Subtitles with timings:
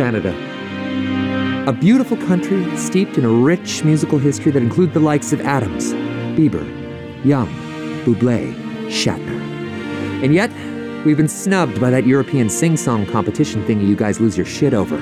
[0.00, 0.34] Canada.
[1.68, 5.92] A beautiful country steeped in a rich musical history that includes the likes of Adams,
[6.38, 6.64] Bieber,
[7.22, 7.48] Young,
[8.06, 8.54] Bublé,
[8.88, 9.38] Shatner.
[10.24, 10.50] And yet,
[11.04, 14.72] we've been snubbed by that European sing song competition thingy you guys lose your shit
[14.72, 14.96] over.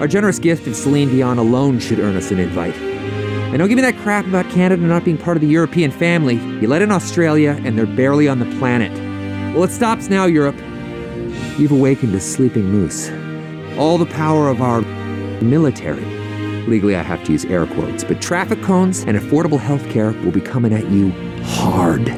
[0.00, 2.76] Our generous gift of Celine Dion alone should earn us an invite.
[2.76, 6.36] And don't give me that crap about Canada not being part of the European family.
[6.60, 8.92] You let in Australia, and they're barely on the planet.
[9.56, 10.56] Well, it stops now, Europe.
[11.58, 13.10] You've awakened a sleeping moose.
[13.78, 14.82] All the power of our
[15.42, 16.04] military.
[16.66, 20.32] Legally, I have to use air quotes, but traffic cones and affordable health care will
[20.32, 21.10] be coming at you
[21.42, 22.08] hard.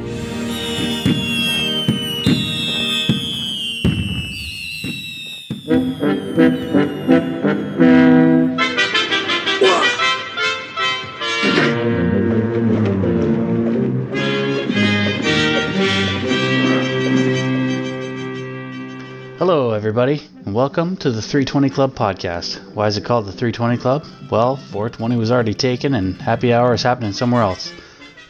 [20.74, 22.58] Welcome to the 320 Club podcast.
[22.72, 24.06] Why is it called the 320 Club?
[24.30, 27.70] Well, 420 was already taken, and happy hour is happening somewhere else.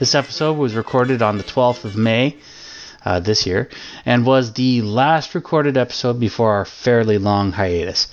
[0.01, 2.37] This episode was recorded on the 12th of May
[3.05, 3.69] uh, this year,
[4.05, 8.13] and was the last recorded episode before our fairly long hiatus.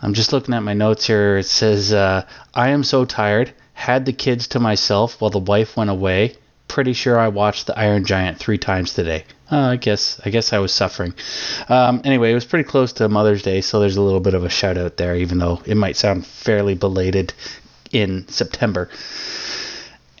[0.00, 1.36] I'm just looking at my notes here.
[1.36, 5.76] It says, uh, I am so tired, had the kids to myself while the wife
[5.76, 6.36] went away.
[6.66, 9.24] Pretty sure I watched The Iron Giant three times today.
[9.50, 11.14] Uh, I guess I guess I was suffering.
[11.68, 14.44] Um, anyway, it was pretty close to Mother's Day, so there's a little bit of
[14.44, 17.34] a shout out there, even though it might sound fairly belated
[17.90, 18.88] in September.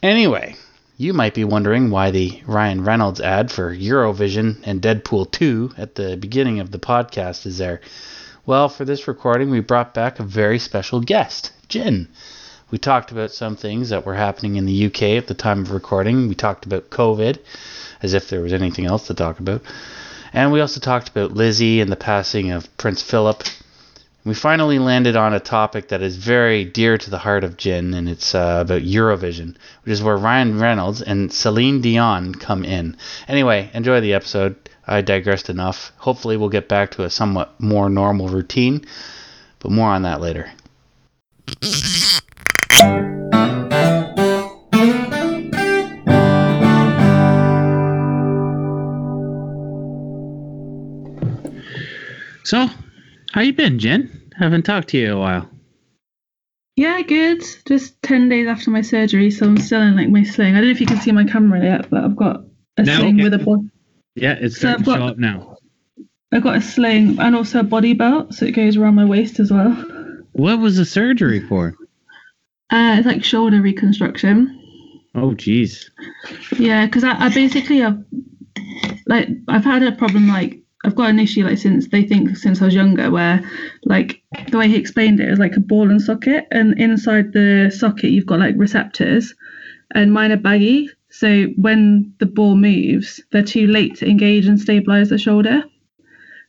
[0.02, 0.56] Anyway,
[0.96, 5.94] you might be wondering why the Ryan Reynolds ad for Eurovision and Deadpool 2 at
[5.94, 7.80] the beginning of the podcast is there.
[8.46, 12.08] Well, for this recording, we brought back a very special guest, Gin.
[12.70, 15.70] We talked about some things that were happening in the UK at the time of
[15.70, 16.28] recording.
[16.28, 17.38] We talked about COVID,
[18.02, 19.62] as if there was anything else to talk about.
[20.32, 23.42] And we also talked about Lizzie and the passing of Prince Philip.
[24.24, 27.94] We finally landed on a topic that is very dear to the heart of Gin,
[27.94, 32.96] and it's uh, about Eurovision, which is where Ryan Reynolds and Celine Dion come in.
[33.28, 34.56] Anyway, enjoy the episode.
[34.86, 35.92] I digressed enough.
[35.96, 38.84] Hopefully, we'll get back to a somewhat more normal routine,
[39.58, 40.52] but more on that later.
[52.50, 52.68] So,
[53.30, 54.10] how you been, Gin?
[54.36, 55.48] Haven't talked to you in a while.
[56.74, 57.44] Yeah, good.
[57.64, 60.54] Just ten days after my surgery, so I'm still in like my sling.
[60.56, 62.42] I don't know if you can see my camera yet, but I've got
[62.76, 62.96] a No.
[62.96, 63.70] sling with a body.
[64.16, 65.58] Yeah, it's So starting I've to show up now.
[66.32, 69.38] I've got a sling and also a body belt, so it goes around my waist
[69.38, 69.70] as well.
[70.32, 71.76] What was the surgery for?
[72.72, 74.58] Uh, it's like shoulder reconstruction.
[75.14, 75.88] Oh, jeez.
[76.58, 78.02] Yeah, because I, I basically have
[79.06, 82.62] like I've had a problem like I've got an issue like since they think since
[82.62, 83.42] I was younger where
[83.84, 87.70] like the way he explained it is like a ball and socket and inside the
[87.74, 89.34] socket you've got like receptors
[89.94, 94.60] and mine are baggy so when the ball moves they're too late to engage and
[94.60, 95.64] stabilize the shoulder.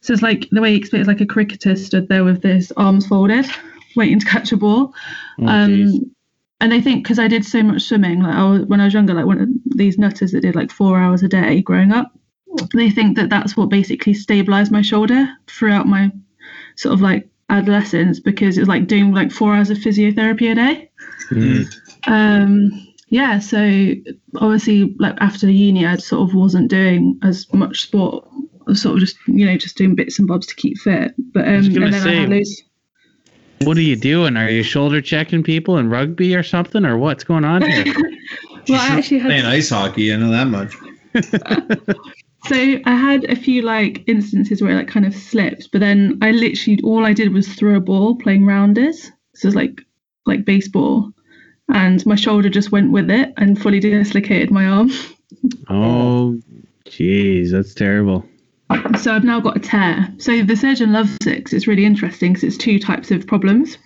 [0.02, 2.72] So it's like the way he explained it's like a cricketer stood there with his
[2.78, 3.46] arms folded
[3.96, 4.94] waiting to catch a ball.
[5.40, 6.14] Oh, um,
[6.60, 8.94] and they think because I did so much swimming, like I was, when I was
[8.94, 12.12] younger, like one of these nutters that did like four hours a day growing up,
[12.74, 16.12] they think that that's what basically stabilized my shoulder throughout my
[16.76, 20.56] sort of like adolescence because it was like doing like four hours of physiotherapy a
[20.56, 20.90] day.
[21.30, 21.76] Mm.
[22.08, 23.94] Um, yeah, so
[24.38, 28.26] obviously, like after uni, I sort of wasn't doing as much sport.
[28.62, 31.14] I was sort of just you know just doing bits and bobs to keep fit.
[31.34, 32.64] But um, was gonna and then I say, had loads.
[33.64, 34.38] What are you doing?
[34.38, 37.94] Are you shoulder checking people in rugby or something, or what's going on here?
[38.70, 40.14] Well, I actually had playing ice hockey.
[40.14, 40.76] I know that much.
[42.46, 46.18] So I had a few like instances where it like kind of slipped, but then
[46.22, 49.12] I literally all I did was throw a ball playing rounders.
[49.36, 49.82] So it's like
[50.26, 51.12] like baseball.
[51.70, 54.92] And my shoulder just went with it and fully dislocated my arm.
[55.70, 56.38] oh,
[56.86, 58.26] jeez, that's terrible.
[59.00, 60.14] So I've now got a tear.
[60.18, 63.78] So the surgeon loves it 'cause it's really interesting because it's two types of problems.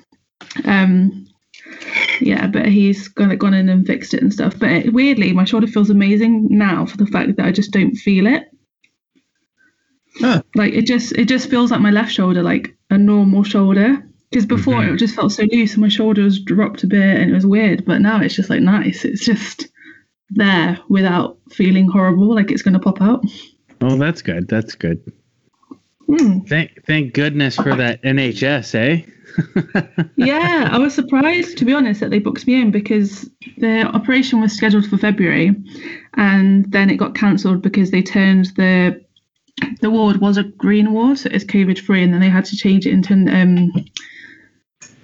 [0.63, 1.25] Um,
[2.21, 4.57] yeah, but he's gone gone in and fixed it and stuff.
[4.59, 7.95] But it, weirdly, my shoulder feels amazing now for the fact that I just don't
[7.95, 8.43] feel it.
[10.19, 10.41] Huh.
[10.55, 14.03] Like it just it just feels like my left shoulder, like a normal shoulder.
[14.31, 14.93] Because before Mhm.
[14.93, 17.85] it just felt so loose and my shoulders dropped a bit and it was weird.
[17.85, 19.05] But now it's just like nice.
[19.05, 19.69] It's just
[20.29, 23.23] there without feeling horrible, like it's gonna pop out.
[23.81, 24.47] Oh, that's good.
[24.47, 24.99] That's good.
[26.07, 26.39] Hmm.
[26.41, 29.01] Thank, thank goodness for that NHS, eh?
[30.15, 34.39] yeah, I was surprised to be honest that they booked me in because the operation
[34.39, 35.55] was scheduled for February,
[36.15, 39.03] and then it got cancelled because they turned the
[39.81, 42.57] the ward was a green ward, so it's COVID free, and then they had to
[42.57, 43.71] change it into um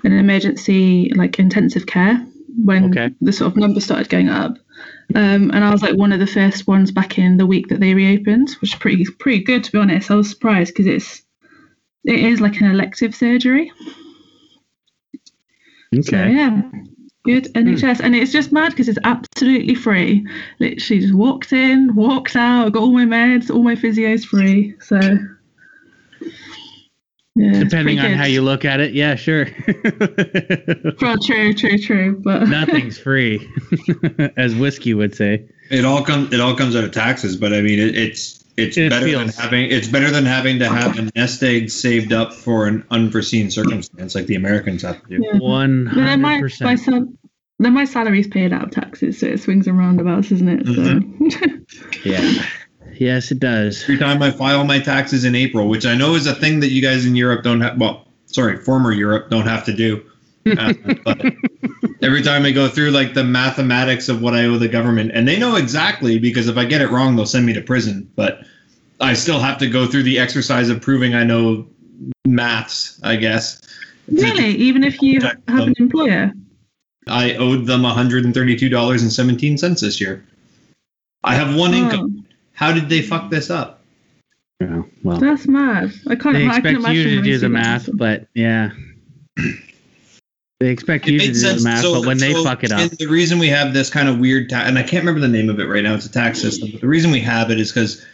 [0.04, 2.26] an emergency like intensive care
[2.64, 3.12] when Okay.
[3.22, 4.58] the sort of numbers started going up.
[5.14, 7.80] Um, and I was like one of the first ones back in the week that
[7.80, 10.10] they reopened, which is pretty pretty good to be honest.
[10.12, 11.24] I was surprised because it's
[12.04, 13.72] it is like an elective surgery.
[15.94, 16.34] So Okay.
[16.34, 16.62] yeah,
[17.24, 18.06] good NHS, hmm.
[18.06, 20.26] and it's just mad because it's absolutely free.
[20.60, 24.76] Literally just walked in, walked out, got all my meds, all my physios free.
[24.80, 25.00] So
[27.36, 28.18] yeah, Depending on good.
[28.18, 29.48] how you look at it, yeah, sure.
[31.02, 33.50] Well, true, true, true, but Nothing's free,
[34.38, 35.48] as whiskey would say.
[35.70, 36.34] It all comes.
[36.34, 39.36] It all comes out of taxes, but I mean, it, it's it's It better feels-
[39.36, 39.72] than having.
[39.72, 44.16] It's better than having to have a nest egg saved up for an unforeseen circumstance,
[44.16, 45.24] like the Americans have to do.
[45.26, 45.38] Yeah.
[45.40, 46.80] One But then hundred my my percent.
[46.80, 47.14] sal-
[47.60, 50.66] then my salary's paid out of taxes, so it swings and roundabouts, isn't it?
[50.66, 51.56] So mm-hmm.
[52.04, 52.46] Yeah.
[53.00, 53.84] Yes, it does.
[53.84, 56.70] Every time I file my taxes in April, which I know is a thing that
[56.72, 57.78] you guys in Europe don't have.
[57.80, 60.04] Well, sorry, former Europe don't have to do.
[60.46, 60.74] Uh,
[61.04, 61.22] but
[62.02, 65.28] every time I go through like the mathematics of what I owe the government, and
[65.28, 68.10] they know exactly because if I get it wrong, they'll send me to prison.
[68.16, 68.42] But
[69.00, 71.68] I still have to go through the exercise of proving I know
[72.26, 73.00] maths.
[73.04, 73.62] I guess.
[74.08, 76.34] really, even if you Check have an employer,
[77.08, 80.26] I owed them $132.17 this year.
[81.24, 82.16] I have one income.
[82.20, 83.82] Oh, How did they fuck this up?
[84.60, 85.92] Yeah, well, that's mad.
[86.08, 86.36] I can't.
[86.36, 88.72] they I can expect you imagine to do the math, but yeah.
[90.62, 93.08] They expect you to do the math, So- but when they fuck it up, The
[93.08, 95.60] reason we have this kind of weird tax, and I can't remember the name of
[95.60, 95.96] it right now.
[95.96, 96.70] It's a tax system.
[96.72, 98.06] But the reason we have it is because,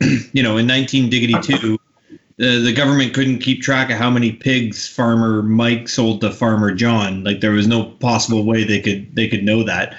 [0.32, 1.76] you know, in 19 diggity two,
[2.12, 6.72] uh, the government couldn't keep track of how many pigs farmer Mike sold to farmer
[6.72, 7.24] John.
[7.24, 9.96] Like there was no possible way they could they could know that.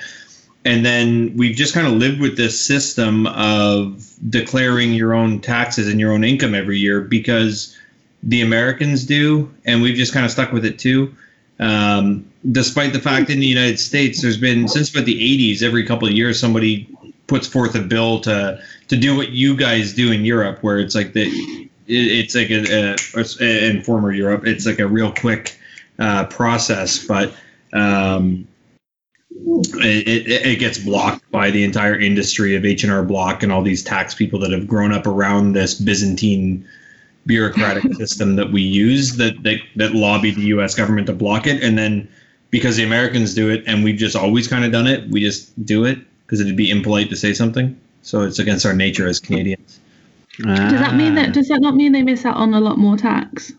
[0.63, 5.89] And then we've just kind of lived with this system of declaring your own taxes
[5.89, 7.75] and your own income every year because
[8.23, 11.13] the Americans do, and we've just kind of stuck with it too.
[11.59, 15.19] Um, despite the fact in the United States, there's been since about the
[15.53, 16.87] 80s, every couple of years, somebody
[17.27, 20.95] puts forth a bill to to do what you guys do in Europe, where it's
[20.95, 22.95] like the it, it's like a,
[23.41, 25.57] a in former Europe, it's like a real quick
[25.99, 27.33] uh, process, but
[27.73, 28.47] um,
[29.31, 33.51] it, it, it gets blocked by the entire industry of H and R Block and
[33.51, 36.67] all these tax people that have grown up around this Byzantine
[37.25, 40.75] bureaucratic system that we use that, that that lobbied the U.S.
[40.75, 42.07] government to block it, and then
[42.49, 45.65] because the Americans do it and we've just always kind of done it, we just
[45.65, 47.79] do it because it'd be impolite to say something.
[48.01, 49.79] So it's against our nature as Canadians.
[50.37, 51.33] Does that mean that?
[51.33, 53.51] Does that not mean they miss out on a lot more tax?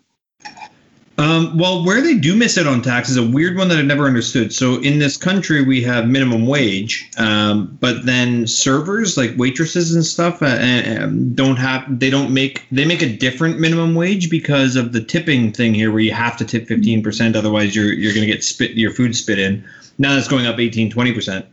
[1.21, 3.85] Um, well, where they do miss out on tax is a weird one that I've
[3.85, 4.55] never understood.
[4.55, 10.03] So in this country, we have minimum wage, um, but then servers like waitresses and
[10.03, 11.99] stuff uh, uh, um, don't have.
[11.99, 12.65] They don't make.
[12.73, 16.39] They make a different minimum wage because of the tipping thing here, where you have
[16.39, 19.63] to tip fifteen percent, otherwise you're you're going to get spit your food spit in.
[19.99, 21.47] Now that's going up 18, 20 percent.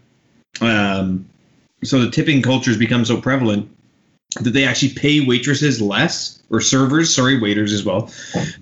[0.61, 1.27] Um,
[1.83, 3.69] so the tipping culture has become so prevalent
[4.41, 8.11] that they actually pay waitresses less or servers, sorry, waiters as well.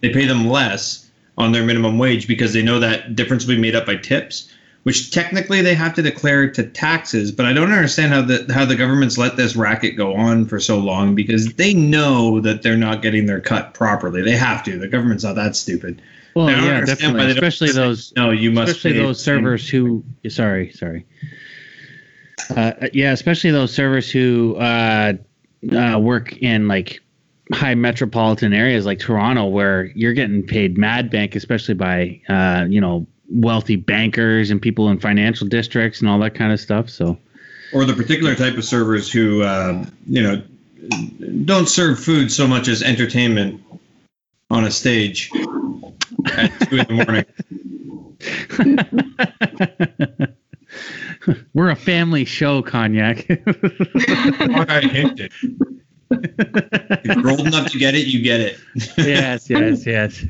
[0.01, 3.62] They pay them less on their minimum wage because they know that difference will be
[3.62, 4.50] made up by tips,
[4.83, 7.31] which technically they have to declare to taxes.
[7.31, 10.59] But I don't understand how the how the government's let this racket go on for
[10.59, 14.21] so long because they know that they're not getting their cut properly.
[14.21, 14.77] They have to.
[14.77, 16.01] The government's not that stupid.
[16.35, 17.31] Well, yeah, definitely.
[17.31, 18.72] Especially those, No, you must.
[18.72, 20.03] especially those servers who.
[20.27, 21.05] Sorry, sorry.
[22.55, 25.13] Uh, yeah, especially those servers who uh,
[25.72, 27.01] uh, work in like
[27.53, 32.81] high metropolitan areas like Toronto, where you're getting paid mad bank, especially by uh, you
[32.81, 36.89] know wealthy bankers and people in financial districts and all that kind of stuff.
[36.89, 37.17] So
[37.74, 40.41] or the particular type of servers who uh, you know
[41.45, 43.62] don't serve food so much as entertainment
[44.50, 45.31] on a stage
[46.25, 47.25] at two in the morning.
[51.53, 53.25] we're a family show, cognac.
[53.29, 55.32] I hinted.
[56.08, 58.60] If you're old enough to get it, you get it.
[58.96, 60.24] yes, yes, yes.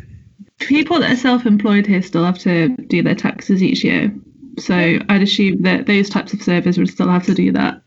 [0.60, 4.16] People that are self-employed here still have to do their taxes each year.
[4.58, 7.82] So I'd assume that those types of servers would still have to do that.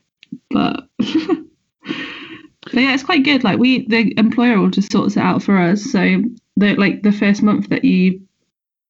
[0.51, 3.43] But but yeah, it's quite good.
[3.43, 5.83] Like we, the employer will just sorts it out for us.
[5.91, 6.23] So
[6.57, 8.21] the like the first month that you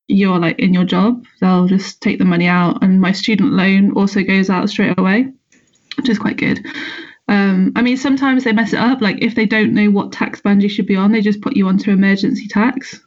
[0.09, 3.93] you're like in your job, they'll just take the money out, and my student loan
[3.93, 5.31] also goes out straight away,
[5.97, 6.65] which is quite good.
[7.29, 9.03] Um, I mean, sometimes they mess it up.
[9.03, 11.57] Like if they don't know what tax band you should be on, they just put
[11.57, 13.01] you onto emergency tax.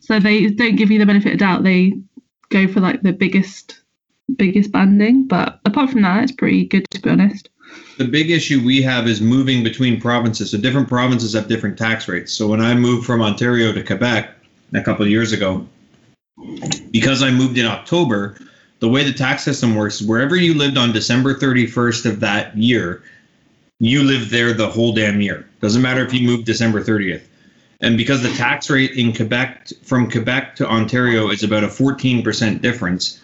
[0.00, 1.62] So they don't give you the benefit of doubt.
[1.62, 1.94] They
[2.48, 3.80] go for like the biggest,
[4.36, 5.28] biggest banding.
[5.28, 7.50] But apart from that, it's pretty good to be honest.
[7.98, 10.50] The big issue we have is moving between provinces.
[10.50, 12.32] So different provinces have different tax rates.
[12.32, 14.30] So when I moved from Ontario to Quebec
[14.74, 15.66] a couple of years ago,
[16.90, 18.38] because I moved in October,
[18.80, 22.56] the way the tax system works is wherever you lived on December 31st of that
[22.56, 23.02] year,
[23.80, 25.48] you live there the whole damn year.
[25.60, 27.22] Doesn't matter if you moved December 30th.
[27.80, 32.60] And because the tax rate in Quebec from Quebec to Ontario is about a 14%
[32.60, 33.22] difference,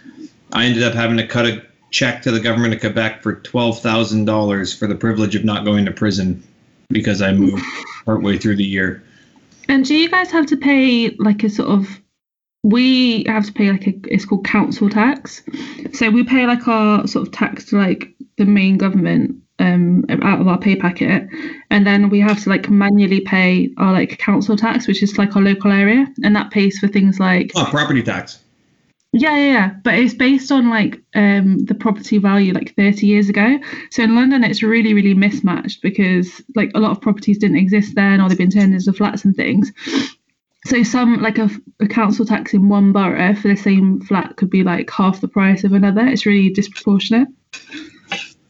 [0.53, 4.79] I ended up having to cut a check to the government of Quebec for $12,000
[4.79, 6.43] for the privilege of not going to prison
[6.89, 7.65] because I moved
[8.05, 9.03] partway through the year.
[9.69, 12.01] And do you guys have to pay like a sort of?
[12.65, 13.93] We have to pay like a.
[14.13, 15.43] It's called council tax.
[15.93, 20.41] So we pay like our sort of tax to like the main government um out
[20.41, 21.29] of our pay packet,
[21.71, 25.37] and then we have to like manually pay our like council tax, which is like
[25.37, 28.41] our local area, and that pays for things like Oh, property tax.
[29.13, 29.71] yeah, yeah, yeah.
[29.85, 33.59] But it's based on like um the property value like 30 years ago.
[33.91, 37.95] So in London it's really, really mismatched because like a lot of properties didn't exist
[37.95, 39.71] then or they've been turned into flats and things.
[40.67, 44.49] So some like a, a council tax in one borough for the same flat could
[44.49, 46.07] be like half the price of another.
[46.07, 47.29] It's really disproportionate.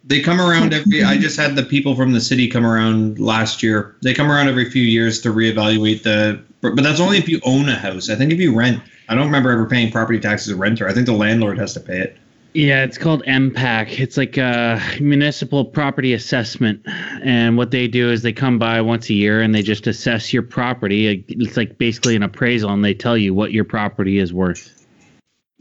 [0.07, 1.03] They come around every.
[1.03, 3.97] I just had the people from the city come around last year.
[4.03, 6.41] They come around every few years to reevaluate the.
[6.61, 8.09] But that's only if you own a house.
[8.09, 10.89] I think if you rent, I don't remember ever paying property tax as a renter.
[10.89, 12.17] I think the landlord has to pay it.
[12.55, 13.99] Yeah, it's called MPAC.
[13.99, 16.83] It's like a municipal property assessment.
[16.87, 20.33] And what they do is they come by once a year and they just assess
[20.33, 21.25] your property.
[21.29, 24.87] It's like basically an appraisal and they tell you what your property is worth,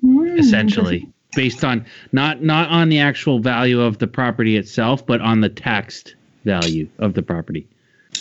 [0.02, 1.10] Hmm, essentially.
[1.36, 5.50] Based on not not on the actual value of the property itself, but on the
[5.50, 6.14] taxed
[6.46, 7.68] value of the property.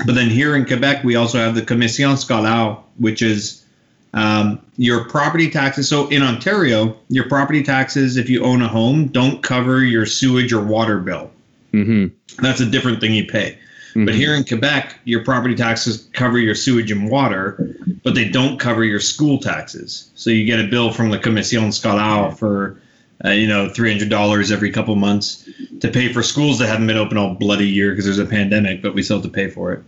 [0.07, 3.62] But then here in Quebec, we also have the Commission Scolaire, which is
[4.15, 5.89] um, your property taxes.
[5.89, 10.53] So in Ontario, your property taxes, if you own a home, don't cover your sewage
[10.53, 11.31] or water bill.
[11.73, 12.43] Mm-hmm.
[12.43, 13.59] That's a different thing you pay.
[13.95, 18.59] But here in Quebec, your property taxes cover your sewage and water, but they don't
[18.59, 20.11] cover your school taxes.
[20.15, 22.81] So you get a bill from the Commission Scolaire for,
[23.25, 25.49] uh, you know, three hundred dollars every couple months
[25.81, 28.81] to pay for schools that haven't been open all bloody year because there's a pandemic,
[28.81, 29.83] but we still have to pay for it.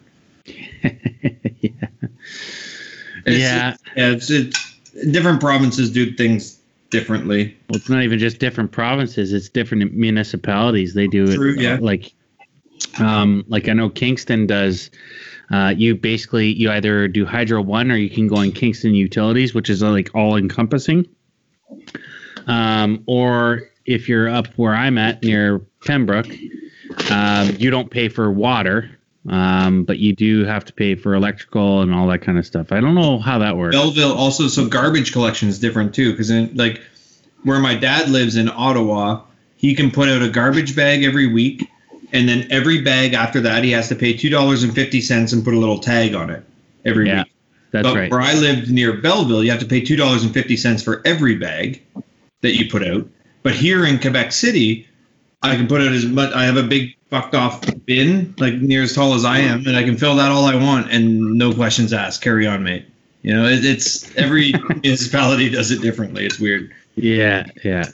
[1.61, 2.09] yeah.
[3.27, 3.77] It's, Yeah.
[3.97, 4.11] yeah.
[4.11, 4.75] It's, it's
[5.11, 6.59] different provinces do things
[6.91, 7.57] differently.
[7.69, 10.95] Well, it's not even just different provinces; it's different municipalities.
[10.95, 11.79] They do it yeah.
[11.81, 12.15] like,
[12.99, 14.91] um, like I know Kingston does.
[15.53, 19.55] Uh, you basically you either do Hydro One or you can go in Kingston Utilities,
[19.55, 21.07] which is uh, like all encompassing.
[22.47, 26.31] Um, or if you're up where I'm at near Pembroke,
[27.11, 28.91] um, you don't pay for water,
[29.29, 32.73] um, but you do have to pay for electrical and all that kind of stuff.
[32.73, 33.75] I don't know how that works.
[33.75, 36.81] Belleville also so garbage collection is different too because like
[37.43, 39.23] where my dad lives in Ottawa,
[39.57, 41.69] he can put out a garbage bag every week,
[42.13, 45.33] and then every bag after that he has to pay two dollars and fifty cents
[45.33, 46.45] and put a little tag on it
[46.85, 47.33] every Yeah, week.
[47.71, 48.11] That's but right.
[48.11, 51.01] where I lived near Belleville, you have to pay two dollars and fifty cents for
[51.05, 51.83] every bag
[52.43, 53.09] that you put out.
[53.43, 54.87] But here in Quebec City,
[55.43, 56.33] I can put out as much.
[56.35, 59.77] I have a big fucked off bin, like near as tall as I am, and
[59.77, 62.23] I can fill that all I want, and no questions asked.
[62.23, 62.87] Carry on, mate.
[63.23, 66.27] You know, it, it's every municipality does it differently.
[66.27, 66.73] It's weird.
[66.97, 67.85] Yeah, yeah.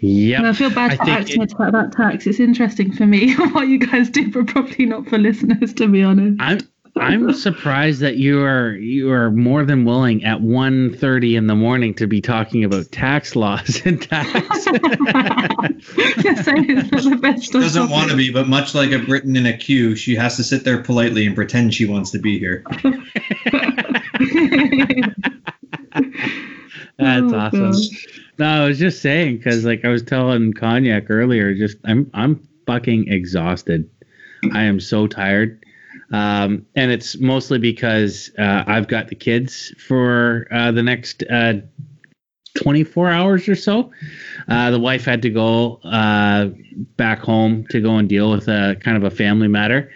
[0.00, 2.26] Yeah, I feel bad I for think it- about that tax.
[2.26, 6.02] It's interesting for me what you guys do, but probably not for listeners, to be
[6.02, 6.40] honest.
[6.40, 6.60] I'm
[6.96, 11.92] I'm surprised that you are you are more than willing at 1.30 in the morning
[11.94, 14.30] to be talking about tax laws and tax.
[14.64, 17.44] so it's not the best.
[17.46, 20.36] She doesn't want to be, but much like a Briton in a queue, she has
[20.36, 22.64] to sit there politely and pretend she wants to be here.
[26.96, 27.72] That's Oh, awesome.
[27.72, 28.06] gosh.
[28.38, 32.46] No, I was just saying because like I was telling Cognac earlier, just I'm I'm
[32.66, 33.90] fucking exhausted.
[34.52, 35.63] I am so tired.
[36.12, 41.54] Um, and it's mostly because uh, I've got the kids for uh, the next uh,
[42.54, 43.90] 24 hours or so.
[44.48, 46.50] Uh, the wife had to go uh,
[46.96, 49.90] back home to go and deal with a kind of a family matter.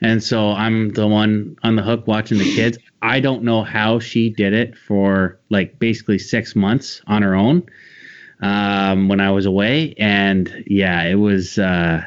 [0.00, 2.76] And so I'm the one on the hook watching the kids.
[3.02, 7.64] I don't know how she did it for like basically six months on her own
[8.40, 9.94] um, when I was away.
[9.98, 12.04] And yeah, it was uh,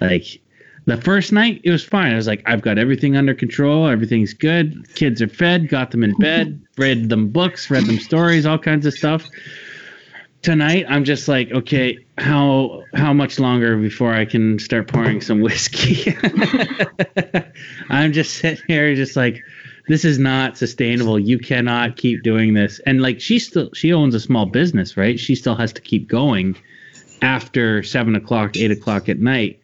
[0.00, 0.40] like
[0.86, 2.12] the first night, it was fine.
[2.12, 3.88] I was like, I've got everything under control.
[3.88, 4.86] Everything's good.
[4.94, 8.84] Kids are fed, got them in bed, read them books, read them stories, all kinds
[8.84, 9.26] of stuff.
[10.42, 15.40] Tonight, I'm just like, okay, how how much longer before I can start pouring some
[15.40, 16.14] whiskey?
[17.88, 19.42] I'm just sitting here, just like,
[19.88, 21.18] this is not sustainable.
[21.18, 22.78] You cannot keep doing this.
[22.80, 25.18] And like, she still she owns a small business, right?
[25.18, 26.56] She still has to keep going
[27.22, 29.58] after seven o'clock, eight o'clock at night.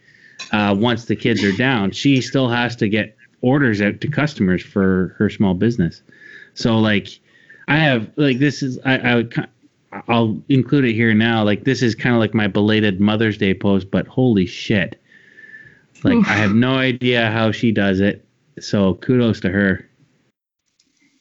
[0.52, 4.62] Uh, once the kids are down, she still has to get orders out to customers
[4.62, 6.02] for her small business.
[6.54, 7.09] So like,
[7.69, 9.49] I have like this is I I would
[10.09, 11.45] I'll include it here now.
[11.45, 15.00] Like this is kind of like my belated Mother's Day post, but holy shit!
[16.04, 16.28] Like Oof.
[16.28, 18.25] I have no idea how she does it.
[18.61, 19.87] So kudos to her.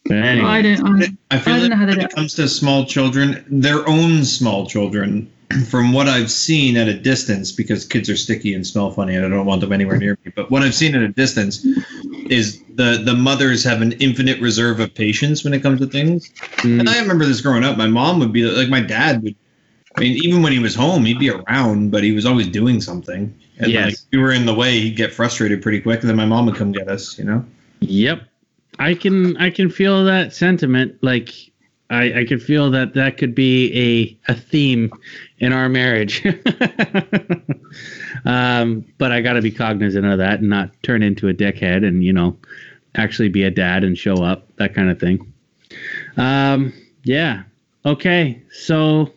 [0.05, 1.03] But anyway, I don't.
[1.03, 3.87] I, I feel I don't like know how when it comes to small children, their
[3.87, 5.31] own small children,
[5.69, 9.25] from what I've seen at a distance, because kids are sticky and smell funny, and
[9.25, 10.31] I don't want them anywhere near me.
[10.35, 11.65] But what I've seen at a distance
[12.29, 16.29] is the the mothers have an infinite reserve of patience when it comes to things.
[16.57, 17.77] mm, And I remember this growing up.
[17.77, 19.35] My mom would be like, my dad would.
[19.97, 22.79] I mean, even when he was home, he'd be around, but he was always doing
[22.79, 23.33] something.
[23.57, 23.85] And Yes.
[23.85, 26.25] like, if we were in the way, he'd get frustrated pretty quick, and then my
[26.25, 27.17] mom would come get us.
[27.17, 27.45] You know.
[27.81, 28.21] Yep.
[28.77, 30.95] I can I can feel that sentiment.
[31.01, 31.33] Like
[31.89, 34.91] I I can feel that that could be a a theme
[35.39, 36.25] in our marriage.
[38.25, 41.85] um, but I got to be cognizant of that and not turn into a dickhead
[41.85, 42.37] and you know
[42.95, 45.31] actually be a dad and show up that kind of thing.
[46.17, 47.43] Um, yeah.
[47.85, 48.41] Okay.
[48.51, 49.11] So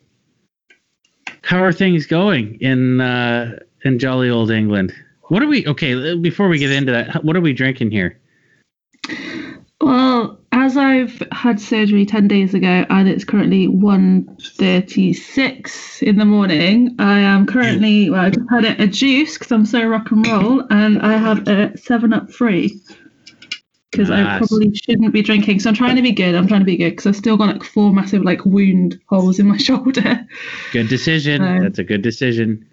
[1.43, 4.95] how are things going in uh, in jolly old England?
[5.29, 5.67] What are we?
[5.67, 8.19] Okay, before we get into that, what are we drinking here?
[9.81, 10.39] Well,
[10.73, 17.21] as I've had surgery 10 days ago and it's currently 1.36 in the morning, I
[17.21, 20.65] am currently, well, I just had a, a juice because I'm so rock and roll
[20.71, 22.81] and I have a 7 Up free
[23.91, 25.61] because I probably shouldn't be drinking.
[25.61, 26.35] So I'm trying to be good.
[26.35, 29.39] I'm trying to be good because I've still got like four massive like wound holes
[29.39, 30.27] in my shoulder.
[30.73, 31.43] Good decision.
[31.43, 32.67] Um, That's a good decision.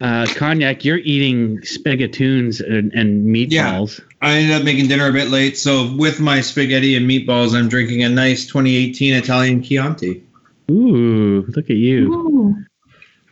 [0.00, 4.00] Uh, cognac, you're eating spaghettoons and, and meatballs.
[4.22, 7.68] I ended up making dinner a bit late, so with my spaghetti and meatballs, I'm
[7.68, 10.24] drinking a nice 2018 Italian Chianti.
[10.70, 12.12] Ooh, look at you!
[12.12, 12.54] Ooh,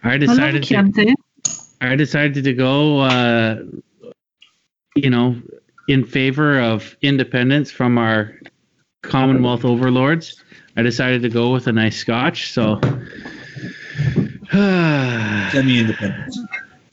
[0.03, 1.17] I I love decided to,
[1.81, 3.63] I decided to go, uh,
[4.97, 5.41] you know,
[5.87, 8.35] in favor of independence from our
[9.03, 10.43] Commonwealth overlords.
[10.77, 12.53] I decided to go with a nice Scotch.
[12.53, 12.81] So.
[14.53, 16.35] Semi-independent.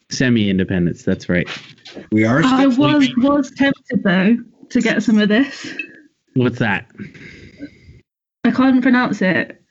[0.10, 1.04] Semi-independence.
[1.04, 1.48] That's right.
[2.12, 2.42] We are.
[2.44, 3.24] I was sleeping.
[3.24, 4.38] was tempted though
[4.70, 5.74] to get some of this.
[6.36, 6.88] What's that?
[8.44, 9.62] I can't pronounce it.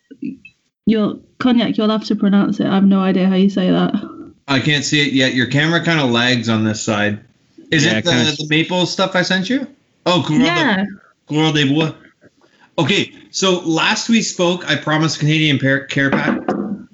[0.86, 1.76] You'll cognac.
[1.76, 2.66] You'll have to pronounce it.
[2.66, 3.94] I have no idea how you say that.
[4.48, 5.34] I can't see it yet.
[5.34, 7.20] Your camera kind of lags on this side.
[7.72, 9.66] Is Yeah, it the, kinda- the maple stuff I sent you?
[10.04, 10.76] Oh, Coureur Yeah.
[10.76, 10.86] de,
[11.26, 11.94] Coureur des Bois.
[12.78, 16.38] Okay, so last we spoke, I promised Canadian Par- Care Pack.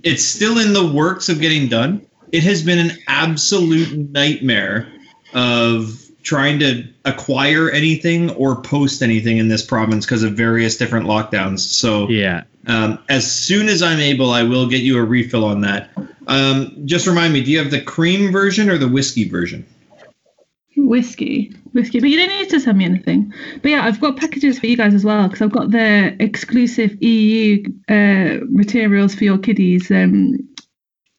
[0.03, 2.01] It's still in the works of getting done.
[2.31, 4.91] It has been an absolute nightmare
[5.35, 11.07] of trying to acquire anything or post anything in this province because of various different
[11.07, 11.61] lockdowns.
[11.61, 12.43] So Yeah.
[12.67, 15.91] um, as soon as I'm able, I will get you a refill on that.
[16.29, 19.65] Um, just remind me, do you have the cream version or the whiskey version?
[20.77, 22.01] Whiskey, whiskey.
[22.01, 23.33] But you don't need to send me anything.
[23.61, 27.03] But yeah, I've got packages for you guys as well because I've got the exclusive
[27.03, 29.91] EU uh, materials for your kiddies.
[29.91, 30.39] Um,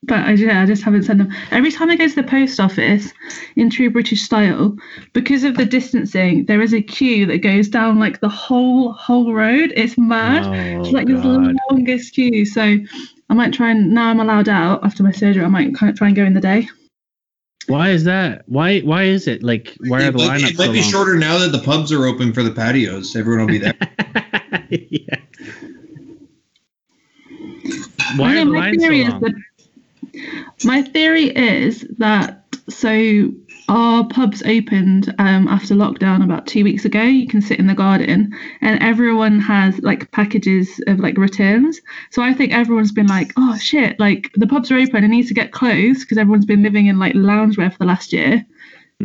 [0.05, 1.31] but I, yeah, I just haven't sent them.
[1.51, 3.13] Every time I go to the post office,
[3.55, 4.75] in true British style,
[5.13, 9.33] because of the distancing, there is a queue that goes down like the whole whole
[9.33, 9.73] road.
[9.75, 10.45] It's mad.
[10.45, 11.55] Oh, It's like this God.
[11.69, 12.45] longest queue.
[12.45, 12.77] So
[13.29, 15.43] I might try and now I'm allowed out after my surgery.
[15.43, 16.67] I might try and go in the day.
[17.67, 18.43] Why is that?
[18.47, 20.81] Why why is it like why are it the might, lineups it might so be
[20.81, 20.91] long?
[20.91, 23.15] shorter now that the pubs are open for the patios.
[23.15, 23.73] Everyone will be there.
[24.69, 25.15] yeah.
[28.17, 29.43] Why I are know, the my lines so theory is long?
[30.63, 33.31] My theory is that so
[33.69, 37.01] our pubs opened um, after lockdown about two weeks ago.
[37.01, 41.79] You can sit in the garden, and everyone has like packages of like returns.
[42.11, 43.99] So I think everyone's been like, "Oh shit!
[43.99, 45.03] Like the pubs are open.
[45.03, 48.13] I need to get clothes because everyone's been living in like loungewear for the last
[48.13, 48.45] year."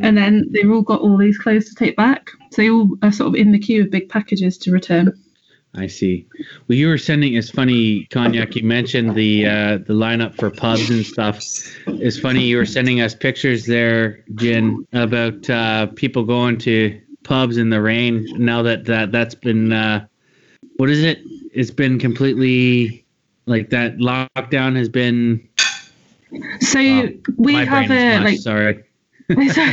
[0.00, 2.30] And then they've all got all these clothes to take back.
[2.52, 5.12] So they all are sort of in the queue of big packages to return.
[5.74, 6.26] I see.
[6.66, 7.34] Well, you were sending.
[7.34, 8.56] It's funny, cognac.
[8.56, 11.38] You mentioned the uh, the lineup for pubs and stuff.
[11.86, 17.58] It's funny you were sending us pictures there, Gin, about uh, people going to pubs
[17.58, 18.26] in the rain.
[18.38, 20.06] Now that that that's been uh,
[20.76, 21.20] what is it?
[21.52, 23.04] It's been completely
[23.46, 25.46] like that lockdown has been.
[26.60, 27.08] So Wow.
[27.36, 28.84] we have a like sorry.
[29.52, 29.66] so,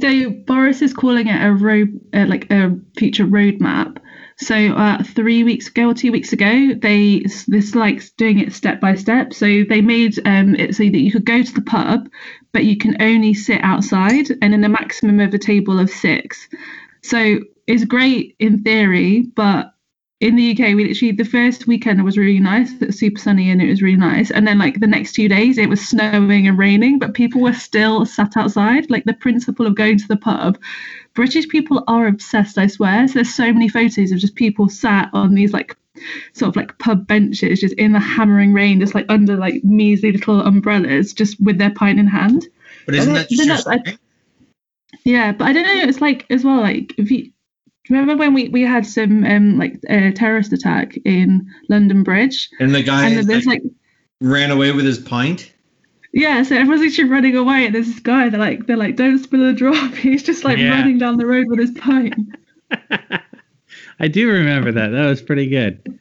[0.00, 3.98] so Boris is calling it a road, uh, like a future roadmap.
[4.36, 8.80] So uh, three weeks ago or two weeks ago, they this like doing it step
[8.80, 9.32] by step.
[9.32, 12.08] So they made um, it so that you could go to the pub,
[12.52, 16.48] but you can only sit outside and in a maximum of a table of six.
[17.02, 19.74] So it's great in theory, but
[20.20, 22.72] in the UK, we literally the first weekend it was really nice.
[22.72, 24.30] It was super sunny and it was really nice.
[24.30, 27.52] And then like the next two days, it was snowing and raining, but people were
[27.52, 28.90] still sat outside.
[28.90, 30.58] Like the principle of going to the pub.
[31.14, 33.06] British people are obsessed, I swear.
[33.08, 35.76] So there's so many photos of just people sat on these like
[36.32, 40.12] sort of like pub benches, just in the hammering rain, just like under like measly
[40.12, 42.46] little umbrellas, just with their pint in hand.
[42.86, 43.96] But isn't that just I-
[45.04, 45.88] Yeah, but I don't know.
[45.88, 46.60] It's like as well.
[46.60, 47.30] Like if you
[47.88, 52.74] remember when we we had some um like a terrorist attack in London Bridge, And
[52.74, 53.72] the guy and there's like, like
[54.20, 55.52] ran away with his pint.
[56.14, 58.28] Yeah, so everyone's actually running away, and there's this guy.
[58.28, 59.92] They're like they're like don't spill a drop.
[59.94, 60.70] He's just like Yeah.
[60.70, 62.14] running down the road with his pint.
[64.00, 64.88] I do remember that.
[64.88, 65.98] That was pretty good.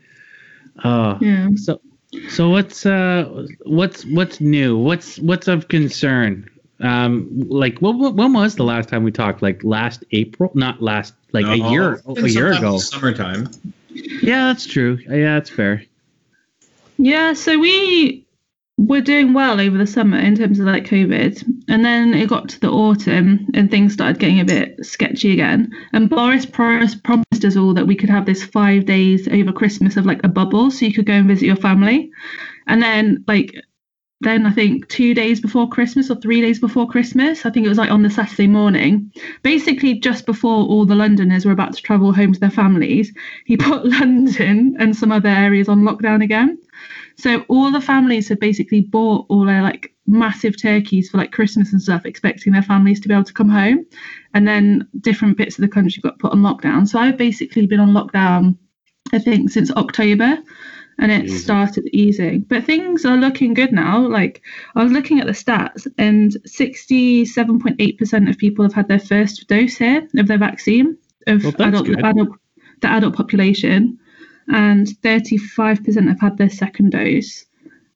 [0.83, 1.49] Oh, Yeah.
[1.55, 1.81] so
[2.29, 4.77] so what's uh what's what's new?
[4.77, 6.47] What's what's of concern?
[6.79, 9.41] Um, like what, what when was the last time we talked?
[9.41, 10.51] Like last April?
[10.53, 12.77] Not last, like a year a year ago.
[12.77, 13.49] Summertime.
[13.89, 14.99] Yeah, that's true.
[15.07, 15.83] Yeah, that's fair.
[16.97, 18.22] Yeah, so we
[18.87, 22.49] were doing well over the summer in terms of like COVID, and then it got
[22.49, 25.71] to the autumn and things started getting a bit sketchy again.
[25.93, 29.97] And Boris pros- promised us all that we could have this five days over Christmas
[29.97, 32.11] of like a bubble, so you could go and visit your family.
[32.67, 33.53] And then like
[34.23, 37.69] then I think two days before Christmas or three days before Christmas, I think it
[37.69, 39.11] was like on the Saturday morning,
[39.43, 43.13] basically just before all the Londoners were about to travel home to their families,
[43.45, 46.57] he put London and some other areas on lockdown again.
[47.17, 51.71] So all the families have basically bought all their like massive turkeys for like Christmas
[51.71, 53.85] and stuff, expecting their families to be able to come home.
[54.33, 56.87] And then different bits of the country got put on lockdown.
[56.87, 58.57] So I've basically been on lockdown,
[59.11, 60.37] I think, since October.
[60.99, 62.41] And it started easing.
[62.41, 64.07] But things are looking good now.
[64.07, 64.43] Like
[64.75, 69.75] I was looking at the stats, and 67.8% of people have had their first dose
[69.77, 70.95] here of their vaccine
[71.25, 72.05] of Well, adult, good.
[72.05, 72.29] adult
[72.81, 73.97] the adult population
[74.47, 77.45] and 35% have had their second dose.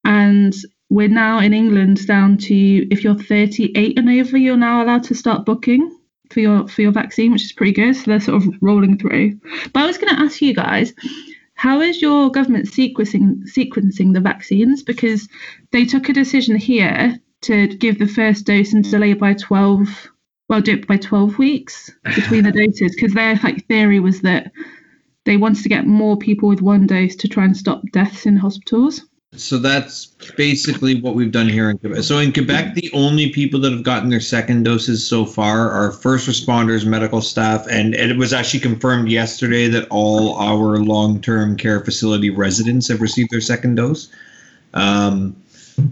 [0.06, 0.54] And
[0.90, 2.56] we're now in England down to
[2.94, 5.98] if you're 38 and over, you're now allowed to start booking
[6.32, 7.96] for your for your vaccine, which is pretty good.
[7.96, 9.40] So they're sort of rolling through.
[9.74, 10.94] But I was going to ask you guys,
[11.56, 14.84] how is your government sequencing sequencing the vaccines?
[14.84, 15.28] Because
[15.72, 20.10] they took a decision here to give the first dose and delay by 12
[20.50, 24.52] well do it by 12 weeks between the doses because their like theory was that
[25.28, 28.38] they wanted to get more people with one dose to try and stop deaths in
[28.38, 29.02] hospitals.
[29.36, 30.06] So that's
[30.38, 32.04] basically what we've done here in Quebec.
[32.04, 35.92] So in Quebec, the only people that have gotten their second doses so far are
[35.92, 41.84] first responders, medical staff, and it was actually confirmed yesterday that all our long-term care
[41.84, 44.10] facility residents have received their second dose.
[44.74, 45.36] Um,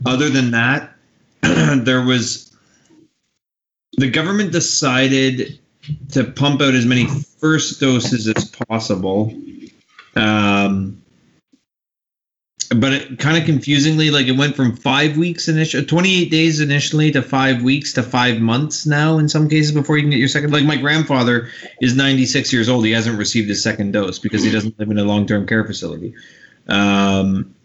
[0.05, 0.95] other than that,
[1.41, 2.55] there was
[3.97, 5.59] the government decided
[6.11, 7.07] to pump out as many
[7.39, 9.33] first doses as possible.
[10.15, 11.01] Um,
[12.73, 17.11] but it kind of confusingly, like it went from five weeks initially, 28 days initially
[17.11, 20.27] to five weeks to five months now in some cases before you can get your
[20.27, 20.51] second.
[20.51, 21.49] Like my grandfather
[21.81, 22.85] is 96 years old.
[22.85, 25.63] He hasn't received his second dose because he doesn't live in a long term care
[25.63, 26.15] facility.
[26.67, 27.55] Um,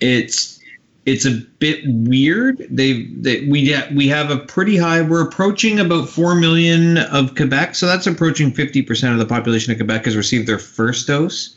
[0.00, 0.58] it's
[1.04, 2.66] it's a bit weird.
[2.70, 5.02] They, they we we have a pretty high.
[5.02, 9.72] We're approaching about four million of Quebec, so that's approaching 50 percent of the population
[9.72, 11.56] of Quebec has received their first dose.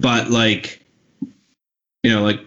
[0.00, 0.84] But like,
[2.02, 2.40] you know, like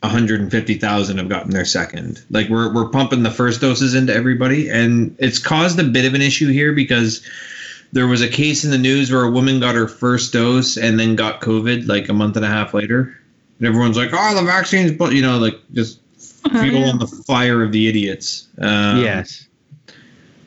[0.00, 2.22] 150,000 have gotten their second.
[2.30, 6.14] Like we're we're pumping the first doses into everybody, and it's caused a bit of
[6.14, 7.24] an issue here because
[7.92, 11.00] there was a case in the news where a woman got her first dose and
[11.00, 13.17] then got COVID like a month and a half later,
[13.58, 16.00] and everyone's like, "Oh, the vaccine's," but you know, like just
[16.44, 16.90] Uh, fuel yeah.
[16.90, 18.46] on the fire of the idiots.
[18.58, 19.46] Um, yes.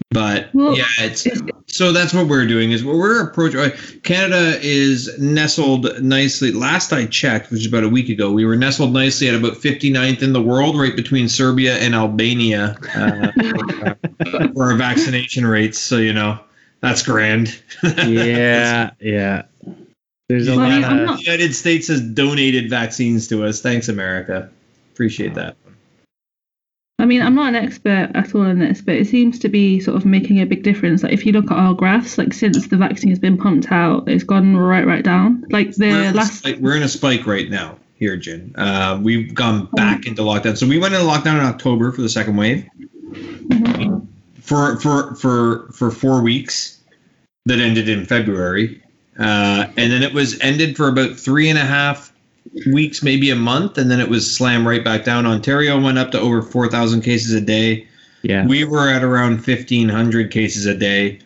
[0.10, 3.72] but Well, yeah, it's it's- so that's what we're doing is we're approaching.
[4.04, 6.52] Canada is nestled nicely.
[6.52, 9.54] Last I checked, which is about a week ago, we were nestled nicely at about
[9.54, 15.80] 59th in the world, right between Serbia and Albania uh, for, for our vaccination rates.
[15.80, 16.40] So you know
[16.82, 17.62] that's grand.
[17.84, 19.44] Yeah, yeah.
[20.32, 23.60] There's a Well, lot of not- the United States has donated vaccines to us.
[23.60, 24.50] Thanks, America.
[24.94, 25.58] Appreciate that.
[27.00, 29.82] I mean, I'm not an expert at all in this, but it seems to be
[29.82, 31.04] sort of making a big difference.
[31.04, 34.08] Like if you look at our graphs, like since the vaccine has been pumped out,
[34.08, 35.44] it's gone right, right down.
[35.50, 38.56] Like the we're, in a last, spike, we're in a spike right now here, Gin.
[38.56, 40.58] Uh, we've gone back into lockdown.
[40.58, 42.66] So we went into lockdown in October for the second wave
[44.40, 46.80] for for for for four weeks
[47.48, 48.82] that ended in February,
[49.20, 52.12] uh, and then it was ended for about three and a half
[52.72, 55.26] weeks, maybe a month, and then it was slammed right back down.
[55.26, 57.88] Ontario went up to over four thousand cases a day.
[58.24, 58.46] yeah.
[58.46, 61.20] We were at around 1,500 cases a day.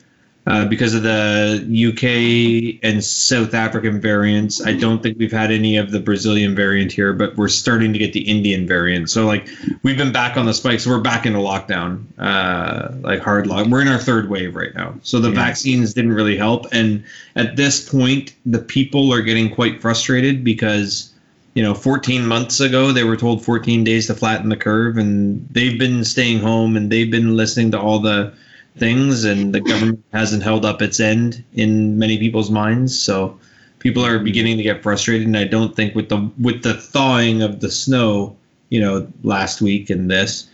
[0.48, 5.76] Uh, because of the UK and South African variants, I don't think we've had any
[5.76, 9.10] of the Brazilian variant here, but we're starting to get the Indian variant.
[9.10, 9.50] So, like,
[9.82, 13.66] we've been back on the spike, so we're back into lockdown, uh, like hard lock.
[13.66, 14.94] We're in our third wave right now.
[15.02, 15.36] So the Yeah.
[15.36, 17.04] vaccines didn't really help, and
[17.36, 21.10] at this point, the people are getting quite frustrated because
[21.56, 25.48] you know 14 months ago they were told 14 days to flatten the curve and
[25.52, 28.32] they've been staying home and they've been listening to all the
[28.78, 32.98] things and the government hasn't held up its end in many people's minds.
[33.00, 33.40] So
[33.80, 35.28] people are beginning to get frustrated.
[35.28, 38.36] And i don't think with the with the thawing of the snow
[38.70, 40.50] you know last week and this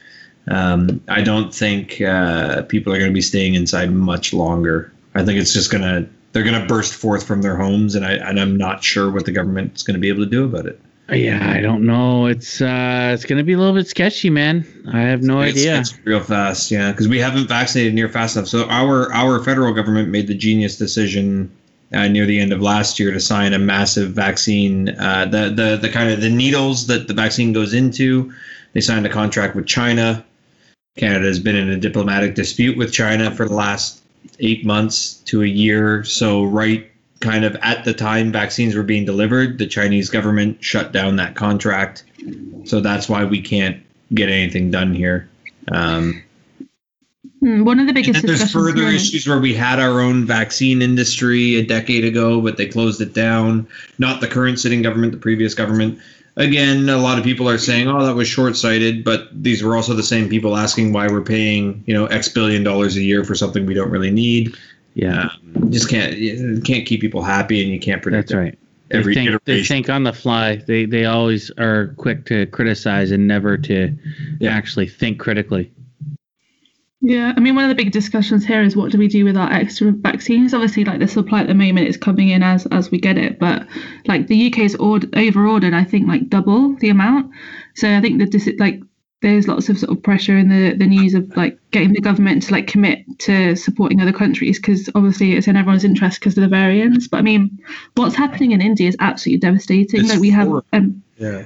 [0.48, 4.92] um, i don't think uh, people are going to be staying inside much longer.
[5.16, 7.96] I think it's just going to they're going to burst forth from their homes.
[7.96, 10.46] And, I, and i'm not sure what the government's going to be able to do
[10.46, 12.28] about it Yeah, I don't know.
[12.28, 14.66] It's uh, it's gonna be a little bit sketchy, man.
[14.94, 15.80] I have no It's- idea.
[15.80, 18.48] It's real fast, yeah, because we haven't vaccinated near fast enough.
[18.48, 21.52] So our our federal government made the genius decision
[21.94, 24.90] uh, near the end of last year to sign a massive vaccine.
[24.98, 28.32] Uh, the the the kind of the needles that the vaccine goes into.
[28.74, 30.24] They signed a contract with China.
[30.98, 34.02] Canada has been in a diplomatic dispute with China for the last
[34.40, 36.04] eight months to a year.
[36.04, 36.90] So right
[37.22, 41.36] kind of at the time vaccines were being delivered, the Chinese government shut down that
[41.36, 42.04] contract.
[42.66, 43.82] So that's why we can't
[44.14, 45.30] get anything done here.
[45.72, 46.22] Um,
[47.42, 51.56] Hmm, One of the biggest there's further issues where we had our own vaccine industry
[51.56, 53.68] a decade ago, but they closed it down.
[53.98, 55.98] Not the current sitting government, the previous government.
[56.38, 59.96] Again, a lot of people are saying, "Oh, that was short-sighted," but these were also
[59.96, 63.34] the same people asking why we're paying, you know, X billion dollars a year for
[63.34, 64.56] something we don't really need.
[64.94, 68.58] Yeah, Um, just can't you can't keep people happy, and you can't predict that's right.
[68.90, 70.58] They every think, they think on the fly.
[70.58, 73.96] They they always are quick to criticize and never to
[74.40, 74.52] Yeah.
[74.52, 75.72] actually think critically.
[77.04, 79.36] Yeah, I mean, one of the big discussions here is what do we do with
[79.36, 80.54] our extra vaccines?
[80.54, 83.40] Obviously, like the supply at the moment is coming in as as we get it,
[83.40, 83.66] but
[84.06, 87.32] like the UK's ord- over ordered, I think like double the amount.
[87.76, 88.82] So I think that this like
[89.22, 92.44] there's lots of sort of pressure in the the news of like getting the government
[92.44, 96.42] to like commit to supporting other countries because obviously it's in everyone's interest because of
[96.42, 97.08] the variants.
[97.08, 97.60] But I mean,
[97.96, 100.02] what's happening in India is absolutely devastating.
[100.02, 101.44] It's like we have um, yeah.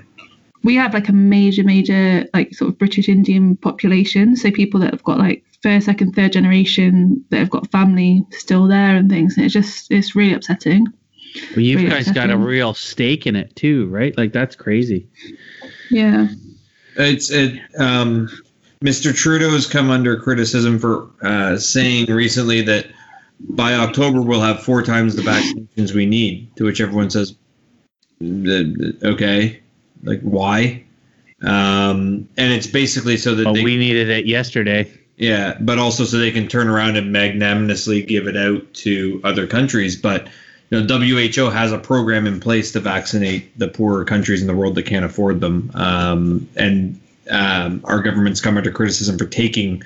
[0.63, 4.91] we have like a major major like sort of british indian population so people that
[4.91, 9.35] have got like first second third generation that have got family still there and things
[9.35, 10.87] and it's just it's really upsetting
[11.51, 14.17] Well, you Really guys got a real stake in it too, right?
[14.17, 15.09] Like that's crazy.
[15.91, 16.27] yeah
[16.97, 17.59] It's it.
[17.77, 18.29] Um,
[18.83, 19.15] Mr.
[19.15, 22.87] Trudeau's come under criticism for uh, saying recently that
[23.39, 26.55] by October we'll have four times the vaccinations we need.
[26.57, 27.35] To which everyone says,
[28.21, 29.59] "Uh, "Okay,
[30.03, 30.83] like why?"
[31.41, 34.89] Um, and it's basically so that But they, we needed it yesterday.
[35.17, 39.45] yeah, but also so they can turn around and magnanimously give it out to other
[39.47, 39.95] countries.
[39.95, 40.27] But
[40.83, 44.75] know, WHO has a program in place to vaccinate the poorer countries in the world
[44.75, 45.71] that can't afford them.
[45.73, 49.83] Um, and um, our government's come under criticism for taking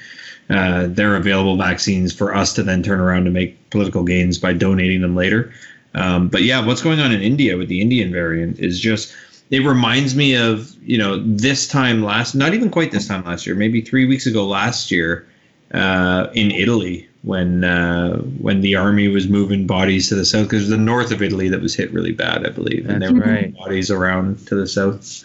[0.49, 4.53] uh, their available vaccines for us to then turn around and make political gains by
[4.53, 5.53] donating them later.
[5.93, 9.13] Um, but yeah, what's going on in India with the Indian variant is just
[9.49, 13.45] it reminds me of you know this time last not even quite this time last
[13.45, 15.27] year maybe three weeks ago last year
[15.73, 20.61] uh, in Italy when uh, when the army was moving bodies to the south because
[20.61, 23.09] it was the north of Italy that was hit really bad I believe and they
[23.11, 23.35] were right.
[23.35, 25.23] moving bodies around to the south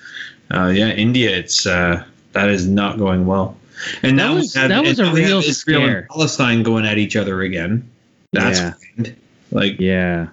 [0.53, 3.57] uh, yeah India it's uh, that is not going well
[4.03, 6.07] and That now was- have- that was a now we have real Israel and scare.
[6.11, 7.89] Palestine going at each other again
[8.33, 9.13] that's Yeah.
[9.53, 10.29] like Yeah.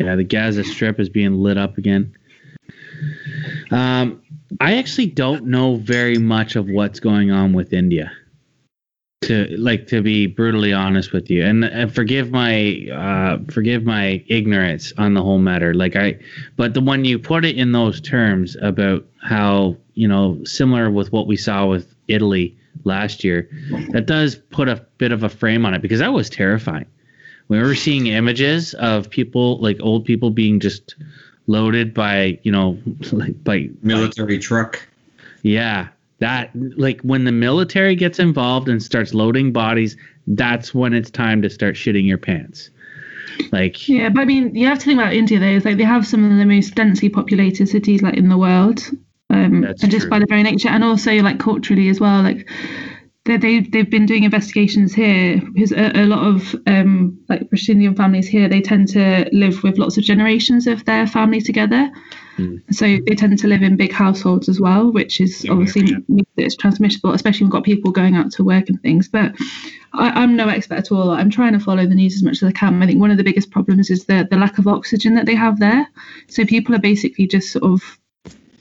[0.00, 2.12] Yeah, the Gaza Strip is being lit up again.
[3.70, 4.20] Um,
[4.60, 8.10] I actually don't know very much of what's going on with India.
[9.22, 14.22] To like to be brutally honest with you, and, and forgive my uh, forgive my
[14.26, 15.72] ignorance on the whole matter.
[15.72, 16.18] Like I,
[16.56, 21.10] but the when you put it in those terms about how you know similar with
[21.10, 23.48] what we saw with Italy last year,
[23.92, 26.86] that does put a bit of a frame on it because that was terrifying.
[27.48, 30.96] We were seeing images of people like old people being just
[31.46, 32.78] loaded by you know
[33.12, 34.86] like by military truck.
[35.40, 35.88] Yeah
[36.24, 39.94] that like when the military gets involved and starts loading bodies
[40.26, 42.70] that's when it's time to start shitting your pants
[43.52, 45.84] like yeah but i mean you have to think about india though is like they
[45.84, 48.80] have some of the most densely populated cities like in the world
[49.28, 50.10] um and just true.
[50.10, 52.48] by the very nature and also like culturally as well like
[53.24, 57.70] they, they they've been doing investigations here because a, a lot of um, like British
[57.70, 61.90] Indian families here they tend to live with lots of generations of their family together.
[62.72, 66.44] So they tend to live in big households as well, which is obviously means that
[66.44, 69.08] it's transmissible, especially when we've got people going out to work and things.
[69.08, 69.34] But
[69.92, 71.10] I, I'm no expert at all.
[71.10, 72.82] I'm trying to follow the news as much as I can.
[72.82, 75.34] I think one of the biggest problems is the the lack of oxygen that they
[75.34, 75.86] have there.
[76.28, 77.98] So people are basically just sort of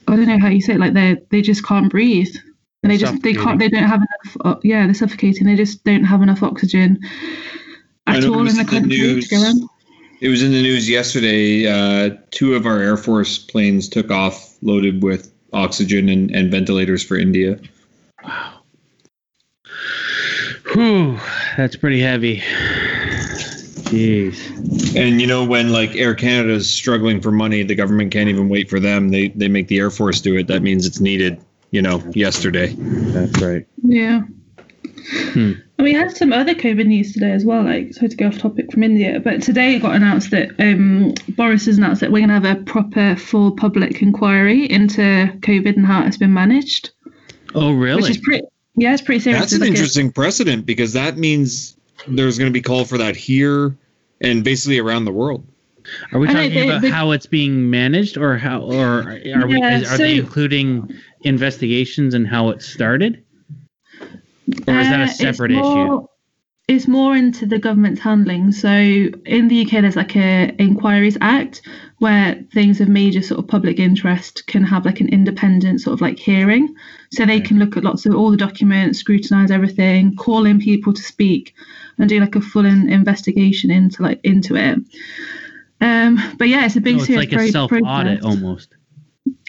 [0.08, 2.36] I don't know how you say it, like they they just can't breathe.
[2.84, 5.84] And they just they can't they don't have enough uh, yeah they're suffocating they just
[5.86, 7.00] don't have enough oxygen
[8.08, 9.28] at all was in the in the country news.
[9.30, 9.70] to go on.
[10.22, 11.68] It was in the news yesterday.
[11.68, 17.04] Uh, two of our Air Force planes took off loaded with oxygen and, and ventilators
[17.04, 17.60] for India.
[18.24, 18.62] Wow.
[20.74, 21.20] Whew,
[21.58, 22.40] that's pretty heavy.
[23.90, 24.96] Jeez.
[24.96, 28.50] And you know when like Air Canada is struggling for money, the government can't even
[28.50, 29.10] wait for them.
[29.10, 30.48] They they make the Air Force do it.
[30.48, 31.44] That means it's needed.
[31.74, 32.76] You know, yesterday.
[32.78, 33.66] That's right.
[33.82, 34.22] Yeah.
[35.34, 35.54] Hmm.
[35.78, 38.38] And we had some other COVID news today as well, like sorry to go off
[38.38, 42.20] topic from India, but today it got announced that um, Boris has announced that we're
[42.20, 46.92] gonna have a proper full public inquiry into COVID and how it's been managed.
[47.56, 48.04] Oh, really?
[48.04, 48.44] Which is pretty
[48.76, 49.42] yeah, it's pretty serious.
[49.42, 51.76] That's an It's like a- interesting precedent because that means
[52.08, 53.76] there's going to be call for that here
[54.22, 55.46] and basically around the world.
[56.12, 59.02] Are we talking they- about they- how it's being managed, or how, or
[59.36, 59.62] are we?
[59.62, 63.24] Is, are they including investigations and how it started,
[64.68, 65.62] or is that Uh, a it's separate issue?
[65.62, 66.10] more-
[66.70, 68.54] It's more into the government's handling.
[68.54, 71.62] So in the UK, there's like a Inquiries Act
[72.00, 76.00] where things of major sort of public interest can have like an independent sort of
[76.02, 76.74] like hearing.
[77.12, 80.94] So they can look at lots of all the documents, scrutinize everything, call in people
[80.94, 81.54] to speak,
[82.00, 84.80] and do like a full investigation into like into it.
[85.82, 88.24] Um, but yeah, it's a big So it's serious like a pro- self audit process.
[88.24, 88.76] almost.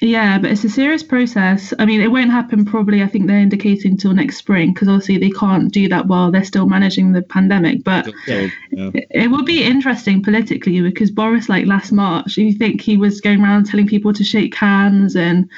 [0.00, 1.72] Yeah, but it's a serious process.
[1.78, 5.18] I mean, it won't happen probably, I think they're indicating till next spring because obviously
[5.18, 7.84] they can't do that while they're still managing the pandemic.
[7.84, 8.90] But So, yeah.
[8.92, 13.20] it it would be interesting politically because Boris, like last March, you think he was
[13.20, 15.48] going around telling people to shake hands and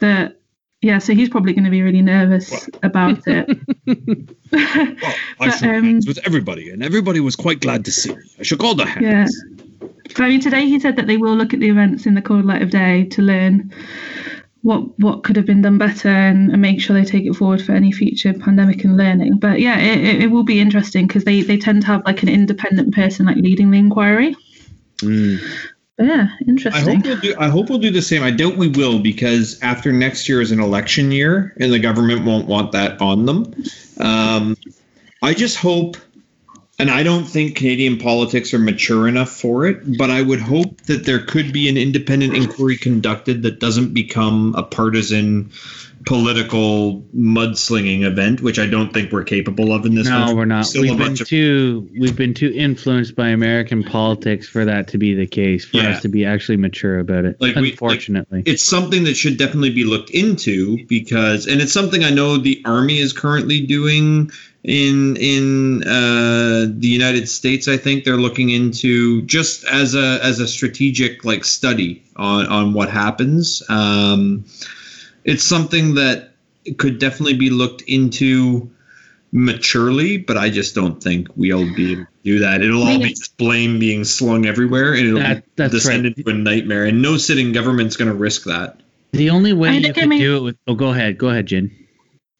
[0.00, 0.40] that,
[0.82, 3.46] yeah, so he's probably going to be really nervous about it.
[3.86, 3.96] Well,
[4.52, 4.96] I
[5.38, 8.22] But, shook um, hands with everybody, and everybody was quite glad to see me.
[8.38, 9.34] I shook all the hands.
[9.48, 9.57] Yeah.
[10.08, 12.22] But I mean, today he said that they will look at the events in the
[12.22, 13.72] cold light of day to learn
[14.62, 17.62] what what could have been done better and, and make sure they take it forward
[17.62, 19.38] for any future pandemic and learning.
[19.38, 22.22] But yeah, it, it, it will be interesting because they, they tend to have like
[22.22, 24.36] an independent person like leading the inquiry.
[24.98, 25.38] Mm.
[25.96, 26.28] But yeah,
[26.72, 27.34] I hope we'll do.
[27.40, 28.22] I hope we'll do the same.
[28.22, 32.24] I doubt we will because after next year is an election year, and the government
[32.24, 33.52] won't want that on them.
[33.98, 34.56] Um,
[35.22, 35.96] I just hope,
[36.78, 39.98] and I don't think Canadian politics are mature enough for it.
[39.98, 44.54] But I would hope that there could be an independent inquiry conducted that doesn't become
[44.56, 45.50] a partisan,
[46.06, 50.06] political mudslinging event, which I don't think we're capable of in this.
[50.06, 50.34] No, country.
[50.36, 50.66] we're not.
[50.66, 54.98] Still we've been of too we've been too influenced by American politics for that to
[54.98, 55.64] be the case.
[55.64, 55.90] For Yeah.
[55.90, 57.36] us to be actually mature about it.
[57.40, 58.42] Like we- like- unfortunately.
[58.46, 62.62] it's something that should definitely be looked into because and it's something I know the
[62.64, 64.30] army is currently doing
[64.68, 70.40] in in uh, the United States I think they're looking into just as a as
[70.40, 74.44] a strategic like study on on what happens um,
[75.24, 76.32] it's something that
[76.76, 78.70] could definitely be looked into
[79.32, 83.08] maturely but I just don't think we'll be able to do that it'll all be
[83.08, 86.14] just blame being slung everywhere and it'll That- that's descend right.
[86.16, 88.80] into a nightmare and no sitting government's going to risk that
[89.12, 91.16] the only way I you think I could mean- do it with oh go ahead,
[91.16, 91.70] go ahead, Gin.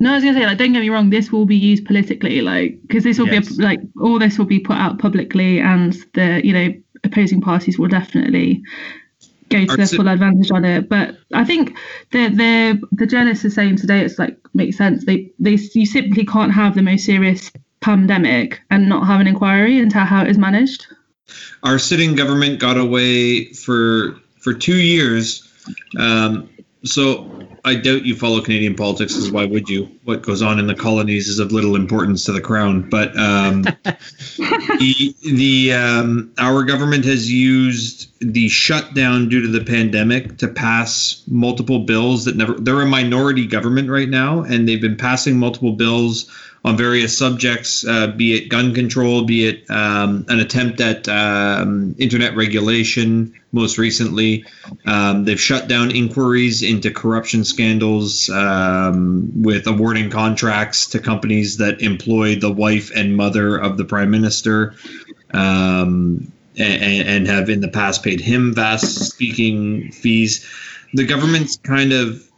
[0.01, 1.11] No, I was gonna say like, don't get me wrong.
[1.11, 3.57] This will be used politically, like, because this will Yes.
[3.57, 6.73] be like all this will be put out publicly, and the you know
[7.05, 8.63] opposing parties will definitely
[9.51, 10.89] go to their full advantage on it.
[10.89, 11.77] But I think
[12.13, 15.05] the the the journalists are saying today it's like makes sense.
[15.05, 19.79] They they you simply can't have the most serious pandemic and not have an inquiry
[19.79, 20.87] into how it is managed.
[21.63, 25.43] our sitting government got away for for two years.
[25.99, 26.49] Um,
[26.85, 27.38] so
[27.69, 29.85] I doubt you follow Canadian politics, because why would you?
[30.05, 32.89] What goes on in the colonies is of little importance to the crown.
[32.89, 33.63] But um,
[34.39, 41.23] the the um, our government has used the shutdown due to the pandemic to pass
[41.29, 42.55] multiple bills that never.
[42.55, 46.31] They're a minority government right now, and they've been passing multiple bills
[46.65, 51.95] on various subjects, uh, be it gun control, be it um, an attempt at um,
[51.99, 53.38] internet regulation.
[53.53, 54.45] Most recently,
[54.85, 61.81] um, they've shut down inquiries into corruption scandals um, with awarding contracts to companies that
[61.81, 64.75] employ the wife and mother of the prime minister.
[65.33, 70.45] Um, and, and have in the past paid him vast speaking fees.
[70.95, 72.29] The government's kind of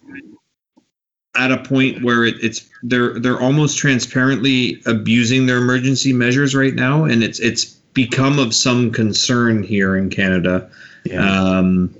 [1.37, 6.75] at a point where it, it's they're they're almost transparently abusing their emergency measures right
[6.75, 10.71] now, and it's it's become of some concern here in Canada.
[11.19, 11.95] Um,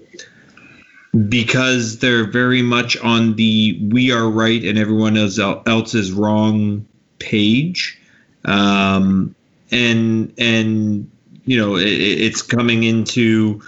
[1.29, 6.87] because they're very much on the we are right and everyone else else is wrong
[7.19, 7.99] page.
[8.45, 9.35] Um,
[9.71, 11.11] and and
[11.45, 13.61] you know it, it's coming into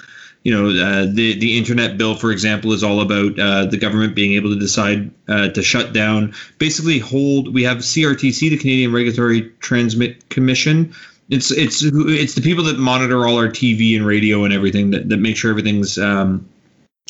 [0.45, 4.15] you know uh, the the internet bill for example is all about uh, the government
[4.15, 6.33] being able to decide uh, to shut down.
[6.59, 10.95] Basically hold we have CRTC the Canadian Regulatory Transmit Commission
[11.33, 15.09] it's it's it's the people that monitor all our TV and radio and everything that,
[15.09, 16.47] that make sure everything's um,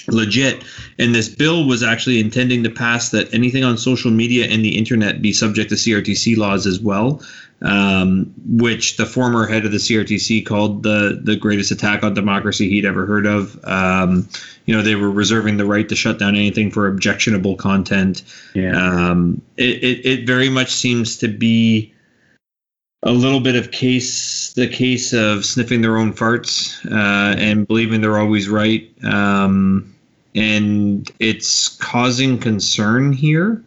[0.06, 0.62] legit.
[1.00, 4.78] And this bill was actually intending to pass that anything on social media and the
[4.78, 7.20] internet be subject to CRTC laws as well,
[7.62, 12.70] um, which the former head of the CRTC called the the greatest attack on democracy
[12.70, 13.58] he'd ever heard of.
[13.64, 14.28] Um,
[14.66, 18.22] you know, they were reserving the right to shut down anything for objectionable content.
[18.54, 18.76] Yeah.
[18.76, 21.92] Um, it, it, it very much seems to be
[23.04, 28.00] a little bit of case the case of sniffing their own farts uh, and believing
[28.00, 28.90] they're always right.
[29.04, 29.94] Um,
[30.34, 33.62] and it's causing concern here.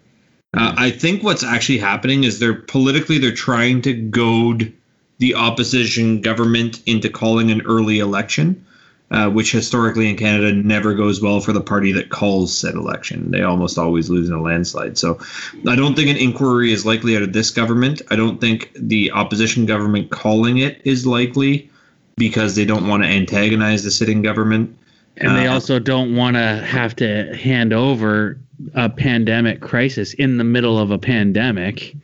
[0.58, 4.72] Uh, i think what's actually happening is they're politically they're trying to goad
[5.18, 8.65] the opposition government into calling an early election
[9.12, 13.32] uh, which historically in Canada never goes well for the party that calls said election.
[13.32, 14.98] They almost always lose in a landslide.
[14.98, 15.20] So
[15.68, 18.02] I don't think an inquiry is likely out of this government.
[18.10, 21.70] I don't think the opposition government calling it is likely
[22.18, 24.76] because they don't want to antagonize the sitting government.
[25.18, 28.38] And they Uh, also don't want to have to hand over
[28.74, 31.96] a pandemic crisis in the middle of a pandemic.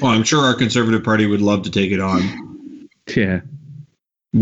[0.00, 2.22] Well, I'm sure our Conservative Party would love to take it on
[3.14, 3.40] Yeah.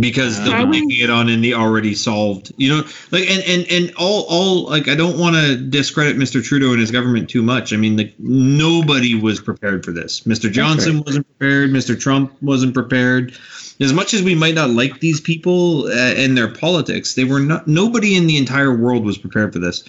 [0.00, 2.52] Because they'll Um, be taking it on in the already solved.
[2.56, 6.42] You know, like and and and all all like I don't want to discredit Mr.
[6.42, 7.72] Trudeau and his government too much.
[7.72, 10.20] I mean, like nobody was prepared for this.
[10.20, 10.50] Mr.
[10.50, 11.70] Johnson wasn't prepared.
[11.70, 11.98] Mr.
[11.98, 13.34] Trump wasn't prepared.
[13.80, 17.40] As much as we might not like these people uh, and their politics, they were
[17.40, 17.66] not.
[17.66, 19.84] Nobody in the entire world was prepared for this.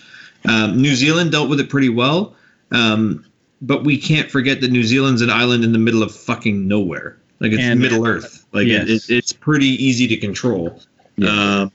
[0.45, 2.36] Um, New Zealand dealt with it pretty well.
[2.72, 3.26] Um,
[3.62, 7.18] but we can't forget that New Zealand's an island in the middle of fucking nowhere.
[7.44, 8.46] Like it's And- Middle Earth.
[8.54, 8.88] Like Yes.
[8.89, 10.80] it, it, it's pretty easy to control.
[11.28, 11.72] Um,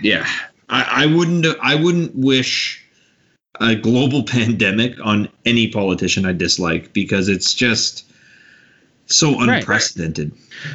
[0.00, 0.26] yeah,
[0.70, 1.44] I, I wouldn't.
[1.62, 2.82] I wouldn't wish
[3.60, 8.04] a global pandemic on any politician I dislike because it's just
[9.06, 9.60] so Right.
[9.60, 10.32] unprecedented.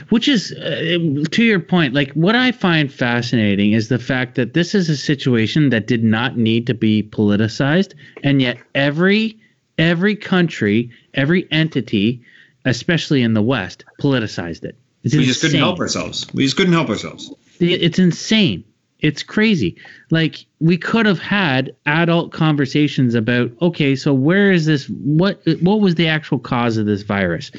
[0.10, 0.98] Which is, uh,
[1.32, 4.96] to your point, like what I find fascinating is the fact that this is a
[4.98, 7.94] situation that did not need to be politicized,
[8.24, 9.38] and yet every
[9.78, 12.22] every country, every entity,
[12.66, 14.76] especially in the West, politicized it.
[15.04, 16.28] It's We just couldn't help ourselves.
[16.34, 17.34] We just couldn't help ourselves.
[17.60, 18.64] It's insane.
[19.00, 19.76] It's crazy.
[20.12, 25.82] Like we could have had adult conversations about okay, so where is this what what
[25.82, 27.52] was the actual cause of this virus?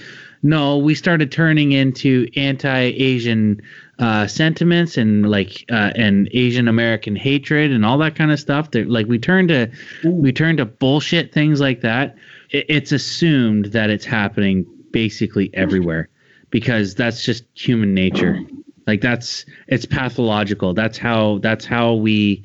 [0.45, 3.63] No, we started turning into anti-Asian
[3.99, 8.71] uh, sentiments and like uh, and Asian American hatred and all that kind of stuff.
[8.73, 9.69] That like we turned to
[10.05, 12.17] we turned to bullshit things like that.
[12.51, 16.09] It, it's assumed that it's happening basically everywhere
[16.51, 18.39] because that's just human nature.
[18.87, 20.75] Like that's it's pathological.
[20.75, 22.45] That's how that's how we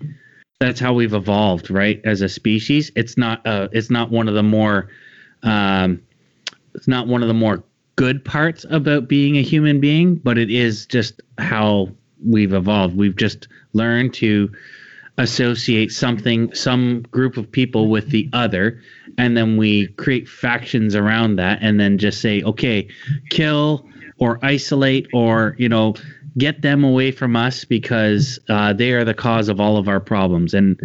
[0.60, 2.92] that's how we've evolved right as a species.
[2.96, 4.90] It's not uh it's not one of the more
[5.44, 6.02] um
[6.74, 7.64] it's not one of the more
[7.96, 11.90] good parts about being a human being but it is just how
[12.26, 12.96] we've evolved.
[12.96, 14.52] We've just learned to
[15.18, 18.82] associate something some group of people with the other
[19.18, 22.88] and then we create factions around that and then just say okay
[23.30, 23.88] kill
[24.20, 25.94] or isolate or you know
[26.38, 30.00] get them away from us because uh, they are the cause of all of our
[30.00, 30.54] problems.
[30.54, 30.80] And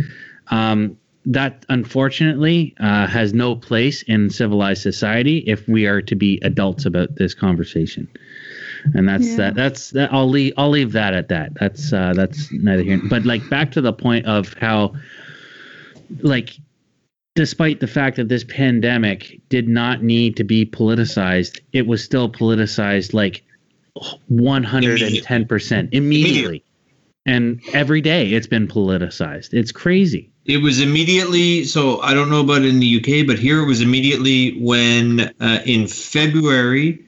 [0.51, 6.41] um, that unfortunately uh, has no place in civilized society if we are to be
[6.43, 8.09] adults about this conversation.
[8.95, 9.37] And that's Yeah.
[9.37, 11.53] that that's that i'll leave i'll leave that at that.
[11.61, 14.95] That's uh that's neither here but like back to the point of how
[16.21, 16.57] like
[17.35, 22.31] despite the fact that this pandemic did not need to be politicized it was still
[22.31, 23.45] politicized like
[24.31, 26.65] 110% immediately.
[27.27, 29.53] and every day it's been politicized.
[29.53, 30.31] It's crazy.
[30.45, 31.65] It was immediately.
[31.65, 35.61] So I don't know about in the UK, but here it was immediately when uh,
[35.65, 37.05] in February,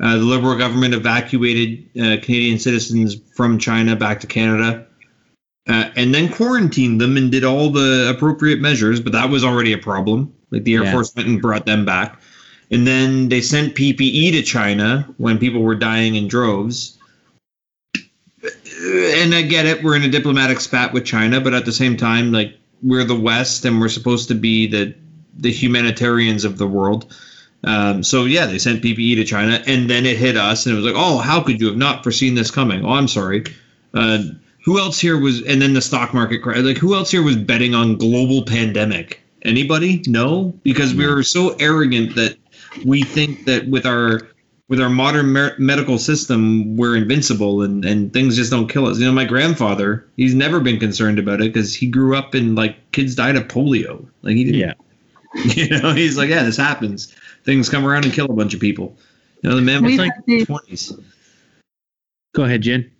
[0.00, 4.86] uh, the Liberal government evacuated uh, Canadian citizens from China back to Canada,
[5.68, 9.00] uh, and then quarantined them and did all the appropriate measures.
[9.00, 10.32] But that was already a problem.
[10.50, 10.92] Like the Air Yeah.
[10.92, 12.20] Force went and brought them back,
[12.70, 16.98] and then they sent PPE to China when people were dying in droves
[18.80, 21.96] and I get it, we're in a diplomatic spat with China, but at the same
[21.96, 24.94] time, like we're the West and we're supposed to be the
[25.36, 27.14] the humanitarians of the world.
[27.64, 30.76] Um, so yeah, they sent PPE to China, and then it hit us, and it
[30.76, 32.84] was like, oh, how could you have not foreseen this coming?
[32.84, 33.44] Oh, I'm sorry.
[33.94, 34.18] Uh,
[34.64, 35.42] who else here was?
[35.42, 36.62] And then the stock market crashed.
[36.62, 39.20] Like, who else here was betting on global pandemic?
[39.42, 40.02] Anybody?
[40.06, 42.36] No, because we are so arrogant that
[42.84, 44.22] we think that with our
[44.68, 48.98] with our modern mer- medical system, we're invincible and, and things just don't kill us.
[48.98, 52.54] You know, my grandfather, he's never been concerned about it because he grew up in
[52.54, 54.06] like kids died of polio.
[54.22, 54.74] Like he didn't, Yeah.
[55.54, 57.14] you know, he's like, yeah, this happens.
[57.44, 58.96] Things come around and kill a bunch of people.
[59.42, 60.92] You know, the man was We've like the, twenties.
[62.34, 62.90] Go ahead, Jen.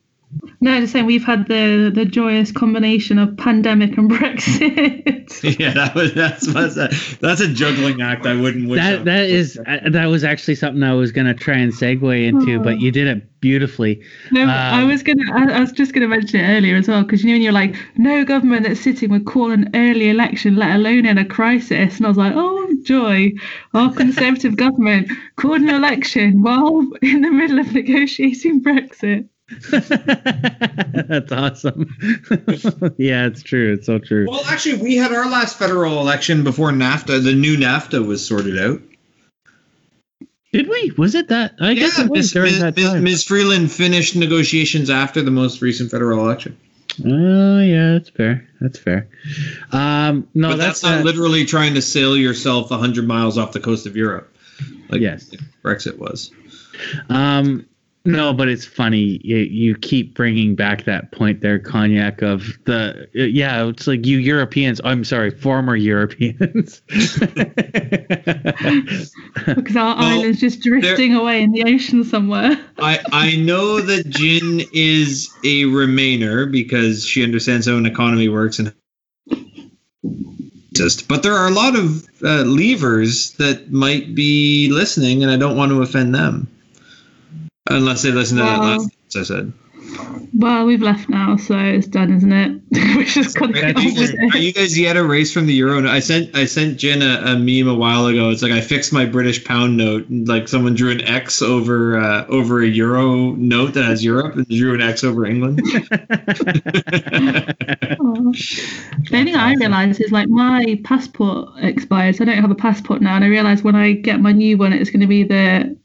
[0.61, 5.59] No, just saying we've had the the joyous combination of pandemic and Brexit.
[5.59, 6.89] yeah, that was that's that's a,
[7.21, 8.27] that's a juggling act.
[8.27, 8.81] I wouldn't wish.
[8.81, 12.61] That that is uh, that was actually something I was gonna try and segue into,
[12.61, 14.03] but you did it beautifully.
[14.33, 15.23] No, I Um, was gonna.
[15.33, 17.53] I, I was just gonna mention it earlier as well because you know when you're
[17.53, 21.97] like, no government that's sitting would call an early election, let alone in a crisis,
[21.97, 23.33] and I was like, oh joy,
[23.75, 29.29] our conservative government called an election while in the middle of negotiating Brexit.
[29.71, 31.97] That's awesome.
[32.99, 33.73] yeah, it's true.
[33.75, 34.27] It's so true.
[34.29, 37.25] well, actually, we had our last federal election before NAFTA.
[37.25, 38.81] The new NAFTA was sorted out.
[40.53, 40.93] Did we?
[40.99, 41.55] Was it that?
[41.61, 42.33] I guess it was Ms.
[42.33, 42.61] during Ms.
[42.61, 42.87] that Ms.
[42.87, 43.05] time.
[43.05, 43.25] Ms.
[43.25, 46.59] Freeland finished negotiations after the most recent federal election.
[47.05, 48.49] Oh yeah, that's fair.
[48.61, 49.09] That's fair.
[49.73, 53.61] Um, no, but that's, that's, not literally trying to sail yourself 100 miles off the
[53.61, 54.35] coast of Europe.
[54.89, 55.31] Like Yes.
[55.63, 56.33] Brexit was.
[57.09, 57.67] Um,
[58.05, 59.21] no, but it's funny.
[59.23, 62.23] You, you keep bringing back that point there, cognac.
[62.23, 64.81] Of the uh, yeah, it's like you Europeans.
[64.85, 66.83] I'm sorry, former Europeans.
[69.47, 72.59] Because our Well, island's just drifting away in the ocean somewhere.
[72.79, 78.59] I, I know that Gin is a Remainer because she understands how an economy works
[78.59, 78.73] and
[80.75, 81.09] just.
[81.09, 85.57] But there are a lot of uh, leavers that might be listening, and I don't
[85.57, 86.49] want to offend them,
[87.69, 89.53] unless they listen to that last sentence I said.
[90.35, 92.61] Well, we've left now, so it's done, isn't it?
[92.97, 94.43] we just got to Are you, guys, with are it.
[94.43, 95.89] you guys yet erased from the euro?
[95.89, 98.31] I sent I sent Jen a, a meme a while ago.
[98.31, 100.07] It's like I fixed my British pound note.
[100.11, 104.47] Like someone drew an X over uh, over a euro note that has Europe, and
[104.47, 105.61] drew an X over England.
[108.01, 108.33] Oh.
[109.11, 112.21] The only thing I realise is like my passport expires.
[112.21, 114.73] I don't have a passport now, and I realise when I get my new one,
[114.73, 115.77] it's going to be the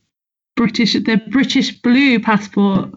[0.56, 2.90] British, the British blue passport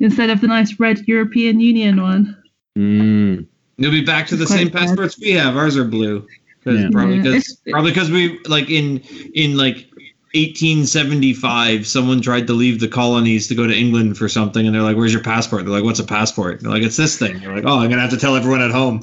[0.00, 2.36] instead of the nice red European Union one.
[2.78, 3.46] Mm,
[3.78, 4.80] You'll be back to the same bad.
[4.88, 5.56] passports we have.
[5.56, 6.26] Ours are blue.
[6.64, 6.88] 'Cause- Yeah.
[6.92, 9.00] Probably because it's- probably because we like in
[9.34, 9.86] in like
[10.34, 14.82] 1875, someone tried to leave the colonies to go to England for something, and they're
[14.82, 17.54] like, "Where's your passport?" They're like, "What's a passport?" They're like, "It's this thing." You're
[17.54, 19.00] like, "Oh, I'm gonna have to tell everyone at home."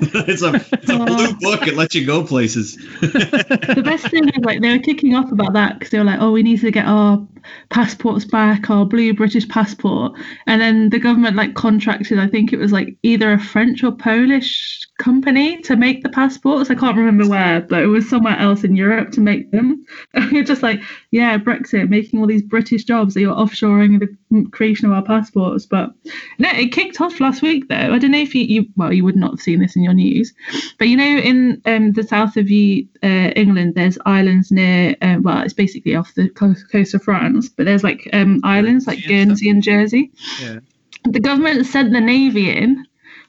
[0.28, 1.66] it's a it's a blue book.
[1.66, 2.76] It lets you go places.
[3.00, 6.20] the best thing is like they were kicking off about that because they were like,
[6.20, 7.26] "Oh, we need to get our
[7.68, 10.12] passports back, our blue British passport,"
[10.46, 13.92] and then the government like contracted, I think it was like either a French or
[13.92, 16.70] Polish company to make the passports.
[16.70, 19.84] I can't remember where, but it was somewhere else in Europe to make them.
[20.14, 20.80] And you're just like,
[21.10, 25.66] yeah, Brexit, making all these British jobs that you're offshoring the creation of our passports.
[25.66, 25.90] But
[26.38, 27.94] no, it kicked off last week though.
[27.94, 29.89] I don't know if you, you well, you would not have seen this in your
[29.94, 30.32] news,
[30.78, 34.96] but you know, in um, the south of you, uh, England, there's islands near.
[35.02, 38.86] Uh, well, it's basically off the coast, coast of France, but there's like um, islands
[38.86, 40.12] like Guernsey and Guernsey and Jersey.
[40.40, 40.58] Yeah.
[41.04, 42.84] The government sent the navy in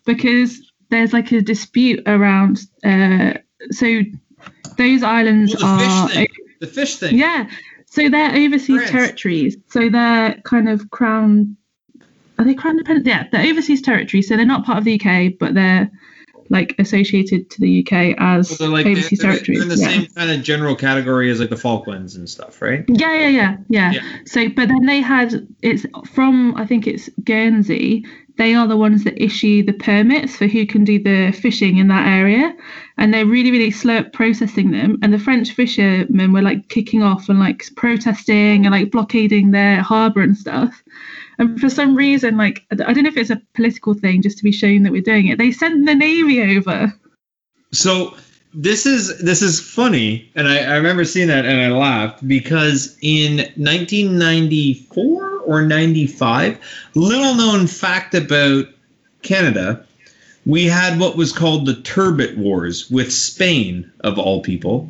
[0.05, 0.59] because
[0.89, 2.59] there's like a dispute around.
[2.84, 3.34] Uh,
[3.72, 4.01] so
[4.78, 6.28] those islands Well, the are fish thing.
[6.59, 7.18] The fish thing.
[7.18, 7.49] yeah.
[7.86, 8.91] So they're overseas France.
[8.91, 9.57] territories.
[9.68, 11.57] So they're kind of crown.
[12.39, 13.05] Are they crown dependent?
[13.05, 14.28] Yeah, they're overseas territories.
[14.28, 15.91] So they're not part of the UK, but they're
[16.51, 19.59] like associated to the UK as So like overseas they're- territories.
[19.59, 19.87] they're in the yeah.
[19.89, 22.83] same kind of general category as like the Falklands and stuff, right?
[22.87, 24.01] Yeah, yeah, yeah, yeah, Yeah.
[24.25, 28.05] So, but then they had it's from I think it's Guernsey.
[28.37, 31.89] They are the ones that issue the permits for who can do the fishing in
[31.89, 32.55] that area,
[32.97, 34.97] and they're really, really slow at processing them.
[35.03, 39.81] And the French fishermen were like kicking off and like protesting and like blockading their
[39.81, 40.81] harbour and stuff.
[41.38, 44.43] And for some reason, like I don't know if it's a political thing, just to
[44.43, 46.93] be shown that we're doing it, they sent the navy over.
[47.71, 48.15] So
[48.53, 52.97] this is this is funny, and I, I remember seeing that and I laughed because
[53.01, 56.59] in 1994 or 95,
[56.95, 58.65] little known fact about
[59.21, 59.86] Canada,
[60.45, 64.89] we had what was called the Turbot Wars with Spain of all people,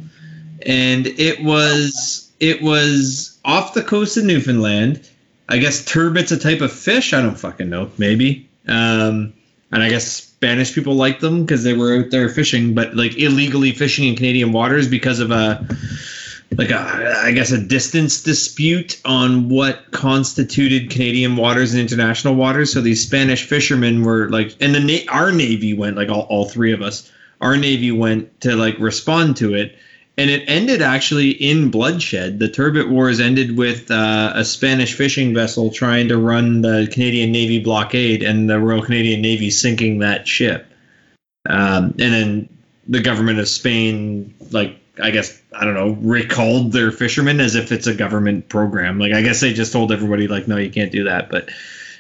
[0.66, 5.08] and it was it was off the coast of Newfoundland.
[5.52, 7.14] I guess turbot's a type of fish.
[7.14, 7.92] I don't fucking know.
[7.98, 8.50] Maybe.
[8.70, 9.34] Um,
[9.72, 13.18] and I guess Spanish people liked them because they were out there fishing, but like
[13.18, 15.68] illegally fishing in Canadian waters because of a
[16.58, 22.72] like a I guess a distance dispute on what constituted Canadian waters and international waters.
[22.72, 26.72] So these Spanish fishermen were like, and the our navy went like all, all three
[26.72, 27.12] of us.
[27.42, 29.78] Our navy went to like respond to it,
[30.18, 32.40] and it ended actually in bloodshed.
[32.40, 37.32] The Turbot Wars ended with uh, a Spanish fishing vessel trying to run the Canadian
[37.32, 40.68] Navy blockade, and the Royal Canadian Navy sinking that ship.
[41.50, 42.50] Um, and then
[42.88, 47.72] the government of Spain, like I guess I don't know, recalled their fishermen as if
[47.72, 49.00] it's a government program.
[49.00, 51.30] Like I guess they just told everybody like, no, you can't do that.
[51.30, 51.50] But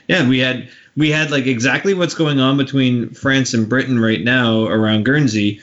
[0.08, 4.22] yeah, we had we had like exactly what's going on between France and Britain right
[4.22, 5.62] now around Guernsey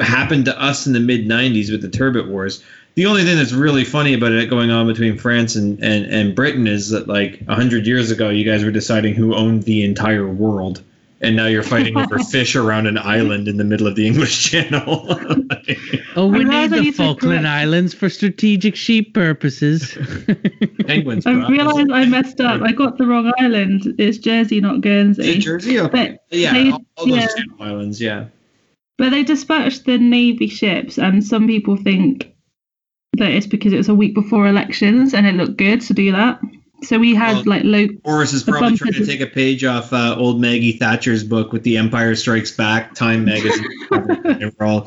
[0.00, 2.62] happened to us in the mid 90s with the Turbot Wars.
[2.94, 6.34] The only thing that's really funny about it going on between France and, and, and
[6.34, 10.28] Britain is that like 100 years ago, you guys were deciding who owned the entire
[10.28, 10.82] world.
[11.20, 14.50] And now you're fighting over fish around an island in the middle of the English
[14.50, 15.18] Channel.
[16.16, 19.98] Oh, we I need the Falkland Islands for strategic sheep purposes.
[20.86, 21.26] Penguins.
[21.26, 21.48] I bro.
[21.48, 22.62] realised I messed up.
[22.62, 23.96] I got the wrong island.
[23.98, 25.38] It's Jersey, not Is it Guernsey.
[25.40, 25.80] Jersey?
[25.80, 26.18] Okay.
[26.30, 27.26] But yeah, they- all, all those yeah.
[27.26, 28.00] Channel islands.
[28.00, 28.26] Yeah.
[28.96, 32.34] But they dispatched the Navy ships, and some people think
[33.18, 36.12] that it's because it was a week before elections and it looked good to do
[36.12, 36.40] that.
[36.82, 37.86] So we had Well, like low.
[38.04, 41.62] Boris is probably trying to take a page off uh, old Maggie Thatcher's book with
[41.62, 43.66] the Empire Strikes Back Time magazine.
[43.90, 44.86] they were all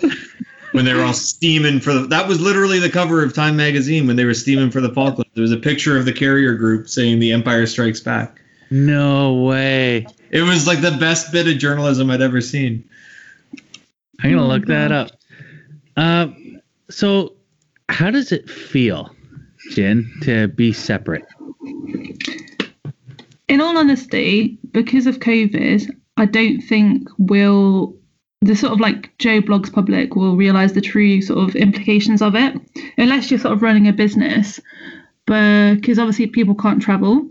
[0.73, 2.01] when they were all steaming for the.
[2.01, 5.31] That was literally the cover of Time magazine when they were steaming for the Falklands.
[5.33, 8.41] There was a picture of the carrier group saying the Empire Strikes Back.
[8.69, 10.05] no way.
[10.29, 12.87] It was like the best bit of journalism I'd ever seen.
[14.23, 15.11] I'm gonna Oh, look that up.
[15.95, 16.27] Uh,
[16.89, 17.33] so,
[17.89, 19.13] how does it feel,
[19.71, 21.25] Jen, to be separate?
[23.47, 27.95] In all honesty, because of COVID, I don't think we'll
[28.41, 32.35] the sort of like Joe Bloggs public will realize the true sort of implications of
[32.35, 32.55] it,
[32.97, 34.59] unless you're sort of running a business.
[35.25, 37.27] Because obviously people can't travel.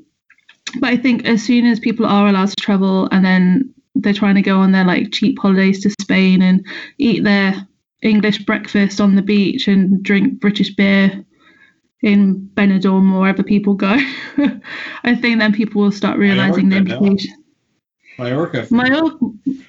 [0.81, 3.73] But I think as soon as people are allowed to travel and then
[4.03, 6.65] they're trying to go on their like cheap holidays to Spain and
[6.99, 7.67] eat their
[8.03, 11.25] English breakfast on the beach and drink British beer
[12.03, 13.97] in Benidorm or wherever people go,
[15.05, 17.27] I think then people will start realizing the Mallorca,
[18.19, 18.25] no?
[18.25, 18.67] Mallorca.
[18.71, 19.19] Mallorca,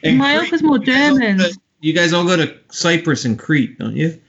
[0.04, 1.54] Mallorca's more You guys all go Germans.
[1.56, 4.20] to- You guys all go to Cyprus and Crete, don't you?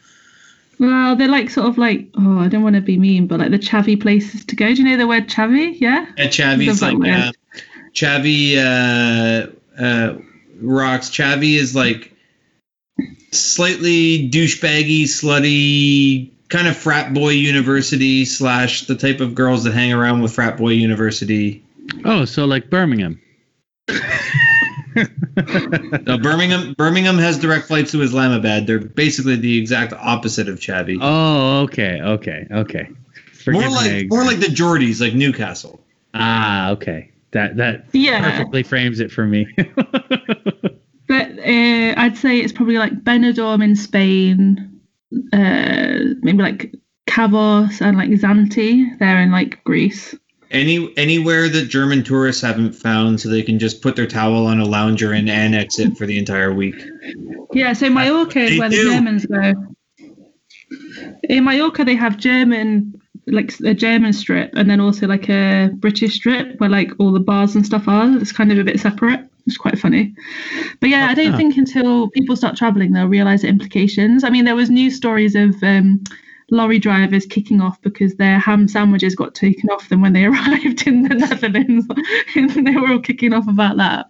[0.78, 3.50] Well, they're like sort of like oh, I don't want to be mean, but like
[3.50, 4.66] the chavvy places to go.
[4.68, 5.76] Do you know the word chavvy?
[5.80, 6.06] Yeah.
[6.16, 7.32] Yeah, that like uh,
[7.92, 10.14] Chavi uh, uh,
[10.60, 11.10] rocks.
[11.10, 12.12] Chavi is like
[13.30, 19.92] slightly douchebaggy, slutty, kind of frat boy university slash the type of girls that hang
[19.92, 21.64] around with frat boy university.
[22.04, 23.20] Oh, so like Birmingham.
[26.06, 28.66] No, Birmingham Birmingham has direct flights to Islamabad.
[28.66, 30.98] They're basically the exact opposite of Chavi.
[31.00, 32.88] Oh, okay, okay, okay.
[33.46, 35.80] more like more like the Geordies, like Newcastle.
[36.14, 37.12] ah, okay.
[37.32, 38.20] That that Yeah.
[38.30, 39.46] perfectly frames it for me.
[41.08, 44.78] But uh, I'd say it's probably like Benidorm in Spain,
[45.32, 46.74] uh, maybe like
[47.08, 48.98] Kavos and like Zante.
[48.98, 50.14] They're in like Greece.
[50.50, 54.60] Any anywhere that German tourists haven't found, so they can just put their towel on
[54.60, 56.76] a lounger and annex it for the entire week.
[57.54, 58.84] Yeah, so Mallorca is where do.
[58.84, 59.54] the Germans go.
[61.22, 63.00] In Mallorca, they have German,
[63.30, 67.20] like a German strip, and then also like a British strip where like all the
[67.20, 68.16] bars and stuff are.
[68.18, 69.20] It's kind of a bit separate.
[69.46, 70.14] It's quite funny.
[70.80, 74.22] But yeah, I don't think until people start traveling, they'll realize the implications.
[74.22, 76.04] I mean, there was news stories of um,
[76.50, 80.86] lorry drivers kicking off because their ham sandwiches got taken off them when they arrived
[80.86, 81.86] in the Netherlands.
[82.36, 84.06] and they were all kicking off about that.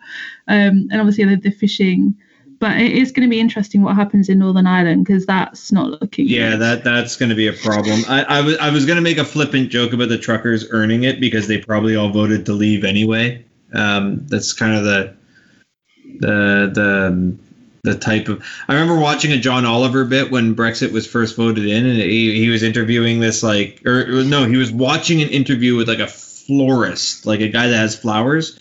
[0.48, 2.16] Um, and obviously, the, the fishing
[2.58, 6.00] but it is going to be interesting what happens in Northern Ireland because that's not
[6.00, 6.26] looking.
[6.26, 6.60] Yeah, good.
[6.60, 8.00] that that's going to be a problem.
[8.08, 11.04] I, I was I was going to make a flippant joke about the truckers earning
[11.04, 13.44] it because they probably all voted to leave anyway.
[13.72, 15.14] Um, that's kind of the
[16.20, 17.38] the the
[17.84, 18.44] the type of.
[18.68, 22.38] I remember watching a John Oliver bit when Brexit was first voted in, and he,
[22.38, 26.08] he was interviewing this like, or no, he was watching an interview with like a
[26.08, 28.58] florist, like a guy that has flowers,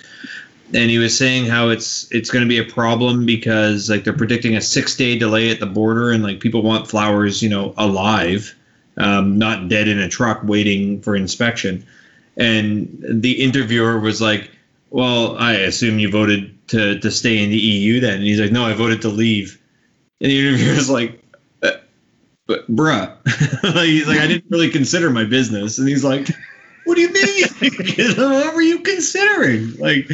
[0.74, 4.14] and he was saying how it's it's going to be a problem because like they're
[4.14, 7.74] predicting a six day delay at the border, and like people want flowers, you know,
[7.78, 8.54] alive,
[8.98, 11.86] um, not dead in a truck waiting for inspection.
[12.36, 14.52] And the interviewer was like,
[14.90, 18.52] "Well, I assume you voted to to stay in the EU then?" And he's like,
[18.52, 19.60] "No, I voted to leave."
[20.20, 21.24] And the interviewer's like,
[21.64, 21.72] uh,
[22.46, 23.16] "But bruh,"
[23.86, 26.30] he's like, "I didn't really consider my business," and he's like.
[26.86, 27.44] What do you mean?
[28.18, 29.76] what were you considering?
[29.76, 30.10] Like,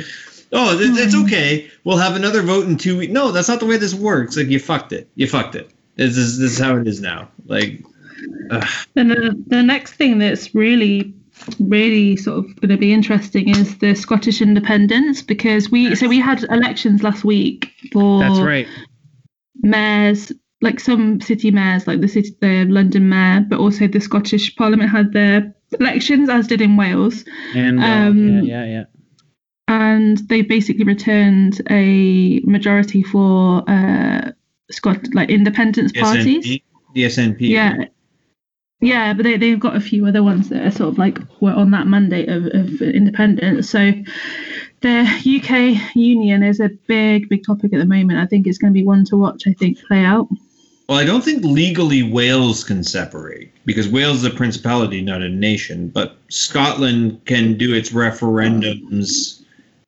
[0.54, 1.70] oh, th- it's okay.
[1.84, 3.12] we'll have another vote in two weeks.
[3.12, 4.38] No, that's not the way this works.
[4.38, 5.10] Like you fucked it.
[5.16, 5.70] You fucked it.
[5.96, 7.30] This is this is how it is now.
[7.46, 7.84] Like,
[8.52, 8.68] ugh.
[8.96, 11.14] Then the, the next thing that's really,
[11.60, 16.20] really sort of going to be interesting is the Scottish independence because we so we
[16.20, 18.68] had elections last week for That's right.
[19.62, 20.32] mayors,
[20.62, 24.90] like some city mayors, like the city, the London mayor, but also the Scottish Parliament
[24.90, 27.24] had their elections, as did in Wales,
[27.56, 28.84] And uh, Um, yeah, yeah, yeah.
[29.68, 34.32] And they basically returned a majority for uh,
[34.72, 36.60] Scot like independence the parties.
[36.94, 37.42] The SNP.
[37.42, 37.86] Yeah.
[38.82, 41.54] Yeah, but they, they've got a few other ones that are sort of like were
[41.54, 43.70] on that mandate of, of independence.
[43.70, 43.94] So
[44.82, 48.20] the UK union is a big, big topic at the moment.
[48.20, 50.28] I think it's going to be one to watch, I think, play out.
[50.90, 55.30] Well, I don't think legally Wales can separate because Wales is a principality, not a
[55.30, 55.88] nation.
[55.88, 59.43] But Scotland can do its referendums.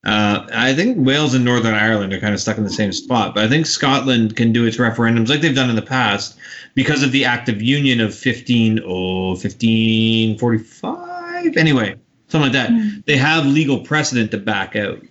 [0.05, 3.33] Uh, I think Wales and Northern Ireland are kind of stuck in the same spot,
[3.33, 6.37] but I think Scotland can do its referendums like they've done in the past
[6.75, 11.57] because of the Act of Union of 15, oh, 1545?
[11.57, 11.95] Anyway,
[12.27, 13.01] something like that.
[13.05, 15.01] They have legal precedent to back out.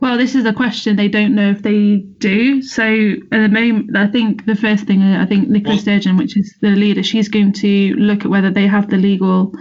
[0.00, 2.62] Well, this is a question they don't know if they do.
[2.62, 2.82] So
[3.30, 6.54] at the moment, I think the first thing, uh, I think Nicola Sturgeon, which is
[6.60, 9.52] the leader, she's going to look at whether they have the legal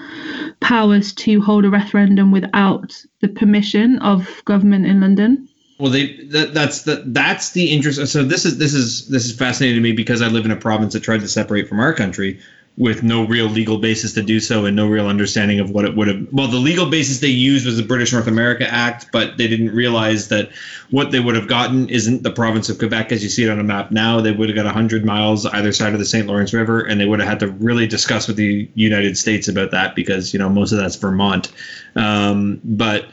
[0.62, 5.48] powers to hold a referendum without the permission of government in London.
[5.80, 8.12] Well, they that, that's the that's the interest.
[8.12, 10.58] So this is this is this is fascinating to me because I live in a
[10.58, 12.40] province that tried to separate from our country
[12.80, 15.98] with no real legal basis to do so and no real understanding of what it
[15.98, 16.26] would have.
[16.32, 19.76] Well, the legal basis they used was the British North America Act, but they didn't
[19.76, 20.50] realize that
[20.90, 23.60] what they would have gotten isn't the province of Quebec as you see it on
[23.60, 24.22] a map now.
[24.22, 26.26] They would have got 100 miles either side of the St.
[26.26, 29.72] Lawrence River, and they would have had to really discuss with the United States about
[29.72, 31.52] that because you know most of that's Vermont.
[31.98, 33.10] Um, but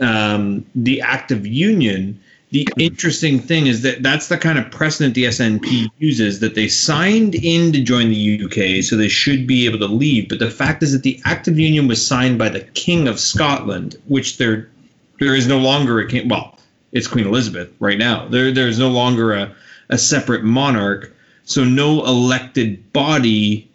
[0.00, 2.20] um, the act of union
[2.54, 2.80] the hmm.
[2.80, 7.34] interesting thing is that that's the kind of precedent the SNP uses that they signed
[7.34, 10.28] in to join the UK, so they should be able to leave.
[10.28, 13.18] But the fact is that the Act of Union was signed by the King of
[13.18, 14.70] Scotland, which there
[15.18, 16.28] there is no longer a king.
[16.28, 16.56] Well,
[16.92, 18.28] it's Queen Elizabeth right now.
[18.28, 19.52] There there is no longer a,
[19.90, 23.68] a separate monarch, so no elected body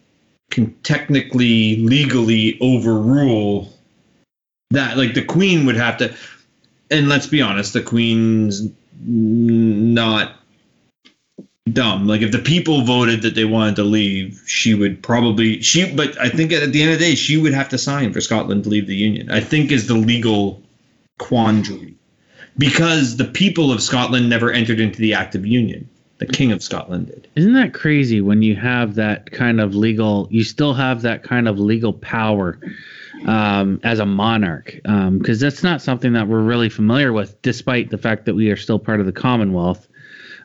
[0.51, 3.73] can technically legally overrule
[4.69, 4.97] that.
[4.97, 6.15] Like the Queen would have to
[6.91, 8.67] and let's be honest, the queen's
[9.05, 10.35] not
[11.73, 12.07] dumb.
[12.07, 15.93] Like if the people voted that they wanted to leave, she would probably she.
[15.93, 18.21] But I think at the end of the day, she would have to sign for
[18.21, 19.31] Scotland to leave the union.
[19.31, 20.61] I think is the legal
[21.17, 21.95] quandary
[22.57, 25.89] because the people of Scotland never entered into the Act of Union.
[26.17, 27.29] The King of Scotland did.
[27.37, 31.47] Isn't that crazy when you have that kind of legal, you still have that kind
[31.47, 32.59] of legal power
[33.25, 34.79] um, as a monarch?
[34.83, 38.57] Because that's not something that we're really familiar with, despite the fact that we are
[38.57, 39.87] still part of the Commonwealth.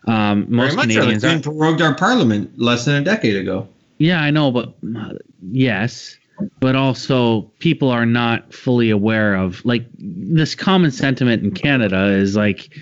[0.07, 0.89] Um, most Very much so.
[0.89, 1.41] The Canadians Queen are.
[1.41, 3.69] prorogued our parliament less than a decade ago.
[3.99, 6.19] Yeah, I know, but uh, yes,
[6.61, 12.37] but also people are not fully aware of like this common sentiment in Canada is
[12.37, 12.77] like,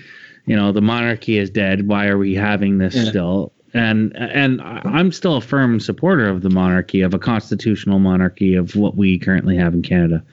[0.45, 1.87] you know, the monarchy is dead.
[1.87, 3.05] Why are we having this Yeah.
[3.05, 3.52] still?
[3.75, 8.53] And and I- I'm still a firm supporter of the monarchy, of a constitutional monarchy,
[8.55, 10.23] of what we currently have in Canada.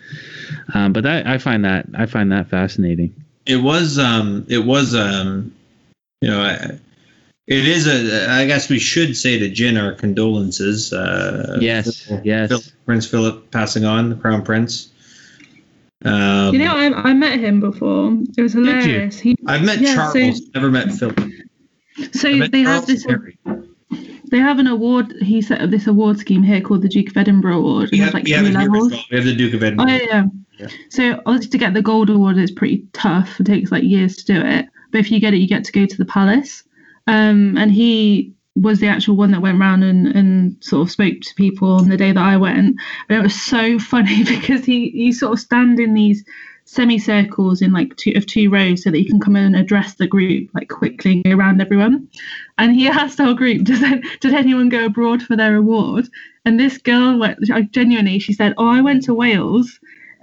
[0.75, 3.15] Um, but that I find that I find that fascinating.
[3.47, 5.51] it was um it was um
[6.21, 6.79] you know I,
[7.49, 12.21] it is a i guess we should say to Gin our condolences uh Yes, Phil-
[12.23, 12.49] yes.
[12.51, 14.91] Phil- prince philip passing on the crown prince
[16.05, 18.13] um You know, I, I met him before.
[18.37, 18.65] It was you?
[18.65, 19.19] hilarious.
[19.19, 21.19] He, i've met Yeah, charles so- never met philip
[22.13, 23.05] so they have this.
[23.05, 23.35] and
[24.31, 25.13] They have an award.
[25.21, 27.91] He set up this award scheme here called the Duke of Edinburgh Award.
[27.91, 28.93] we have, like we have three it here as levels.
[29.11, 30.25] we have the duke of edinburgh Oh yeah, yeah.
[30.59, 30.69] Yeah.
[30.91, 33.41] So obviously to get the gold award is pretty tough.
[33.41, 34.67] It takes like years to do it.
[34.93, 36.63] But if you get it, you get to go to the palace.
[37.07, 41.21] Um, and he was the actual one that went around and, and sort of spoke
[41.21, 42.77] to people on the day that I went.
[43.09, 46.25] And it was so funny because he you sort of stand in these
[46.65, 49.95] semicircles in like two of two rows so that you can come in and address
[49.95, 52.09] the group like quickly around everyone.
[52.59, 53.81] And he asked our group, does
[54.21, 56.09] did anyone go abroad for their award?
[56.45, 57.39] And this girl went
[57.73, 59.81] genuinely, she said, Oh, I went to Wales.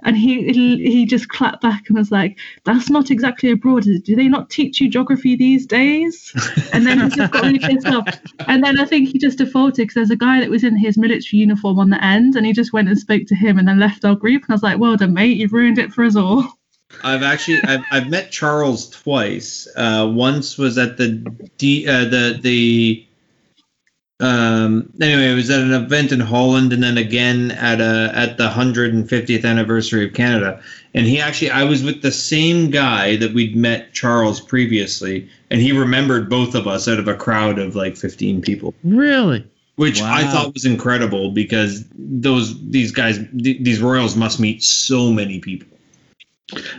[0.08, 3.82] And he, he just clapped back and was like, "That's not exactly abroad.
[3.82, 6.32] Do they not teach you geography these days?"
[6.72, 8.08] And then he just got really pissed off.
[8.46, 10.96] And then I think he just defaulted because there's a guy that was in his
[10.96, 13.78] military uniform on the end, and he just went and spoke to him and then
[13.78, 14.44] left our group.
[14.44, 15.36] And I was like, "Well done, mate.
[15.36, 16.42] You've ruined it for us all."
[17.04, 19.68] I've actually I've, I've met Charles twice.
[19.76, 21.22] Uh, once was at the
[21.58, 23.06] D, uh, the the
[24.20, 28.36] Um, anyway, it was at an event in Holland, and then again at a at
[28.36, 30.60] the 150th anniversary of Canada.
[30.94, 35.60] And he actually, I was with the same guy that we'd met Charles previously, and
[35.60, 39.46] he remembered both of us out of a crowd of like 15 people, Really?
[39.76, 45.12] which I thought was incredible because those these guys, th- these royals must meet so
[45.12, 45.68] many people.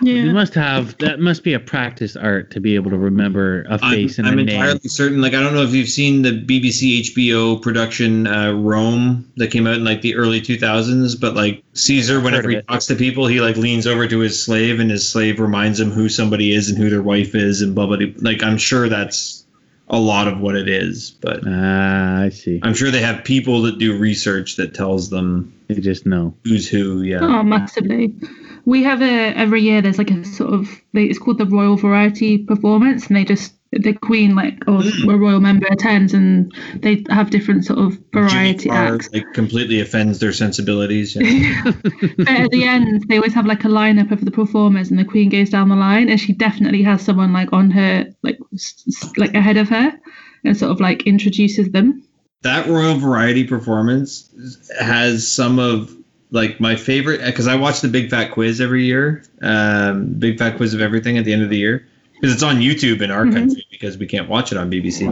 [0.01, 3.73] You must have that must be a practice art to be able to remember a
[3.81, 4.55] I'm, face and I'm a name.
[4.55, 5.21] entirely certain.
[5.21, 9.67] Like, I don't know if you've seen the BBC HBO production uh, Rome that came
[9.67, 12.67] out in like the early 2000s, but like Caesar, whenever he it.
[12.67, 15.91] talks to people, he like leans over to his slave, and his slave reminds him
[15.91, 17.97] who somebody is and who their wife is, and blah blah.
[17.97, 18.07] blah.
[18.17, 19.45] Like, I'm sure that's
[19.91, 22.59] a lot of what it is, but Ah, I see.
[22.63, 26.33] I'm sure they have people that do research that tells them they just know.
[26.43, 27.01] who's who.
[27.03, 27.19] Yeah.
[27.21, 28.13] Oh, massively.
[28.65, 29.81] We have a every year.
[29.81, 33.53] There's like a sort of they, it's called the Royal Variety Performance, and they just
[33.71, 35.13] the Queen like or Mm.
[35.13, 36.51] a royal member attends, and
[36.81, 39.09] they have different sort of variety acts.
[39.13, 41.13] like completely offends their sensibilities.
[42.17, 45.05] But at the end, they always have like a lineup of the performers, and the
[45.05, 48.39] Queen goes down the line, and she definitely has someone like on her like
[49.17, 49.93] like ahead of her,
[50.43, 52.03] and sort of like introduces them.
[52.41, 54.29] that Royal Variety performance
[54.79, 55.95] has some of
[56.31, 60.57] like my favorite because I watch the Big Fat Quiz every year, um, Big Fat
[60.57, 63.25] Quiz of everything at the end of the year because it's on YouTube in our
[63.25, 63.33] Mhm.
[63.33, 65.07] country because we can't watch it on BBC.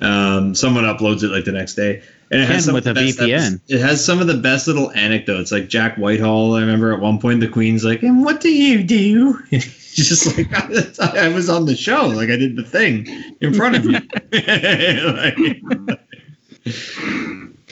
[0.00, 3.00] Um, someone uploads it like the next day, and it has some with of the
[3.00, 3.60] a best VPN.
[3.68, 6.54] It has some of the best little anecdotes, like Jack Whitehall.
[6.54, 10.36] I remember at one point the Queen's like, "And what do you do?" She's just
[10.38, 10.52] like,
[11.16, 13.08] "I was on the show, like I did the thing
[13.40, 13.98] in front of you."
[15.08, 15.98] Like-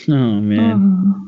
[0.09, 1.15] Oh man.
[1.17, 1.26] Oh.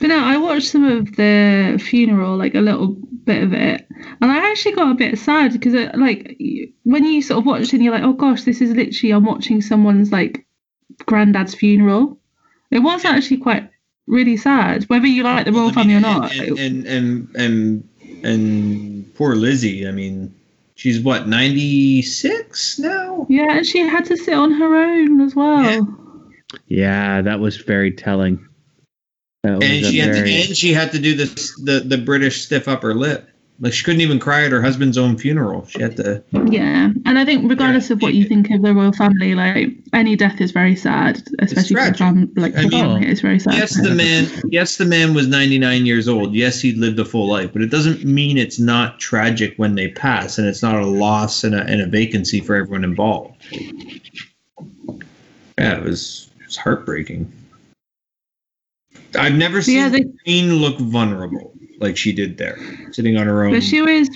[0.00, 3.86] But no, I watched some of the funeral, like a little bit of it,
[4.20, 6.36] and I actually got a bit sad because, uh, like,
[6.82, 9.24] when you sort of watch it, and you're like, "Oh gosh, this is literally I'm
[9.24, 10.44] watching someone's like
[11.06, 12.18] granddad's funeral."
[12.70, 13.70] It was actually quite
[14.06, 16.36] really sad, whether you like the royal I mean, family or not.
[16.36, 17.88] And and, and and
[18.24, 19.86] and poor Lizzie.
[19.86, 20.34] I mean,
[20.74, 23.26] she's what ninety six now.
[23.30, 25.96] yeah, and she had to sit on her own as well.
[26.66, 28.48] Yeah, that was very telling.
[29.44, 32.42] That was And she had to, and she had to do this the the British
[32.46, 33.28] stiff upper lip.
[33.60, 35.66] Like she couldn't even cry at her husband's own funeral.
[35.66, 36.24] She had to.
[36.46, 40.16] Yeah, and I think regardless of what you think of the royal family, like any
[40.16, 41.98] death is very sad, especially for the tragic.
[41.98, 43.06] fam- like I the mean, family.
[43.06, 43.54] It's very sad.
[43.54, 44.26] Yes, the man.
[44.48, 46.32] Yes, the man was ninety nine years old.
[46.32, 49.88] Yes, he'd lived a full life, but it doesn't mean it's not tragic when they
[49.88, 53.44] pass, and it's not a loss and a, and a vacancy for everyone involved.
[55.58, 57.30] Yeah, it was, it was heartbreaking.
[59.16, 62.58] I've never seen Yeah, the Queen look vulnerable like she did there,
[62.92, 63.52] sitting on her own.
[63.52, 64.08] But she was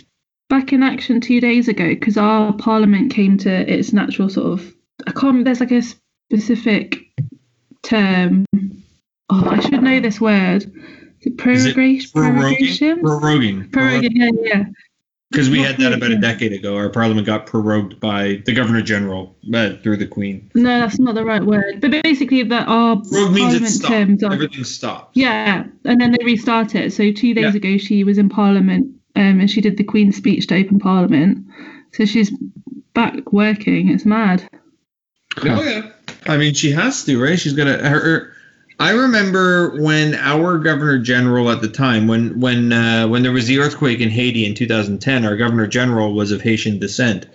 [0.49, 4.75] back in action two days ago because our parliament came to its natural sort of.
[5.07, 5.45] I can't.
[5.45, 6.99] There's like a specific
[7.83, 8.45] term.
[9.31, 10.63] Oh, I should know this word.
[11.21, 12.13] Is it prorogation?
[12.13, 13.01] Prorogation?
[13.01, 14.11] proroguing, Prorogation.
[14.15, 14.65] Yeah, yeah.
[15.31, 16.77] Because we had that about a decade ago.
[16.77, 20.51] Our parliament got prorogued by the governor general uh, through the Queen.
[20.55, 21.81] No, that's not the right word.
[21.81, 25.17] But basically, that our Prorogue means it parliament terms are Everything stopped.
[25.17, 26.93] Yeah, and then they restart it.
[26.93, 27.57] So two days Yeah.
[27.57, 31.45] ago, she was in Parliament, um, and she did the Queen's speech to open Parliament.
[31.93, 32.31] So she's
[32.95, 33.89] back working.
[33.91, 34.49] It's mad.
[35.39, 35.91] Oh yeah.
[36.27, 37.39] I mean, she has to, right?
[37.39, 37.77] She's gonna.
[37.79, 38.33] Her, her,
[38.81, 43.47] I remember when our governor general at the time, when when uh, when there was
[43.47, 47.27] the earthquake in Haiti in 2010, our governor general was of Haitian descent,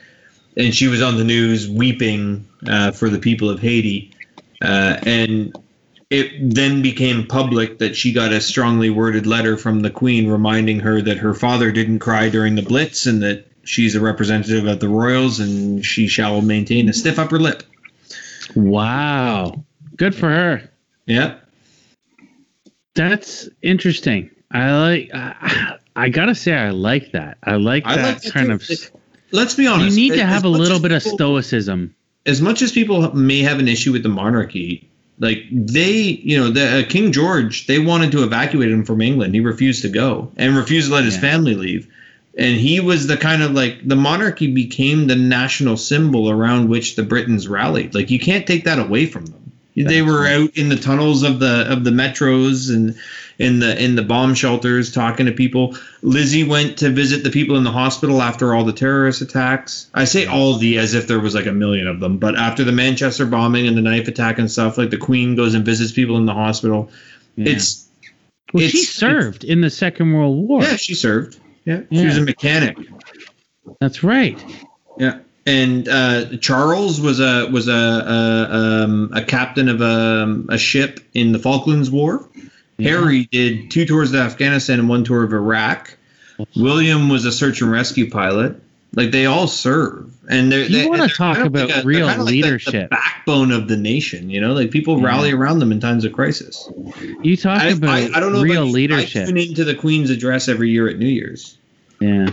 [0.56, 4.12] and she was on the news weeping uh, for the people of Haiti,
[4.62, 5.54] uh, and
[6.10, 10.80] it then became public that she got a strongly worded letter from the Queen reminding
[10.80, 14.80] her that her father didn't cry during the Blitz and that she's a representative of
[14.80, 17.64] the royals and she shall maintain a stiff upper lip.
[18.56, 19.64] wow.
[19.98, 20.70] Good for her.
[21.06, 21.38] Yeah.
[22.96, 24.30] That's interesting.
[24.52, 25.10] I like.
[25.14, 27.38] I, I gotta say, I like that.
[27.44, 28.64] I like I that like kind of.
[29.32, 29.98] Let's be honest.
[29.98, 31.96] You need to have a little bit of stoicism.
[32.26, 34.90] As much as people may have an issue with the monarchy,
[35.20, 39.34] like they, you know, the uh, King George, they wanted to evacuate him from England.
[39.34, 41.22] He refused to go and refused to let his Yeah.
[41.22, 41.88] family leave.
[42.38, 46.96] And he was the kind of like the monarchy became the national symbol around which
[46.96, 47.94] the Britons rallied.
[47.94, 49.43] Like you can't take that away from them.
[49.76, 52.96] They were out in the tunnels of the of the metros and
[53.40, 55.76] in the in the bomb shelters talking to people.
[56.02, 59.90] Lizzie went to visit the people in the hospital after all the terrorist attacks.
[59.94, 62.64] I say all the as if there was like a million of them, but after
[62.64, 65.92] the Manchester bombing and the knife attack and stuff, like the Queen goes and visits
[65.92, 66.92] people in the hospital.
[67.36, 67.54] Yeah.
[67.54, 67.88] It's
[68.54, 70.62] well, she served in the Second World War.
[70.62, 71.40] yeah, she served.
[71.66, 72.78] Yeah, she was a mechanic.
[73.80, 74.44] That's right.
[75.00, 75.20] Yeah.
[75.46, 78.48] And uh, Charles was a was a a,
[78.84, 82.28] um, a captain of a, a ship in the Falklands War.
[82.80, 85.96] Harry did two tours of Afghanistan and one tour of Iraq.
[86.56, 88.56] William was a search and rescue pilot.
[88.96, 91.88] Like they all serve, and they're, You they, wanna talk kind of about like a-
[91.88, 94.30] real kind of like the- the backbone of the nation.
[94.30, 95.06] You know, like people Yeah.
[95.08, 96.70] rally around them in times of crisis.
[97.24, 99.24] You talk I, about I, I don't know real leadership.
[99.24, 101.58] I tune into the Queen's address every year at New Year's.
[102.00, 102.30] yeah.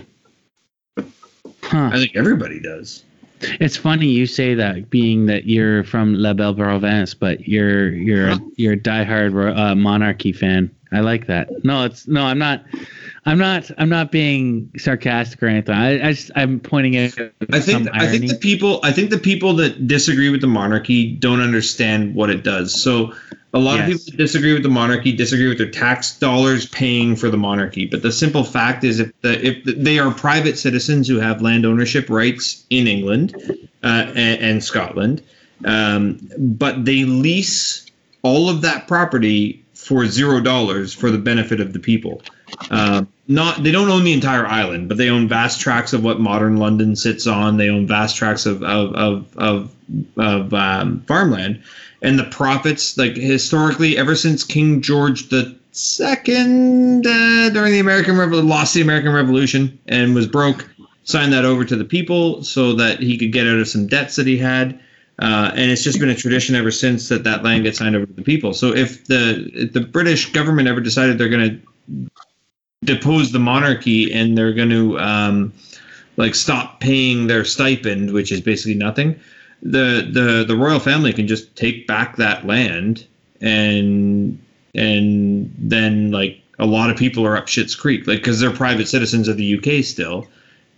[1.71, 1.91] Huh.
[1.93, 3.05] I think everybody does.
[3.43, 8.31] It's funny you say that, being that you're from La Belle Province, but you're you're
[8.31, 10.75] a, you're a diehard uh, monarchy fan.
[10.91, 11.65] I like that.
[11.65, 12.65] No, it's no, I'm not.
[13.25, 13.71] I'm not.
[13.79, 15.77] I'm not being sarcastic or anything.
[15.77, 17.17] I, I just I'm pointing out.
[17.53, 21.15] I think I think the people I think the people that disagree with the monarchy
[21.15, 22.83] don't understand what it does.
[22.83, 23.15] So
[23.53, 27.31] a lot of people disagree with the monarchy disagree with their tax dollars paying for
[27.31, 27.87] the monarchy.
[27.87, 31.43] But the simple fact is, if the if the, they are private citizens who have
[31.43, 33.35] land ownership rights in England
[33.83, 35.23] uh, and, and Scotland,
[35.65, 37.87] um, but they lease
[38.23, 42.23] all of that property for zero dollars for the benefit of the people.
[42.71, 46.21] Um, not they don't own the entire island, but they own vast tracts of what
[46.21, 47.57] modern London sits on.
[47.57, 49.75] They own vast tracts of of of of,
[50.17, 51.63] of um, farmland,
[52.03, 58.17] and the profits, like historically, ever since King George the Second uh, during the American
[58.17, 60.69] Revolution, lost the American Revolution and was broke,
[61.05, 64.17] signed that over to the people so that he could get out of some debts
[64.17, 64.81] that he had.
[65.21, 68.07] Uh, and it's just been a tradition ever since that that land gets signed over
[68.07, 68.53] to the people.
[68.53, 71.63] So if the if the British government ever decided they're going
[71.95, 72.11] to
[72.85, 75.53] depose the monarchy and they're going to um,
[76.17, 79.21] like stop paying their stipend, which is basically nothing,
[79.63, 83.07] the the the royal family can just take back that land
[83.41, 84.39] and
[84.75, 88.87] and then like a lot of people are up Shit's Creek, like because they're private
[88.87, 90.29] citizens of the UK still.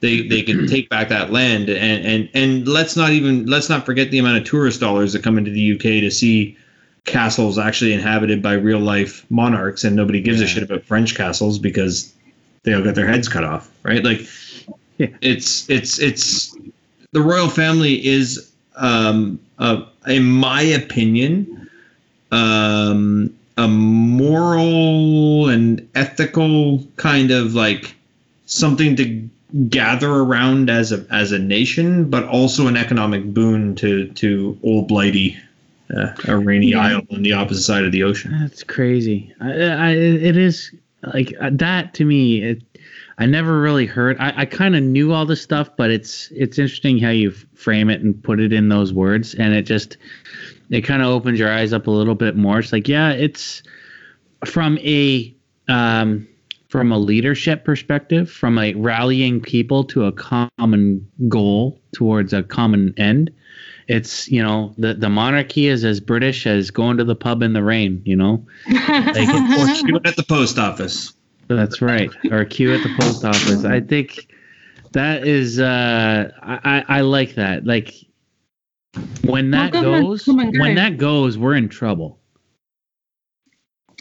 [0.00, 3.86] They, they can take back that land and, and and let's not even let's not
[3.86, 6.56] forget the amount of tourist dollars that come into the UK to see
[7.04, 11.58] castles actually inhabited by real life monarchs and nobody gives a shit about French castles
[11.58, 12.12] because
[12.62, 14.04] they all got their heads cut off, right?
[14.04, 14.26] Like
[14.98, 15.08] Yeah.
[15.20, 16.56] it's it's it's
[17.12, 18.51] the royal family is
[18.82, 21.68] um uh, in my opinion
[22.30, 27.94] um a moral and ethical kind of like
[28.46, 29.28] something to
[29.68, 34.88] gather around as a as a nation, but also an economic boon to to old
[34.88, 35.36] blighty
[35.94, 36.80] uh, a rainy Yeah.
[36.80, 38.34] isle on the opposite side of the ocean.
[38.40, 39.34] That's crazy.
[39.40, 40.72] I, I, it is
[41.02, 42.42] like uh, that to me.
[42.42, 42.62] It,
[43.18, 44.16] I never really heard.
[44.18, 47.90] I, I kind of knew all this stuff, but it's it's interesting how you frame
[47.90, 49.96] it and put it in those words, and it just
[50.70, 52.58] it kind of opens your eyes up a little bit more.
[52.58, 53.62] It's like, yeah, it's
[54.44, 55.34] from a
[55.68, 56.26] um,
[56.68, 62.94] from a leadership perspective, from a rallying people to a common goal towards a common
[62.96, 63.30] end.
[63.88, 67.52] It's you know the the monarchy is as British as going to the pub in
[67.52, 68.00] the rain.
[68.06, 71.12] You know, like Or queuing at the post office.
[71.56, 72.10] That's right.
[72.30, 73.64] Or a queue at the post office.
[73.64, 74.28] I think
[74.92, 77.64] that is uh I, I like that.
[77.64, 77.94] Like
[79.24, 80.60] when that government goes come and go.
[80.60, 82.18] when that goes, we're in trouble.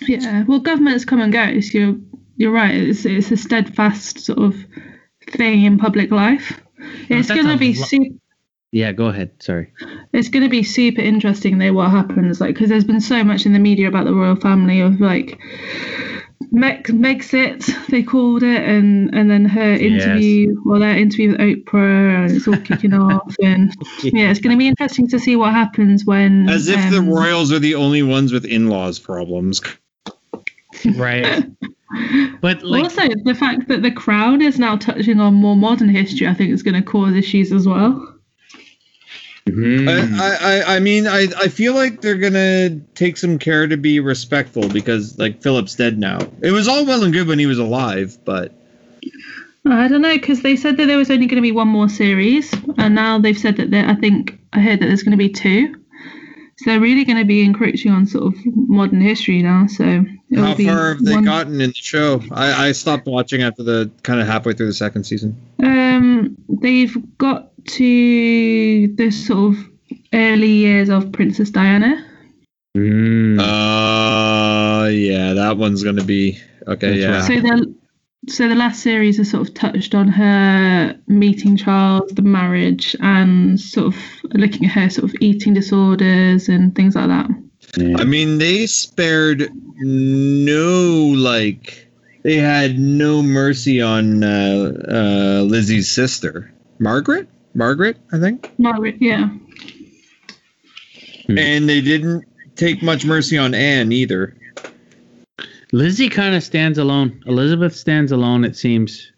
[0.01, 1.59] Yeah, well, governments come and go.
[1.61, 1.95] So you're
[2.37, 2.75] you're right.
[2.75, 4.55] It's it's a steadfast sort of
[5.29, 6.59] thing in public life.
[7.09, 8.15] It's gonna be lo- super.
[8.71, 9.31] Yeah, go ahead.
[9.39, 9.73] Sorry.
[10.13, 13.45] It's going to be super interesting though what happens, like because there's been so much
[13.45, 15.37] in the media about the royal family of like
[16.53, 19.81] Meg Megxit they called it, and and then her Yes.
[19.81, 23.73] interview, well their interview with Oprah, and it's all kicking off, and
[24.03, 26.49] yeah, it's going to be interesting to see what happens when.
[26.49, 29.61] As if the um, royals are the only ones with in-laws problems.
[30.95, 31.45] Right.
[32.41, 36.27] but like also, the fact that the crown is now touching on more modern history,
[36.27, 38.10] I think, is going to cause issues as well.
[39.51, 40.19] Mhm.
[40.19, 43.99] I, I, I mean, I, I feel like they're gonna take some care to be
[43.99, 46.19] respectful because, like, Philip's dead now.
[46.41, 48.53] It was all well and good when he was alive, but
[49.65, 51.87] I don't know because they said that there was only going to be one more
[51.87, 53.87] series, and now they've said that there.
[53.87, 55.75] I think I heard that there's going to be two.
[56.57, 59.65] So they're really going to be encroaching on sort of modern history now.
[59.67, 62.21] So it'll how be far have they one- gotten in the show?
[62.31, 65.35] I, I stopped watching after the kind of halfway through the second season.
[65.63, 69.69] Um, they've got to the sort of
[70.13, 72.07] early years of Princess Diana.
[72.75, 73.39] Mm.
[73.39, 76.99] Uh, yeah, that one's gonna be okay.
[76.99, 77.41] That's yeah, right.
[77.41, 77.75] So the
[78.27, 83.59] so the last series has sort of touched on her meeting Charles, the marriage, and
[83.59, 83.95] sort of
[84.33, 87.29] looking at her sort of eating disorders and things like that.
[87.77, 87.97] Yeah.
[87.97, 91.87] I mean, they spared no like
[92.23, 97.27] they had no mercy on uh, uh, Lizzie's sister, Margaret.
[97.53, 98.51] Margaret, I think.
[98.57, 99.29] Margaret, yeah.
[101.27, 101.37] Hmm.
[101.37, 102.25] And they didn't
[102.55, 104.35] take much mercy on Anne either.
[105.71, 107.23] Lizzie kind of stands alone.
[107.25, 109.11] Elizabeth stands alone, it seems.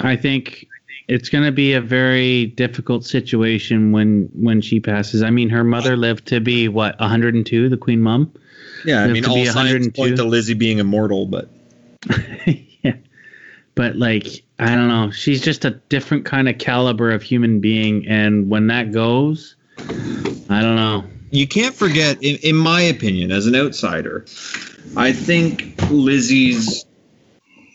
[0.00, 0.66] I think
[1.08, 5.22] it's going to be a very difficult situation when when she passes.
[5.22, 8.32] I mean, her mother lived to be what 102, the Queen Mum.
[8.84, 9.92] Yeah, I mean, to all be signs 102.
[9.92, 11.48] point to Lizzie being immortal, but
[12.46, 12.56] yeah,
[13.74, 18.06] but like I don't know, she's just a different kind of caliber of human being,
[18.06, 21.04] and when that goes, I don't know.
[21.30, 24.24] you can't forget, in, in my opinion, as an outsider,
[24.96, 26.84] I think Lizzie's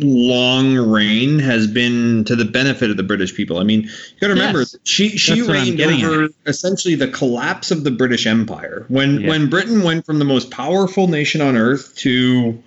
[0.01, 3.57] long reign has been to the benefit of the British people.
[3.57, 3.89] I mean, you
[4.21, 4.75] got to remember Yes.
[4.85, 9.27] she she reigned over essentially the collapse of the British Empire when Yeah.
[9.27, 12.63] when Britain went from the most powerful nation on earth to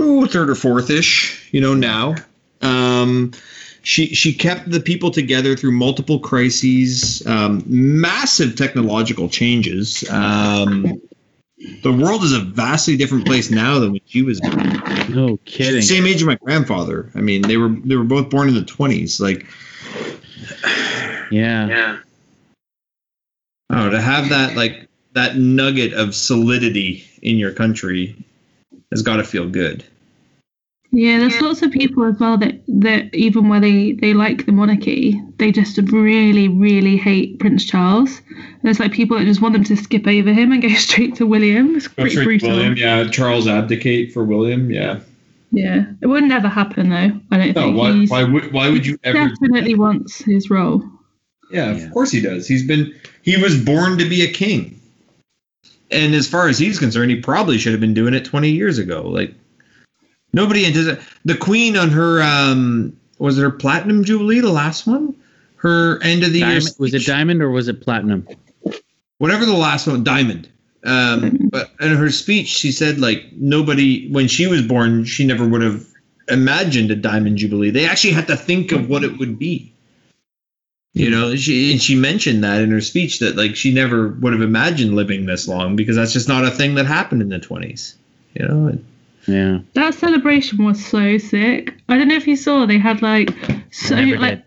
[0.00, 2.14] ooh, third or fourth ish, you know, now.
[2.62, 3.32] Um,
[3.82, 10.08] she she kept the people together through multiple crises, um, massive technological changes.
[10.10, 11.00] Um,
[11.82, 14.82] the world is a vastly different place now than when she was born.
[15.08, 15.82] No kidding.
[15.82, 17.10] Same age as my grandfather.
[17.14, 19.20] I mean, they were they were both born in the twenties.
[19.20, 19.46] Like,
[21.30, 21.66] Yeah.
[21.68, 21.98] Yeah.
[23.70, 28.16] Oh, to have that like that nugget of solidity in your country
[28.90, 29.84] has got to feel good.
[30.92, 34.50] Yeah, there's lots of people as well that, that even where they, they like the
[34.52, 38.20] monarchy, they just really, really hate Prince Charles.
[38.64, 41.26] There's like people that just want them to skip over him and go straight to
[41.26, 41.76] William.
[41.76, 42.76] It's pretty brutal.
[42.76, 43.08] yeah.
[43.08, 44.98] Charles abdicate for William, yeah.
[45.52, 47.10] Yeah, it would never happen though.
[47.30, 49.28] I don't No, think why, he's why would why would you ever?
[49.28, 50.82] definitely wants his role.
[51.50, 51.84] Yeah, Yeah.
[51.86, 52.46] of course he does.
[52.46, 54.80] He's been he was born to be a king.
[55.90, 58.78] And as far as he's concerned, he probably should have been doing it 20 years
[58.78, 59.02] ago.
[59.08, 59.34] Like
[60.32, 65.14] nobody anticipated the queen on her um was it her platinum jubilee, the last one?
[65.56, 68.26] Her end of the year Diamond, was it diamond or was it platinum?
[69.18, 70.48] whatever the last one, Diamond.
[70.84, 75.46] Um, but in her speech, she said like nobody when she was born, she never
[75.46, 75.86] would have
[76.28, 77.70] imagined a diamond jubilee.
[77.70, 79.72] They actually had to think of what it would be.
[80.92, 84.32] You know, she and she mentioned that in her speech that like she never would
[84.32, 87.38] have imagined living this long because that's just not a thing that happened in the
[87.38, 87.96] twenties.
[88.34, 88.84] You know, And-
[89.26, 89.58] Yeah.
[89.74, 91.74] That celebration was so sick.
[91.88, 93.30] I don't know if you saw they had like
[93.70, 94.44] so like did.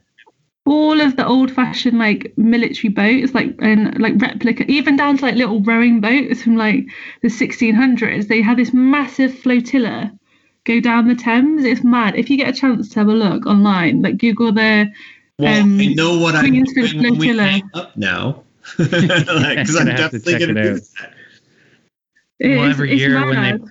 [0.65, 5.25] all of the old fashioned like military boats like and like replica even down to
[5.25, 6.85] like little rowing boats from like
[7.21, 10.11] the 1600s they had this massive flotilla
[10.65, 13.45] go down the thames it's mad if you get a chance to have a look
[13.45, 14.89] online like google the
[15.39, 17.43] well, Um, I know what I'm Queen's doing when we Flotilla.
[17.43, 18.43] hang up now.
[18.77, 21.13] Because I'm Gonna have to definitely going to do that.
[22.39, 23.61] it Well, is- every it's year when they- mad.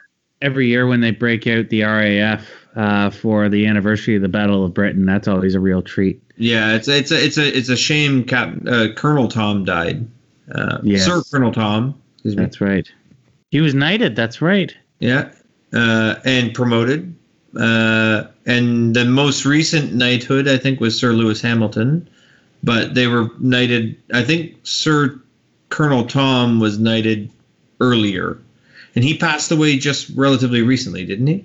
[0.43, 4.64] Every year when they break out the RAF uh, for the anniversary of the Battle
[4.64, 6.20] of Britain, that's always a real treat.
[6.36, 8.24] Yeah, it's it's a it's a it's a shame.
[8.24, 10.07] Cap uh, Colonel Tom died.
[10.55, 11.05] Uh, Yes.
[11.05, 11.95] Sir Colonel Tom.
[12.24, 12.90] That's right.
[13.51, 14.16] He was knighted.
[14.16, 14.74] That's right.
[14.99, 15.30] Yeah,
[15.72, 17.14] uh, and promoted.
[17.59, 22.09] Uh, and the most recent knighthood, I think, was Sir Lewis Hamilton.
[22.64, 23.97] But they were knighted.
[24.14, 25.20] I think Sir
[25.68, 27.30] Colonel Tom was knighted
[27.80, 28.38] earlier,
[28.95, 31.45] and he passed away just relatively recently, didn't he?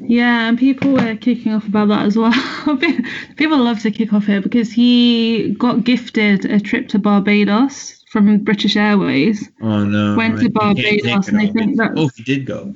[0.00, 2.32] Yeah, and people were kicking off about that as well.
[3.36, 8.38] people love to kick off here because he got gifted a trip to Barbados from
[8.38, 9.48] British Airways.
[9.60, 10.16] Oh no!
[10.16, 12.72] Went to can't take Barbados, and they think that- Oh, he did go.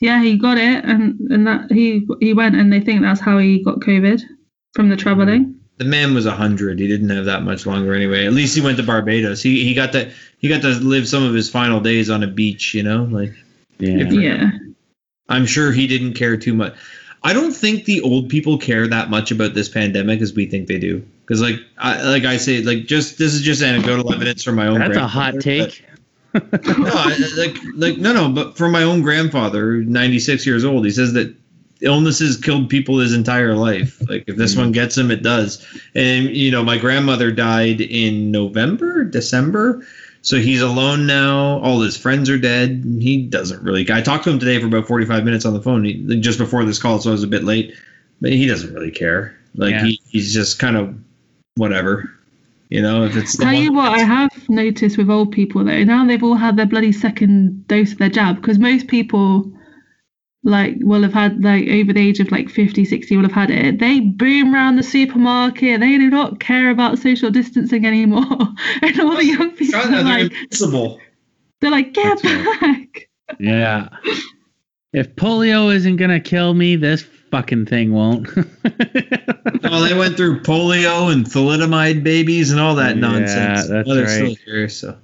[0.00, 3.38] Yeah, he got it, and and that he he went, and they think that's how
[3.38, 4.22] he got COVID
[4.74, 5.57] from the traveling.
[5.78, 6.78] The man was a hundred.
[6.78, 8.26] He didn't have that much longer anyway.
[8.26, 9.42] At least he went to Barbados.
[9.42, 12.26] He he got to he got to live some of his final days on a
[12.26, 12.74] beach.
[12.74, 13.32] You know, like
[13.78, 14.10] Yeah.
[14.10, 14.50] Yeah,
[15.28, 16.74] I'm sure he didn't care too much.
[17.24, 20.68] I don't think the old people care that much about this pandemic as we think
[20.68, 21.04] they do.
[21.22, 24.66] Because like I like I say, like just this is just anecdotal evidence from my
[24.68, 24.78] own.
[24.78, 25.84] That's a hot take.
[25.84, 25.98] but-
[26.78, 30.90] no, I- like like no no, but from my own grandfather, 96 years old, he
[30.90, 31.34] says that
[31.80, 34.00] illnesses killed people his entire life.
[34.08, 34.62] Like if this mm-hmm.
[34.62, 35.64] one gets him, it does.
[35.94, 39.86] And you know, my grandmother died in November, December.
[40.22, 41.60] So he's alone now.
[41.60, 42.84] All his friends are dead.
[43.00, 43.90] He doesn't really.
[43.90, 46.64] I talked to him today for about 45 minutes on the phone he, just before
[46.64, 47.74] this call, so I was a bit late.
[48.20, 49.38] But he doesn't really care.
[49.54, 49.84] Like Yeah.
[49.84, 50.94] he, he's just kind of
[51.54, 52.10] whatever.
[52.68, 55.84] You know, if it's the tell you what, I have noticed with old people though.
[55.84, 59.50] Now they've all had their bloody second dose of their jab because most people.
[60.44, 63.50] Like will have had like over the age of like 50, 60 will have had
[63.50, 63.80] it.
[63.80, 65.80] They boom around the supermarket.
[65.80, 68.24] They do not care about social distancing anymore.
[68.82, 71.00] and all the young people Shut are they're like, invincible.
[71.60, 72.24] they're like, get That's
[72.62, 72.88] right.
[72.92, 73.08] back.
[73.40, 73.88] Yeah.
[74.92, 78.28] If polio isn't gonna kill me, this fucking thing won't.
[78.36, 83.68] well, they went through polio and thalidomide babies and all that Yeah, nonsense.
[83.68, 84.08] that's Well, right.
[84.08, 84.96] still here, so.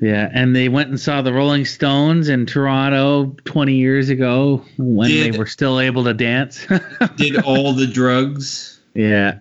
[0.00, 5.08] Yeah, and they went and saw the Rolling Stones in Toronto 20 years ago when
[5.10, 6.66] Did- they were still able to dance.
[7.16, 8.80] Did all the drugs.
[8.94, 9.38] yeah.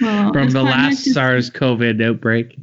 [0.00, 2.58] Well, From the last nice SARS COVID outbreak.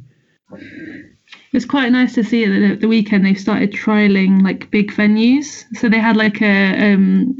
[1.52, 5.64] It's quite nice to see that the, the weekend they've started trialing like big venues.
[5.78, 7.36] So they had like a um,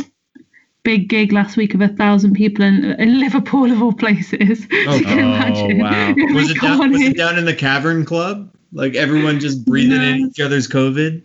[0.85, 4.67] big gig last week of a thousand people in, in Liverpool of all places.
[4.87, 5.79] Oh, you can oh, imagine.
[5.81, 6.15] wow.
[6.35, 8.55] Was it, down, was it down in the Cavern Club?
[8.73, 11.23] Like everyone just breathing in each other's COVID?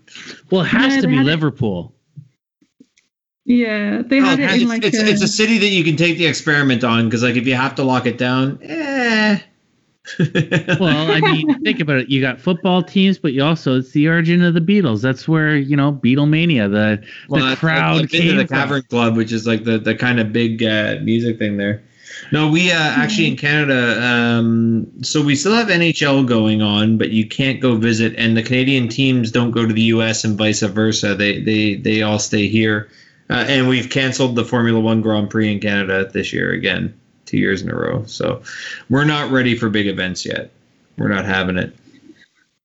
[0.50, 1.94] Well, it has Yeah, to be had it- Liverpool.
[3.46, 5.84] Yeah, they Oh, had it it's, in like it's, a, it's a city that you
[5.84, 9.40] can take the experiment on because, like, if you have to lock it down, eh.
[10.80, 12.10] Well, I mean, think about it.
[12.10, 15.02] You got football teams, but you also it's the origin of the Beatles.
[15.02, 18.58] That's where you know Beatlemania, the Well, the crowd I've came to the from.
[18.58, 21.84] Cavern Club, which is like the, the kind of big uh, music thing there.
[22.32, 27.10] No, we uh, actually in Canada, um, so we still have NHL going on, but
[27.10, 30.24] you can't go visit, and the Canadian teams don't go to the U.S.
[30.24, 31.16] and vice versa.
[31.16, 32.90] They they they all stay here,
[33.30, 37.00] uh, and we've canceled the Formula One Grand Prix in Canada this year again,
[37.30, 38.04] two years in a row.
[38.06, 38.42] So
[38.90, 40.52] we're not ready for big events yet.
[40.98, 41.76] We're not having it.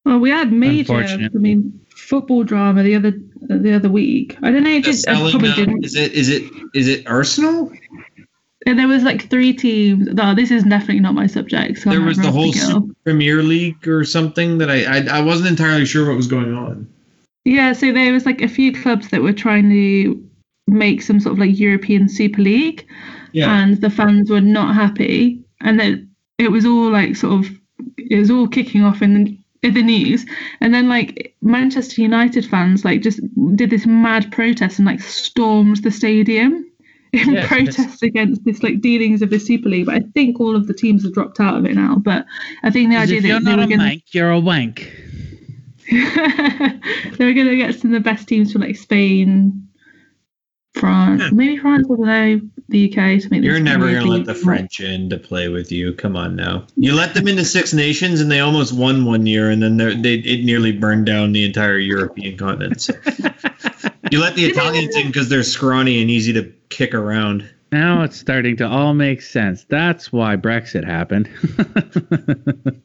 [0.05, 0.95] Well, we had major.
[0.95, 4.37] I mean, football drama the other the other week.
[4.43, 4.71] I don't know.
[4.71, 5.85] It just I probably didn't.
[5.85, 7.73] is it is it is it Arsenal?
[8.67, 10.07] And there was like three teams.
[10.07, 11.79] No, this is definitely not my subject.
[11.79, 12.83] So there I'm was the whole gonna pick it up.
[12.83, 16.55] Super Premier League or something that I, I I wasn't entirely sure what was going
[16.55, 16.89] on.
[17.45, 20.31] Yeah, so there was like a few clubs that were trying to
[20.67, 22.87] make some sort of like European Super League,
[23.35, 27.51] and the fans were not happy, and then it was all like sort of
[27.99, 30.25] it was all kicking off in the, in the news,
[30.61, 33.21] and then like Manchester United fans like just
[33.57, 36.71] did this mad protest and like stormed the stadium.
[37.15, 37.47] In Yes.
[37.47, 40.75] protest against this like dealings of the Super League, but I think all of the
[40.75, 41.95] teams have dropped out of it now.
[41.95, 42.27] But
[42.65, 44.93] I think the idea if that you're not a to wank, you're a wank.
[45.93, 49.69] they were going to get some of the best teams from like Spain,
[50.75, 51.31] France, Yeah.
[51.31, 53.21] maybe France, I don't know, the UK.
[53.21, 55.93] To make You're never gonna let the French in to play with you.
[55.93, 56.67] Come on now.
[56.77, 59.95] You let them into Six Nations, and they almost won one year, and then they're-
[59.95, 62.81] they it nearly burned down the entire European continent.
[62.81, 62.95] So.
[64.11, 67.49] you let the Italians in because they're scrawny and easy to kick around.
[67.73, 69.65] Now it's starting to all make sense.
[69.69, 71.29] That's why Brexit happened.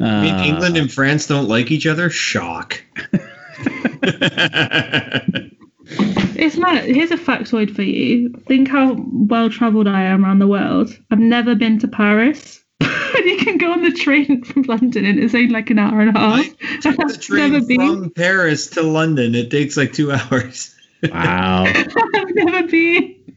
[0.00, 2.10] I mean, Uh, England and France don't like each other.
[2.10, 2.82] Shock.
[6.38, 6.82] It's not.
[6.84, 8.32] Here's a factoid for you.
[8.46, 10.96] Think how well travelled I am around the world.
[11.10, 12.62] I've never been to Paris.
[12.80, 12.90] and
[13.24, 16.16] you can go on the train from London and it's only like an hour and
[16.16, 16.40] a half.
[16.40, 16.48] I
[16.80, 17.78] the I've never been.
[18.02, 19.34] from Paris to London.
[19.34, 20.74] It takes like two hours.
[21.02, 21.64] wow.
[22.14, 23.36] I've never been.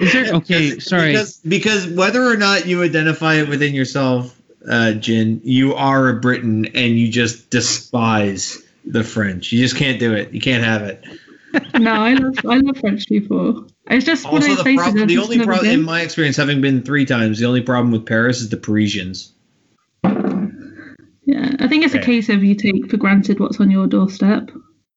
[0.00, 0.70] Is there okay?
[0.70, 1.12] Because- Sorry.
[1.12, 4.38] Because, because whether or not you identify it within yourself,
[4.68, 9.52] uh, Gin, you are a Briton and you just despise the French.
[9.52, 10.32] You just can't do it.
[10.32, 11.04] You can't have it.
[11.78, 13.66] No, I love I love French people.
[13.90, 14.82] It's just one of Also, those the places.
[14.84, 17.92] problem, I've the only problem, in my experience, having been three times, the only problem
[17.92, 19.34] with Paris is the Parisians.
[20.04, 24.50] Yeah, I think it's a case of you take for granted what's on your doorstep.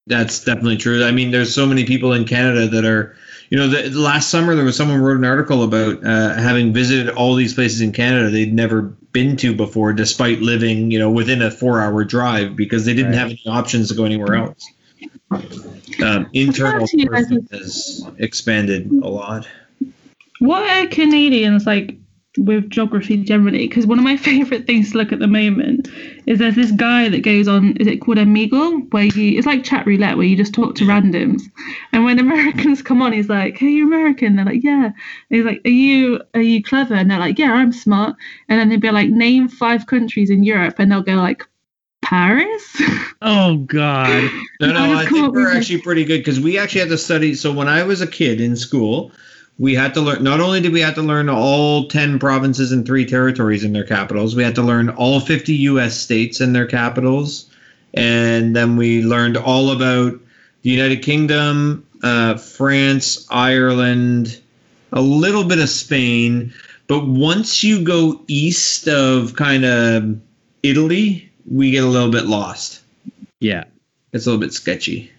[0.08, 1.04] That's definitely true.
[1.04, 3.16] I mean, there's so many people in Canada that are,
[3.50, 7.10] you know, the, last summer there was someone wrote an article about uh, having visited
[7.16, 11.42] all these places in Canada they'd never been to before, despite living, you know, within
[11.42, 13.20] a four-hour drive because they didn't Right.
[13.20, 14.70] have any options to go anywhere else.
[16.04, 19.48] Um, internal tourism has expanded a lot.
[20.40, 21.96] What are Canadians like
[22.38, 23.68] with geography generally?
[23.68, 25.88] Because one of my favorite things to look at the moment
[26.26, 27.78] is there's this guy that goes on.
[27.78, 28.92] Is it called Omegle?
[28.92, 31.42] Where you it's like chat roulette where you just talk to randoms,
[31.94, 34.94] and when Americans come on, he's like, "Hey, you're American." They're like, "Yeah." And
[35.30, 38.16] he's like, "Are you are you clever?" And they're like, "Yeah, I'm smart."
[38.50, 41.44] And then they'd be like, "Name five countries in Europe," and they'll go like,
[42.02, 42.82] "Paris."
[43.22, 44.30] Oh God.
[44.60, 46.98] No, no, I I think we're with- actually pretty good because we actually had to
[46.98, 47.34] study.
[47.34, 49.14] So when I was a kid in school,
[49.58, 50.24] we had to learn.
[50.24, 53.86] Not only did we have to learn all ten provinces and three territories and their
[53.86, 55.98] capitals, we had to learn all fifty U.S.
[55.98, 57.50] states and their capitals,
[57.94, 60.20] and then we learned all about
[60.64, 64.42] the United Kingdom, uh, France, Ireland,
[64.92, 66.54] a little bit of Spain.
[66.88, 70.20] But once you go east of kind of
[70.64, 72.82] Italy, we get a little bit lost.
[73.40, 73.66] Yeah.
[74.14, 75.12] It's a little bit sketchy.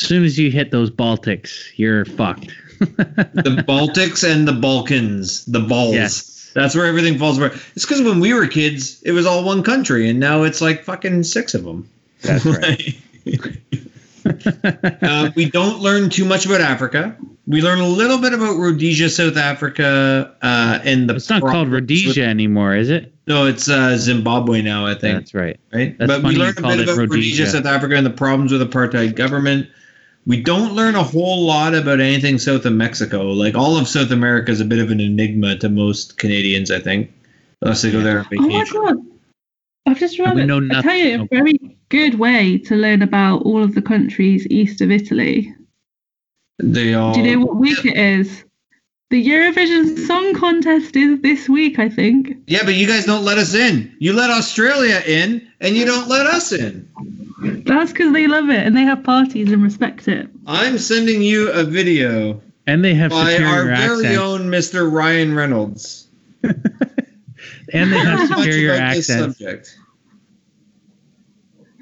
[0.00, 2.46] As soon as you hit those Baltics, you're fucked.
[2.78, 5.94] the Baltics and the Balkans, the balls.
[5.94, 6.52] Yes.
[6.54, 7.60] That's where everything falls apart.
[7.74, 10.84] It's because when we were kids, it was all one country, and now it's like
[10.84, 11.88] fucking six of them.
[12.22, 12.96] That's right.
[15.02, 17.16] uh, we don't learn too much about Africa.
[17.46, 21.16] We learn a little bit about Rhodesia, South Africa, uh, and the.
[21.16, 23.12] It's not called Rhodesia with- anymore, is it?
[23.26, 24.86] no, it's uh, Zimbabwe now.
[24.86, 25.18] I think.
[25.18, 25.58] That's right.
[25.72, 25.96] right?
[25.98, 27.46] That's but funny we you learned a bit about Rhodesia, Rhodesia.
[27.46, 29.68] South Africa, and the problems with apartheid government.
[30.28, 33.28] We don't learn a whole lot about anything south of Mexico.
[33.28, 36.80] Like all of South America is a bit of an enigma to most Canadians, I
[36.80, 37.10] think,
[37.62, 38.96] unless they go there on Oh my god!
[39.86, 40.68] I've just And remembered.
[40.68, 44.46] know I tell you, a very good way to learn about all of the countries
[44.50, 45.54] east of Italy.
[46.58, 47.14] They all.
[47.14, 48.44] Do you know what week it is?
[49.08, 52.36] The Eurovision Song Contest is this week, I think.
[52.46, 53.96] Yeah, but you guys don't let us in.
[53.98, 56.86] You let Australia in, and you don't let us in.
[57.68, 60.28] That's because they love it and they have parties and respect it.
[60.46, 64.90] I'm sending you a video And they have by our superior very own Mr.
[64.90, 66.08] Ryan Reynolds.
[66.42, 69.38] and they have Much superior about this accents.
[69.38, 69.78] subject.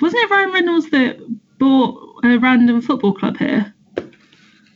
[0.00, 1.18] Wasn't it Ryan Reynolds that
[1.58, 3.72] bought a random football club here?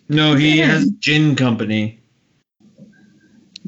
[0.09, 0.67] No, he Yeah.
[0.67, 2.01] has gin company.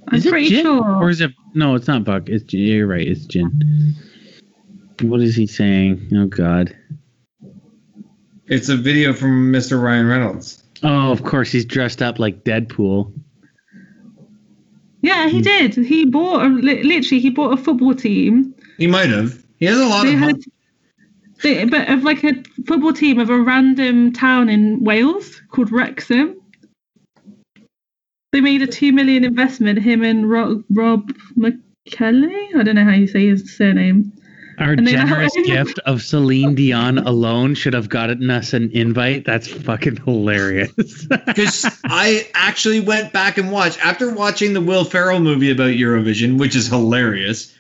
[0.09, 0.65] I'm Is it pretty gin?
[0.65, 0.97] sure.
[0.97, 1.31] Or is it?
[1.55, 2.29] No, it's not Buck.
[2.29, 2.53] It's.
[2.53, 3.07] You're right.
[3.07, 3.95] It's gin.
[5.03, 6.09] What is he saying?
[6.15, 6.75] Oh God.
[8.53, 9.83] It's a video from Mr.
[9.83, 10.63] Ryan Reynolds.
[10.83, 13.11] Oh, of course he's dressed up like Deadpool.
[15.01, 15.43] yeah, he hmm.
[15.43, 15.75] did.
[15.75, 18.55] He bought a literally he bought a football team.
[18.77, 19.43] He might have.
[19.57, 20.37] He has a lot They of had,
[21.43, 26.39] they, but of like a football team of a random town in Wales called Wrexham.
[28.33, 29.79] They made a two million investment.
[29.79, 32.55] Him and Rob, Rob McKelly.
[32.55, 34.13] I don't know how you say his surname.
[34.63, 39.25] Our generous gift of Celine Dion alone should have gotten us an invite.
[39.25, 40.73] That's fucking hilarious.
[41.33, 46.39] Because I actually went back and watched after watching the Will Ferrell movie about Eurovision,
[46.39, 47.53] which is hilarious.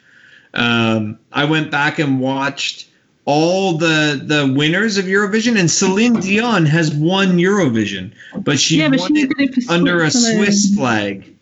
[0.54, 2.88] Um, I went back and watched
[3.24, 8.12] all the the winners of Eurovision, and Celine Dion has won Eurovision,
[8.44, 11.36] but she yeah, but won she it did it under a Swiss flag.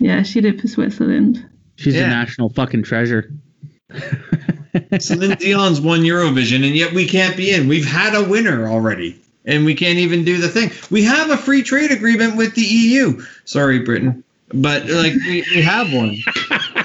[0.00, 1.49] Yeah, she did for Switzerland.
[1.80, 2.04] She's Yeah.
[2.04, 3.32] a national fucking treasure.
[5.00, 7.68] Celine Dion's won Eurovision, and yet we can't be in.
[7.68, 10.70] We've had a winner already, and we can't even do the thing.
[10.90, 13.20] We have a free trade agreement with the EU.
[13.46, 16.18] Sorry, Britain, but like we, we have one.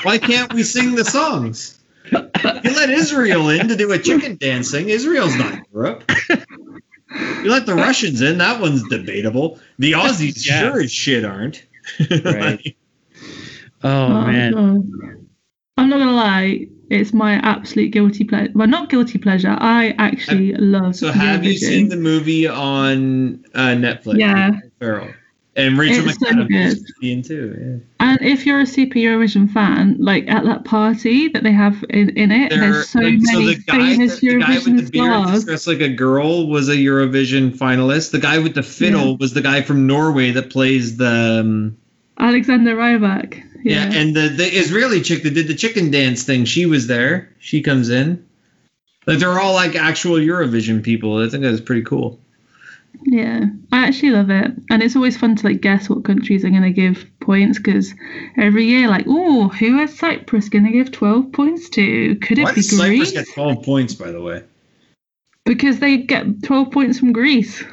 [0.04, 1.78] Why can't we sing the songs?
[2.12, 2.20] You
[2.72, 4.90] let Israel in to do a chicken dancing.
[4.90, 6.10] Israel's not Europe.
[7.44, 8.38] You let the Russians in.
[8.38, 9.60] That one's debatable.
[9.78, 10.60] The Aussies Yeah.
[10.72, 11.64] sure as shit aren't.
[12.24, 12.76] Right.
[13.86, 14.52] Oh, man.
[14.54, 15.28] God.
[15.78, 18.52] I'm not gonna lie, it's my absolute guilty pleasure.
[18.56, 19.56] Well, not guilty pleasure.
[19.60, 20.96] I actually love.
[20.96, 24.18] So have you seen the movie on uh, Netflix?
[24.20, 24.60] Yeah.
[25.58, 27.08] and Rachel It's so McAdams good.
[27.08, 27.82] in too.
[28.00, 32.10] And if you're a Super Eurovision fan, like at that party that they have in,
[32.18, 32.60] in it, Yeah.
[32.60, 35.46] there's so like, many the famous the, the guy Eurovision with the stars.
[35.46, 38.12] dressed like a girl was a Eurovision finalist.
[38.12, 41.78] The guy with the fiddle was the guy from Norway that plays the um,
[42.18, 43.42] Alexander Rybak.
[43.66, 43.90] Yeah.
[43.90, 44.00] Yeah.
[44.00, 46.46] and the the Israeli chick that did the chicken dance thing.
[46.46, 47.30] She was there.
[47.40, 48.26] She comes in.
[49.08, 51.18] Like they're all like actual Eurovision people.
[51.24, 52.20] I think that's pretty cool.
[53.04, 56.50] Yeah, I actually love it, and it's always fun to like guess what countries are
[56.50, 57.94] going to give points because
[58.38, 62.16] every year, like, oh, who is Cyprus going to give twelve points to?
[62.16, 63.12] Could it Why be does Cyprus Greece?
[63.12, 63.94] get twelve points?
[63.94, 64.44] By the way,
[65.44, 67.64] Because they get twelve points from Greece,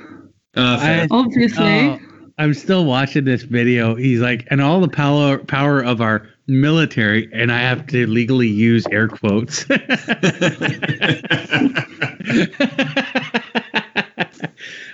[0.57, 1.03] uh, fair.
[1.05, 1.65] I- obviously.
[1.65, 1.99] Oh,
[2.43, 3.95] I'm still watching this video.
[3.95, 8.49] He's like, and all the power power of our military, and I have to legally
[8.49, 9.65] use air quotes.
[9.71, 9.77] uh,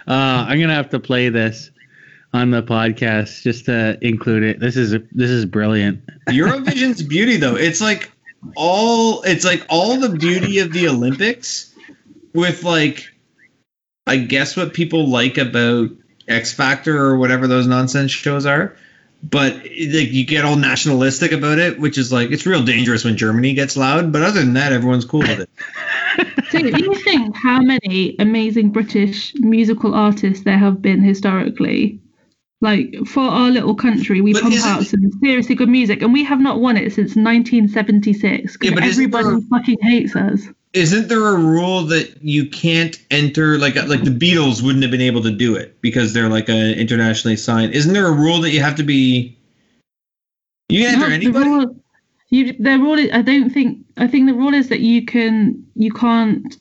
[0.07, 1.71] I'm gonna have to play this
[2.35, 4.61] on the podcast just to include it.
[4.61, 6.05] This is this is brilliant.
[6.27, 7.57] Eurovision's beauty though.
[7.57, 8.13] It's like
[8.57, 11.75] all it's like all the beauty of the Olympics
[12.35, 13.09] with like
[14.07, 15.89] I guess what people like about
[16.29, 18.77] X Factor or whatever those nonsense shows are.
[19.23, 23.17] But like you get all nationalistic about it, which is like it's real dangerous when
[23.17, 24.13] Germany gets loud.
[24.13, 25.51] But other than that, everyone's cool with it.
[26.51, 32.01] So if you think how many amazing British musical artists there have been historically.
[32.61, 36.25] Like for our little country, we But pump out some seriously good music, and we
[36.25, 38.91] have not won it since 1976 Yeah, because but there-
[39.21, 40.41] everybody fucking hates us.
[40.75, 44.91] Isn't there a rule that you can't enter like uh, like the Beatles wouldn't have
[44.91, 47.73] been able to do it because they're like an internationally signed?
[47.75, 49.39] Isn't there a rule that you have to be?
[50.69, 51.49] You can enter No, the anybody.
[51.49, 51.77] rule,
[52.31, 53.87] you, the rule is, I don't think.
[53.97, 56.57] I think the rule is that you can you can't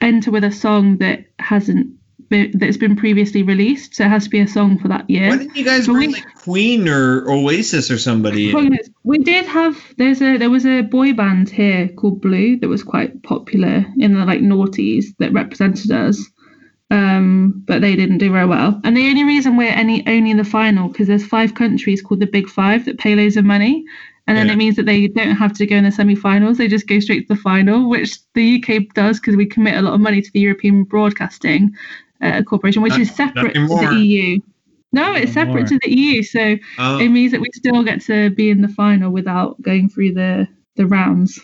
[0.00, 1.94] enter with a song that hasn't
[2.30, 3.94] that's been previously released.
[3.94, 5.28] So it has to be a song for that year.
[5.28, 8.48] Why didn't you guys But bring we- like Queen or Oasis or somebody?
[8.50, 8.54] in?
[8.54, 12.56] Well, yes, We did have there's a there was a boy band here called Blue
[12.58, 16.24] that was quite popular in the like noughties that represented us,
[16.90, 18.80] um, but they didn't do very well.
[18.84, 22.20] And the only reason we're any only in the final because there's five countries called
[22.20, 23.84] the Big Five that pay loads of money,
[24.26, 24.52] and then Yeah.
[24.54, 27.28] it means that they don't have to go in the semi-finals; they just go straight
[27.28, 30.30] to the final, which the UK does because we commit a lot of money to
[30.32, 31.72] the European Broadcasting
[32.24, 34.38] uh, Corporation, which Not- is separate to the EU.
[34.92, 35.66] No, it's separate more.
[35.66, 36.98] to the EU, so Oh.
[36.98, 40.46] it means that we still get to be in the final without going through the
[40.76, 41.40] the rounds.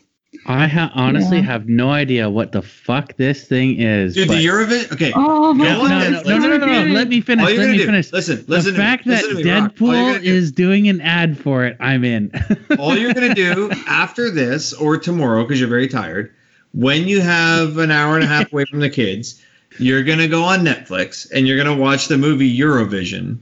[0.47, 1.43] I ha- honestly Yeah.
[1.45, 4.15] have no idea what the fuck this thing is.
[4.15, 4.93] Dude, but- the Eurovision.
[4.93, 5.13] Okay.
[5.15, 5.91] Oh my no, god!
[5.91, 7.49] no, no, no, no, no, no, no, Let me All finish.
[7.49, 8.13] you're Let gonna me do, finish.
[8.13, 9.75] listen, listen the to fact me, that listen to me, Rock.
[9.75, 12.31] Deadpool do- is doing an ad for it, I'm in.
[12.79, 16.31] all you're gonna do after this or tomorrow because you're very tired
[16.73, 19.43] when you have an hour and a half away from the kids
[19.81, 23.39] you're gonna go on netflix and you're gonna watch the movie eurovision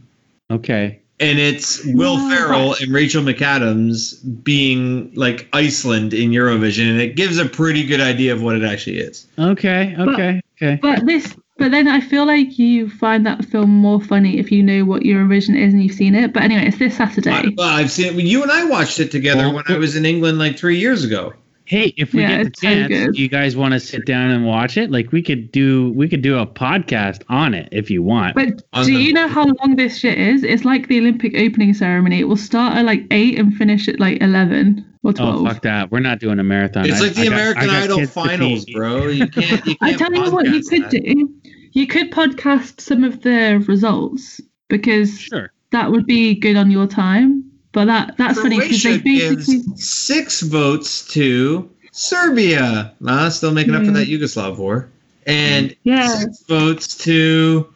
[0.50, 1.00] okay.
[1.20, 2.28] and it's will Wow.
[2.30, 8.00] ferrell and rachel mcadams being like iceland in eurovision and it gives a pretty good
[8.00, 9.94] idea of what it actually is Okay.
[9.98, 10.40] Okay.
[10.56, 10.78] okay.
[10.82, 14.62] But this, but then I feel like you find that film more funny if you
[14.62, 16.32] know what Eurovision is and you've seen it.
[16.32, 17.30] But anyway, it's this Saturday.
[17.30, 19.76] I, well, i've seen it when you and i watched it together Well, when i
[19.78, 21.32] was in england like three years ago
[21.68, 24.30] Hey, if we Yeah, get the it's so chance, you guys want to sit down
[24.30, 24.90] and watch it?
[24.90, 28.34] Like we could do, we could do a podcast on it if you want.
[28.36, 30.42] But On do the- you know how long this shit is?
[30.44, 32.20] It's like the Olympic opening ceremony.
[32.20, 35.46] It will start at like eight and finish at like eleven or oh twelve.
[35.46, 35.90] fuck that!
[35.92, 36.86] We're not doing a marathon.
[36.86, 39.92] it's I- like the I american got idol finals bro you can't you can't I
[39.94, 40.90] tell you what, you could that.
[41.02, 41.34] do.
[41.72, 45.52] You could podcast some of the results because Sure.
[45.72, 47.44] that would be good on your time.
[47.72, 52.94] But that that's funny because they Croatia basically gives six votes to Serbia.
[53.00, 54.88] Nah, still making up for that Yugoslav war.
[55.26, 56.08] And yeah.
[56.08, 57.72] six votes to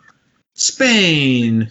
[0.54, 1.70] Spain.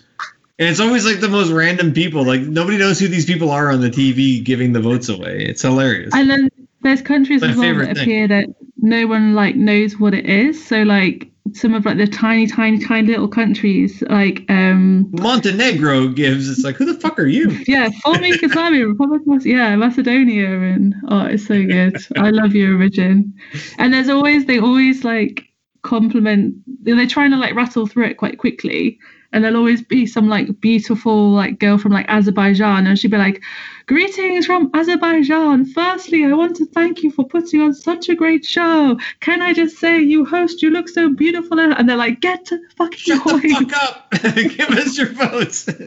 [0.59, 2.23] And it's always like the most random people.
[2.23, 5.43] Like nobody knows who these people are on the TV giving the votes away.
[5.45, 6.13] It's hilarious.
[6.13, 6.49] And then
[6.81, 7.97] there's countries as well that thing.
[7.97, 8.45] appear that
[8.77, 10.63] no one like knows what it is.
[10.63, 16.49] So like some of like the tiny, tiny, tiny little countries, like um Montenegro gives.
[16.49, 17.49] It's like who the fuck are you?
[17.67, 21.97] yeah, former Yugoslavia, Republic of yeah, Macedonia, and oh, it's so good.
[22.17, 23.33] I love your origin.
[23.77, 25.45] And there's always they always like
[25.81, 26.55] compliment.
[26.83, 28.99] They're trying to like rattle through it quite quickly.
[29.33, 33.17] And there'll always be some like beautiful like girl from like Azerbaijan, and she'd be
[33.17, 33.41] like,
[33.85, 35.65] "Greetings from Azerbaijan.
[35.65, 38.97] Firstly, I want to thank you for putting on such a great show.
[39.21, 42.57] Can I just say, you host, you look so beautiful." And they're like, "Get to
[42.57, 44.11] the fucking Shut the fuck up.
[44.35, 45.69] Give us your votes.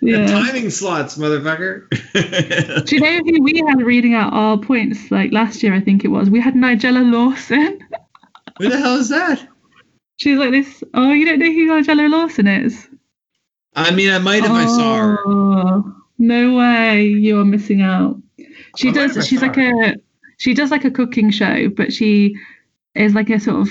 [0.00, 0.26] Yeah.
[0.26, 1.88] Timing slots, motherfucker.
[2.84, 5.74] Do you know who we had reading out our points like last year?
[5.74, 6.28] I think it was.
[6.28, 7.80] We had Nigella Lawson.
[8.58, 9.48] who the hell is that?
[10.16, 10.82] She's like this.
[10.94, 12.88] Oh, you don't know who Nigella Lawson is?
[13.74, 15.18] I mean, I might if I saw her.
[15.26, 17.04] Oh, no way!
[17.06, 18.20] You are missing out.
[18.76, 19.26] She I does.
[19.26, 19.96] She's like a.
[20.38, 22.36] She does like a cooking show, but she
[22.94, 23.68] is like a sort of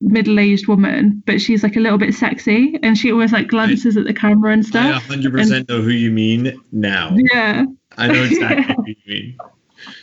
[0.00, 4.04] middle-aged woman, but she's like a little bit sexy, and she always like glances at
[4.04, 4.96] the camera and stuff.
[4.96, 5.18] I stuff.
[5.18, 7.14] 100% know who you mean now.
[7.32, 7.64] Yeah.
[7.96, 9.36] I know exactly who you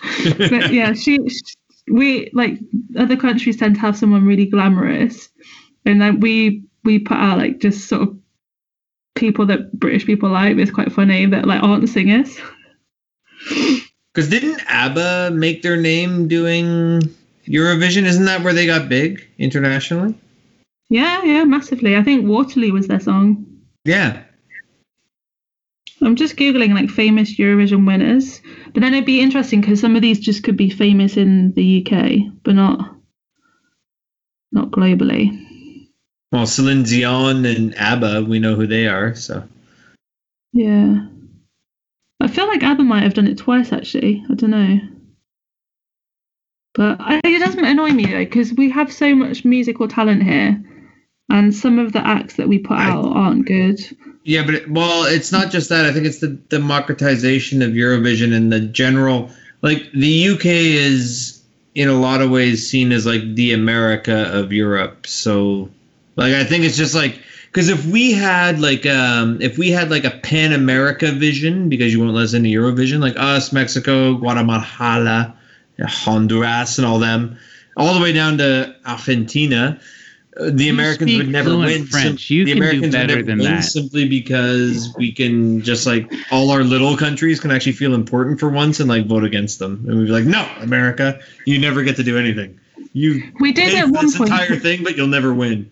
[0.03, 0.47] mean.
[0.49, 1.55] but yeah, she, she-
[1.87, 2.59] we like
[2.97, 5.29] other countries tend to have someone really glamorous,
[5.85, 8.17] and then we we put out like just sort of
[9.15, 10.57] people that British people like.
[10.57, 12.37] It's quite funny that like aren't singers.
[14.15, 17.01] Because didn't ABBA make their name doing
[17.45, 18.05] Eurovision?
[18.05, 20.15] Isn't that where they got big internationally?
[20.89, 21.97] Yeah, yeah, massively.
[21.97, 23.45] I think Waterloo was their song.
[23.83, 24.23] Yeah.
[26.01, 28.41] I'm just googling like famous Eurovision winners,
[28.73, 31.85] but then it'd be interesting because some of these just could be famous in the
[31.85, 32.95] UK, but not
[34.53, 35.44] not globally.
[36.35, 39.15] Well, Celine Dion and ABBA, we know who they are.
[39.15, 39.41] So
[40.51, 41.05] Yeah.
[42.19, 44.21] I feel like ABBA might have done it twice actually.
[44.29, 44.79] I don't know.
[46.73, 50.61] But I, it doesn't annoy me though, because we have so much musical talent here,
[51.29, 53.79] and some of the acts that we put I- out aren't good.
[54.25, 55.85] yeah, but it, well, it's not just that.
[55.85, 59.29] I think it's the democratization of Eurovision and the general.
[59.61, 61.41] Like the UK is
[61.75, 65.07] in a lot of ways seen as like the America of Europe.
[65.07, 65.69] So,
[66.15, 67.19] like, I think it's just like
[67.51, 71.93] because if we had like um if we had like a pan America vision because
[71.93, 74.59] you won't listen to Eurovision like us Mexico Guatemala
[75.79, 77.37] Honduras and all them
[77.77, 79.79] all the way down to Argentina
[80.37, 82.27] uh, the You Americans would never win French.
[82.27, 83.61] sim- You the can do Americans would better never than win that.
[83.63, 88.49] simply because we can just like all our little countries can actually feel important for
[88.49, 91.95] once and like vote against them and we'd be like no America you never get
[91.97, 92.59] to do anything
[92.91, 94.29] you We did at one this point.
[94.29, 95.71] entire thing but you'll never win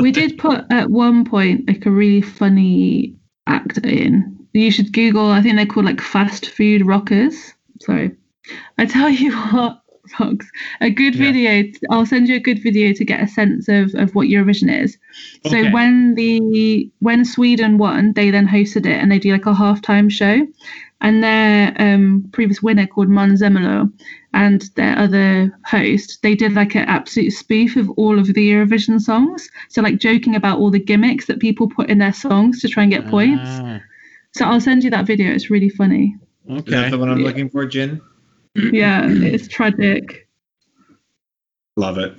[0.00, 3.16] we did put at one point like a really funny
[3.46, 4.38] actor in.
[4.52, 5.26] You should Google.
[5.30, 7.54] I think they're called like fast food rockers.
[7.80, 8.12] Sorry,
[8.78, 9.80] I tell you what,
[10.20, 10.46] rocks
[10.80, 11.32] a good Yeah.
[11.32, 11.72] video.
[11.90, 14.96] I'll send you a good video to get a sense of of what Eurovision is.
[15.46, 15.70] So Okay.
[15.72, 20.10] when the when Sweden won, they then hosted it and they do like a halftime
[20.10, 20.46] show.
[21.00, 23.92] And their um, previous winner called Zelmerlöw
[24.34, 29.00] and their other host, they did like an absolute spoof of all of the Eurovision
[29.00, 29.48] songs.
[29.68, 32.82] So like joking about all the gimmicks that people put in their songs to try
[32.82, 33.48] and get points.
[33.62, 33.80] Ah,
[34.32, 35.32] So I'll send you that video.
[35.32, 36.16] It's really funny.
[36.48, 36.70] Is okay.
[36.72, 37.26] that the one I'm Yeah.
[37.26, 38.00] looking for, Gin?
[38.54, 40.28] Yeah, it's tragic.
[41.76, 42.14] Love it.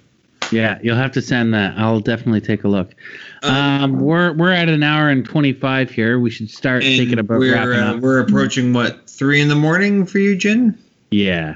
[0.51, 1.73] Yeah, you'll have to send that.
[1.77, 2.93] I'll definitely take a look.
[3.41, 6.19] Uh, Um, we're we're at an hour and twenty five here.
[6.19, 9.55] We should start And thinking about we're wrapping uh, we're approaching what three in the
[9.55, 10.77] morning for you, Gin?
[11.09, 11.55] Yeah.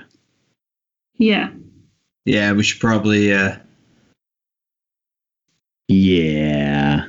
[1.19, 1.49] Yeah.
[2.25, 3.33] Yeah, we should probably.
[3.33, 3.57] uh
[5.87, 7.05] Yeah.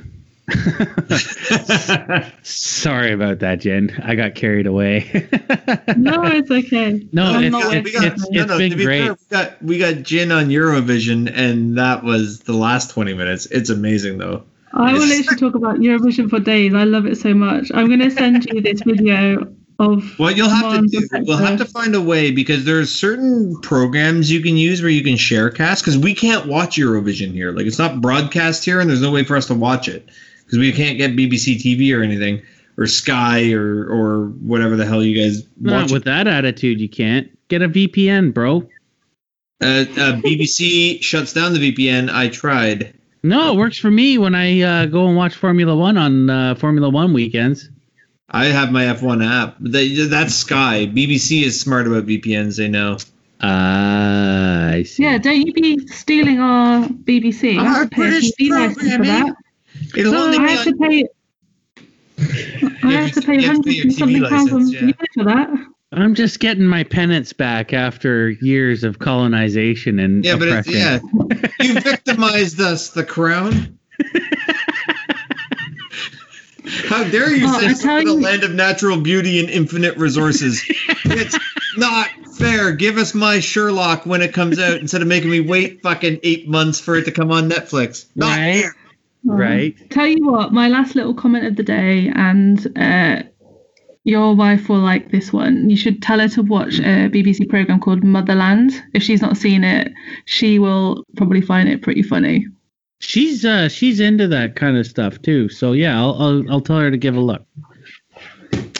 [2.43, 3.91] Sorry about that, Gin.
[4.03, 5.27] I got carried away.
[5.97, 7.07] No, it's okay.
[7.11, 8.41] No, I'm it's- not it's- with it's- you.
[8.43, 9.03] it's been great.
[9.05, 13.45] fair, we got we got Gin on Eurovision, and that was the last twenty minutes.
[13.47, 14.43] It's amazing though.
[14.73, 15.19] I will Yes.
[15.29, 16.73] literally talk about Eurovision for days.
[16.73, 17.69] I love it so much.
[17.73, 20.19] I'm going to send you this video of.
[20.19, 24.31] What you'll have to do, we'll have to find a way because there's certain programs
[24.31, 27.51] you can use where you can share cast because we can't watch Eurovision here.
[27.51, 30.07] Like it's not broadcast here, and there's no way for us to watch it
[30.45, 32.41] because we can't get BBC TV or anything
[32.77, 35.91] or Sky or or whatever the hell you guys Not watch.
[35.91, 38.57] with that attitude, you can't get a VPN, bro.
[39.61, 39.85] uh, uh,
[40.21, 42.09] BBC shuts down the VPN.
[42.09, 42.93] I tried.
[43.23, 46.55] No, it works for me when I uh, go and watch Formula One on uh,
[46.55, 47.69] Formula One weekends.
[48.31, 49.57] I have my F1 app.
[49.59, 50.85] They, that's Sky.
[50.87, 52.57] BBC is smart about VPNs.
[52.57, 52.97] They know.
[53.41, 55.03] Ah, I see.
[55.03, 57.57] Yeah, don't you be stealing our BBC?
[57.57, 59.33] I Our have to pay a British TV license for programming.
[59.33, 59.35] that.
[59.97, 61.07] It'll No, only I be have to pay.
[62.87, 64.51] I Yeah, have to you pay have to pay hundreds your and TV something pounds
[64.51, 64.81] a license, yeah.
[64.85, 65.49] year for that.
[65.93, 70.99] I'm just getting my penance back after years of colonization and yeah, but it's, yeah,
[71.59, 73.77] you victimized us, the crown.
[76.87, 79.49] How dare you Oh, say I this in a you- land of natural beauty and
[79.49, 80.61] infinite resources?
[81.05, 81.37] it's
[81.77, 82.07] not
[82.37, 82.71] fair.
[82.71, 86.47] Give us my Sherlock when it comes out instead of making me wait fucking eight
[86.47, 88.05] months for it to come on Netflix.
[88.15, 88.61] Not Right.
[88.61, 88.75] fair.
[89.23, 89.89] Right.
[89.91, 93.21] Tell you what, my last little comment of the day, and uh,
[94.03, 95.69] your wife will like this one.
[95.69, 98.71] You should tell her to watch a BBC program called Motherland.
[98.95, 99.93] If she's not seen it,
[100.25, 102.47] she will probably find it pretty funny.
[103.01, 105.49] She's uh she's into that kind of stuff too.
[105.49, 107.43] So yeah, I'll I'll, I'll tell her to give a look.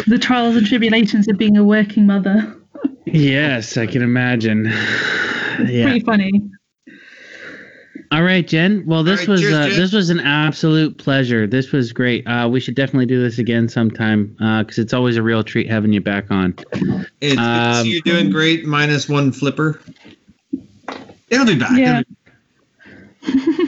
[0.08, 2.56] The trials and tribulations of being a working mother.
[3.06, 4.72] Yes, I can imagine.
[5.68, 5.84] Yeah.
[5.84, 6.32] Pretty funny.
[8.12, 8.84] All right, Gin.
[8.88, 9.80] Well, this right, was cheers, uh, Gin.
[9.80, 11.46] this was an absolute pleasure.
[11.46, 12.26] This was great.
[12.26, 15.94] Uh, we should definitely do this again sometime because it's always a real treat having
[15.94, 16.56] you back on.
[17.20, 18.66] It's, Um, it's you're doing great.
[18.66, 19.82] Minus one flipper.
[21.30, 21.78] It'll be back.
[21.78, 22.02] Yeah.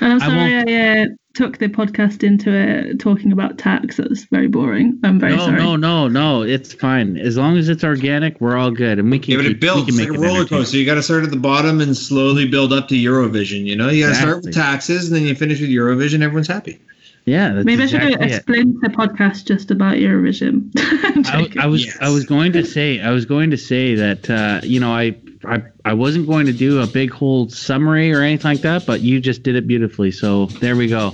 [0.00, 3.96] And I'm sorry I, uh, took the podcast into it talking about tax.
[3.96, 4.98] That's very boring.
[5.04, 5.58] I'm very no, sorry.
[5.58, 6.42] no, no, no.
[6.42, 8.40] It's fine as long as it's organic.
[8.40, 9.32] We're all good, and we can.
[9.32, 10.64] Yeah, but keep, it builds we can like make a roller entertaining.
[10.64, 10.76] coaster.
[10.78, 13.64] You got to start at the bottom and slowly build up to Eurovision.
[13.64, 16.22] You know, you got to start with taxes, and then you finish with Eurovision.
[16.22, 16.80] Everyone's happy.
[17.26, 18.42] Yeah, that's Maybe I should explain do a it.
[18.42, 20.70] splinter podcast just about Eurovision.
[20.78, 21.60] I'm I, joking.
[21.60, 21.98] I was Yes.
[22.00, 25.16] I was going to say I was going to say that uh, you know I,
[25.44, 29.00] I I wasn't going to do a big whole summary or anything like that, but
[29.02, 30.10] you just did it beautifully.
[30.10, 31.08] So there we go.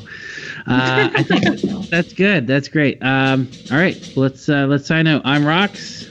[0.66, 2.47] Uh, I think that's good.
[2.47, 3.03] That's great.
[3.03, 5.23] Um, all right, let's uh, let's sign out.
[5.24, 6.09] I'm Rocks.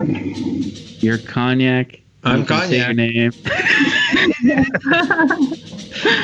[0.00, 2.00] You're Cognac.
[2.24, 3.14] I'm You can say your Cognac.
[3.14, 3.32] name.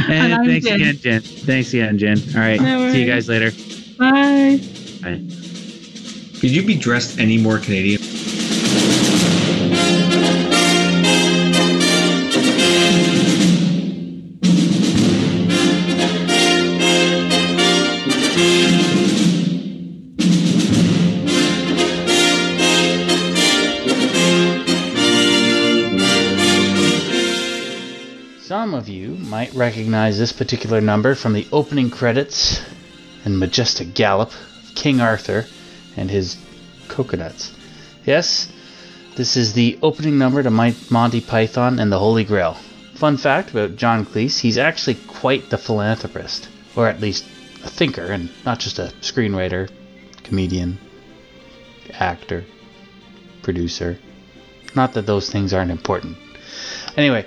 [0.09, 0.81] And and thanks Gin.
[0.81, 1.21] again, Gin.
[1.23, 2.19] Thanks again, Gin.
[2.35, 2.61] All right.
[2.61, 3.51] No See you guys later.
[3.99, 4.59] Bye.
[5.03, 5.23] Bye.
[6.41, 8.01] Could you be dressed any more Canadian?
[29.61, 32.63] Recognize this particular number from the opening credits
[33.27, 35.45] and majestic gallop of King Arthur
[35.99, 36.39] and his
[36.89, 37.53] coconuts.
[38.07, 38.51] Yes,
[39.17, 42.57] this is the opening number to Monty Python and the Holy Grail.
[42.95, 47.25] Fun fact about John Cleese, he's actually quite the philanthropist, or at least
[47.63, 49.71] a thinker, and not just a screenwriter,
[50.25, 50.79] comedian,
[51.93, 52.47] actor,
[53.43, 53.99] producer.
[54.75, 56.17] Not that those things aren't important.
[56.97, 57.27] Anyway,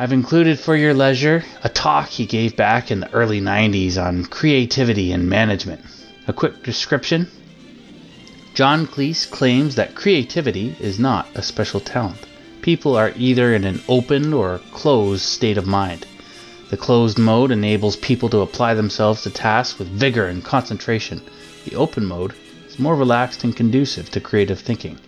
[0.00, 4.26] I've included for your leisure a talk he gave back in the early 90s on
[4.26, 5.84] creativity and management.
[6.28, 7.26] A quick description
[8.54, 12.24] John Cleese claims that creativity is not a special talent.
[12.62, 16.06] People are either in an open or closed state of mind.
[16.70, 21.20] The closed mode enables people to apply themselves to tasks with vigor and concentration.
[21.64, 22.34] The open mode
[22.68, 25.00] is more relaxed and conducive to creative thinking.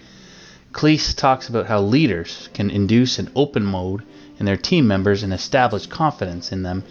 [0.72, 4.02] Cleese talks about how leaders can induce an open mode
[4.40, 6.82] in their team members and establish confidence in them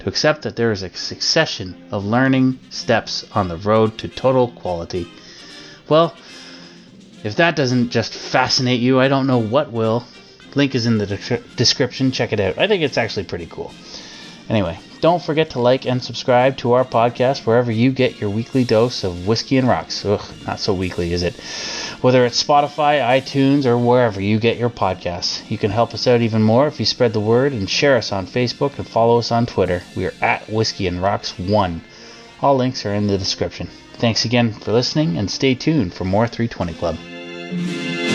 [0.00, 4.48] to accept that there is a succession of learning steps on the road to total
[4.48, 5.08] quality.
[5.88, 6.14] Well,
[7.24, 10.04] if that doesn't just fascinate you, I don't know what will.
[10.54, 12.12] Link is in the de- description.
[12.12, 12.58] Check it out.
[12.58, 13.72] I think it's actually pretty cool.
[14.48, 18.64] Anyway, don't forget to like and subscribe to our podcast wherever you get your weekly
[18.64, 20.04] dose of whiskey and rocks.
[20.04, 21.34] Ugh, not so weekly, is it?
[22.00, 25.48] Whether it's Spotify, iTunes, or wherever you get your podcasts.
[25.50, 28.12] You can help us out even more if you spread the word and share us
[28.12, 29.82] on Facebook and follow us on Twitter.
[29.96, 31.80] We are at Whiskey and Rocks 1.
[32.42, 33.68] All links are in the description.
[33.94, 38.05] Thanks again for listening and stay tuned for more 320 Club.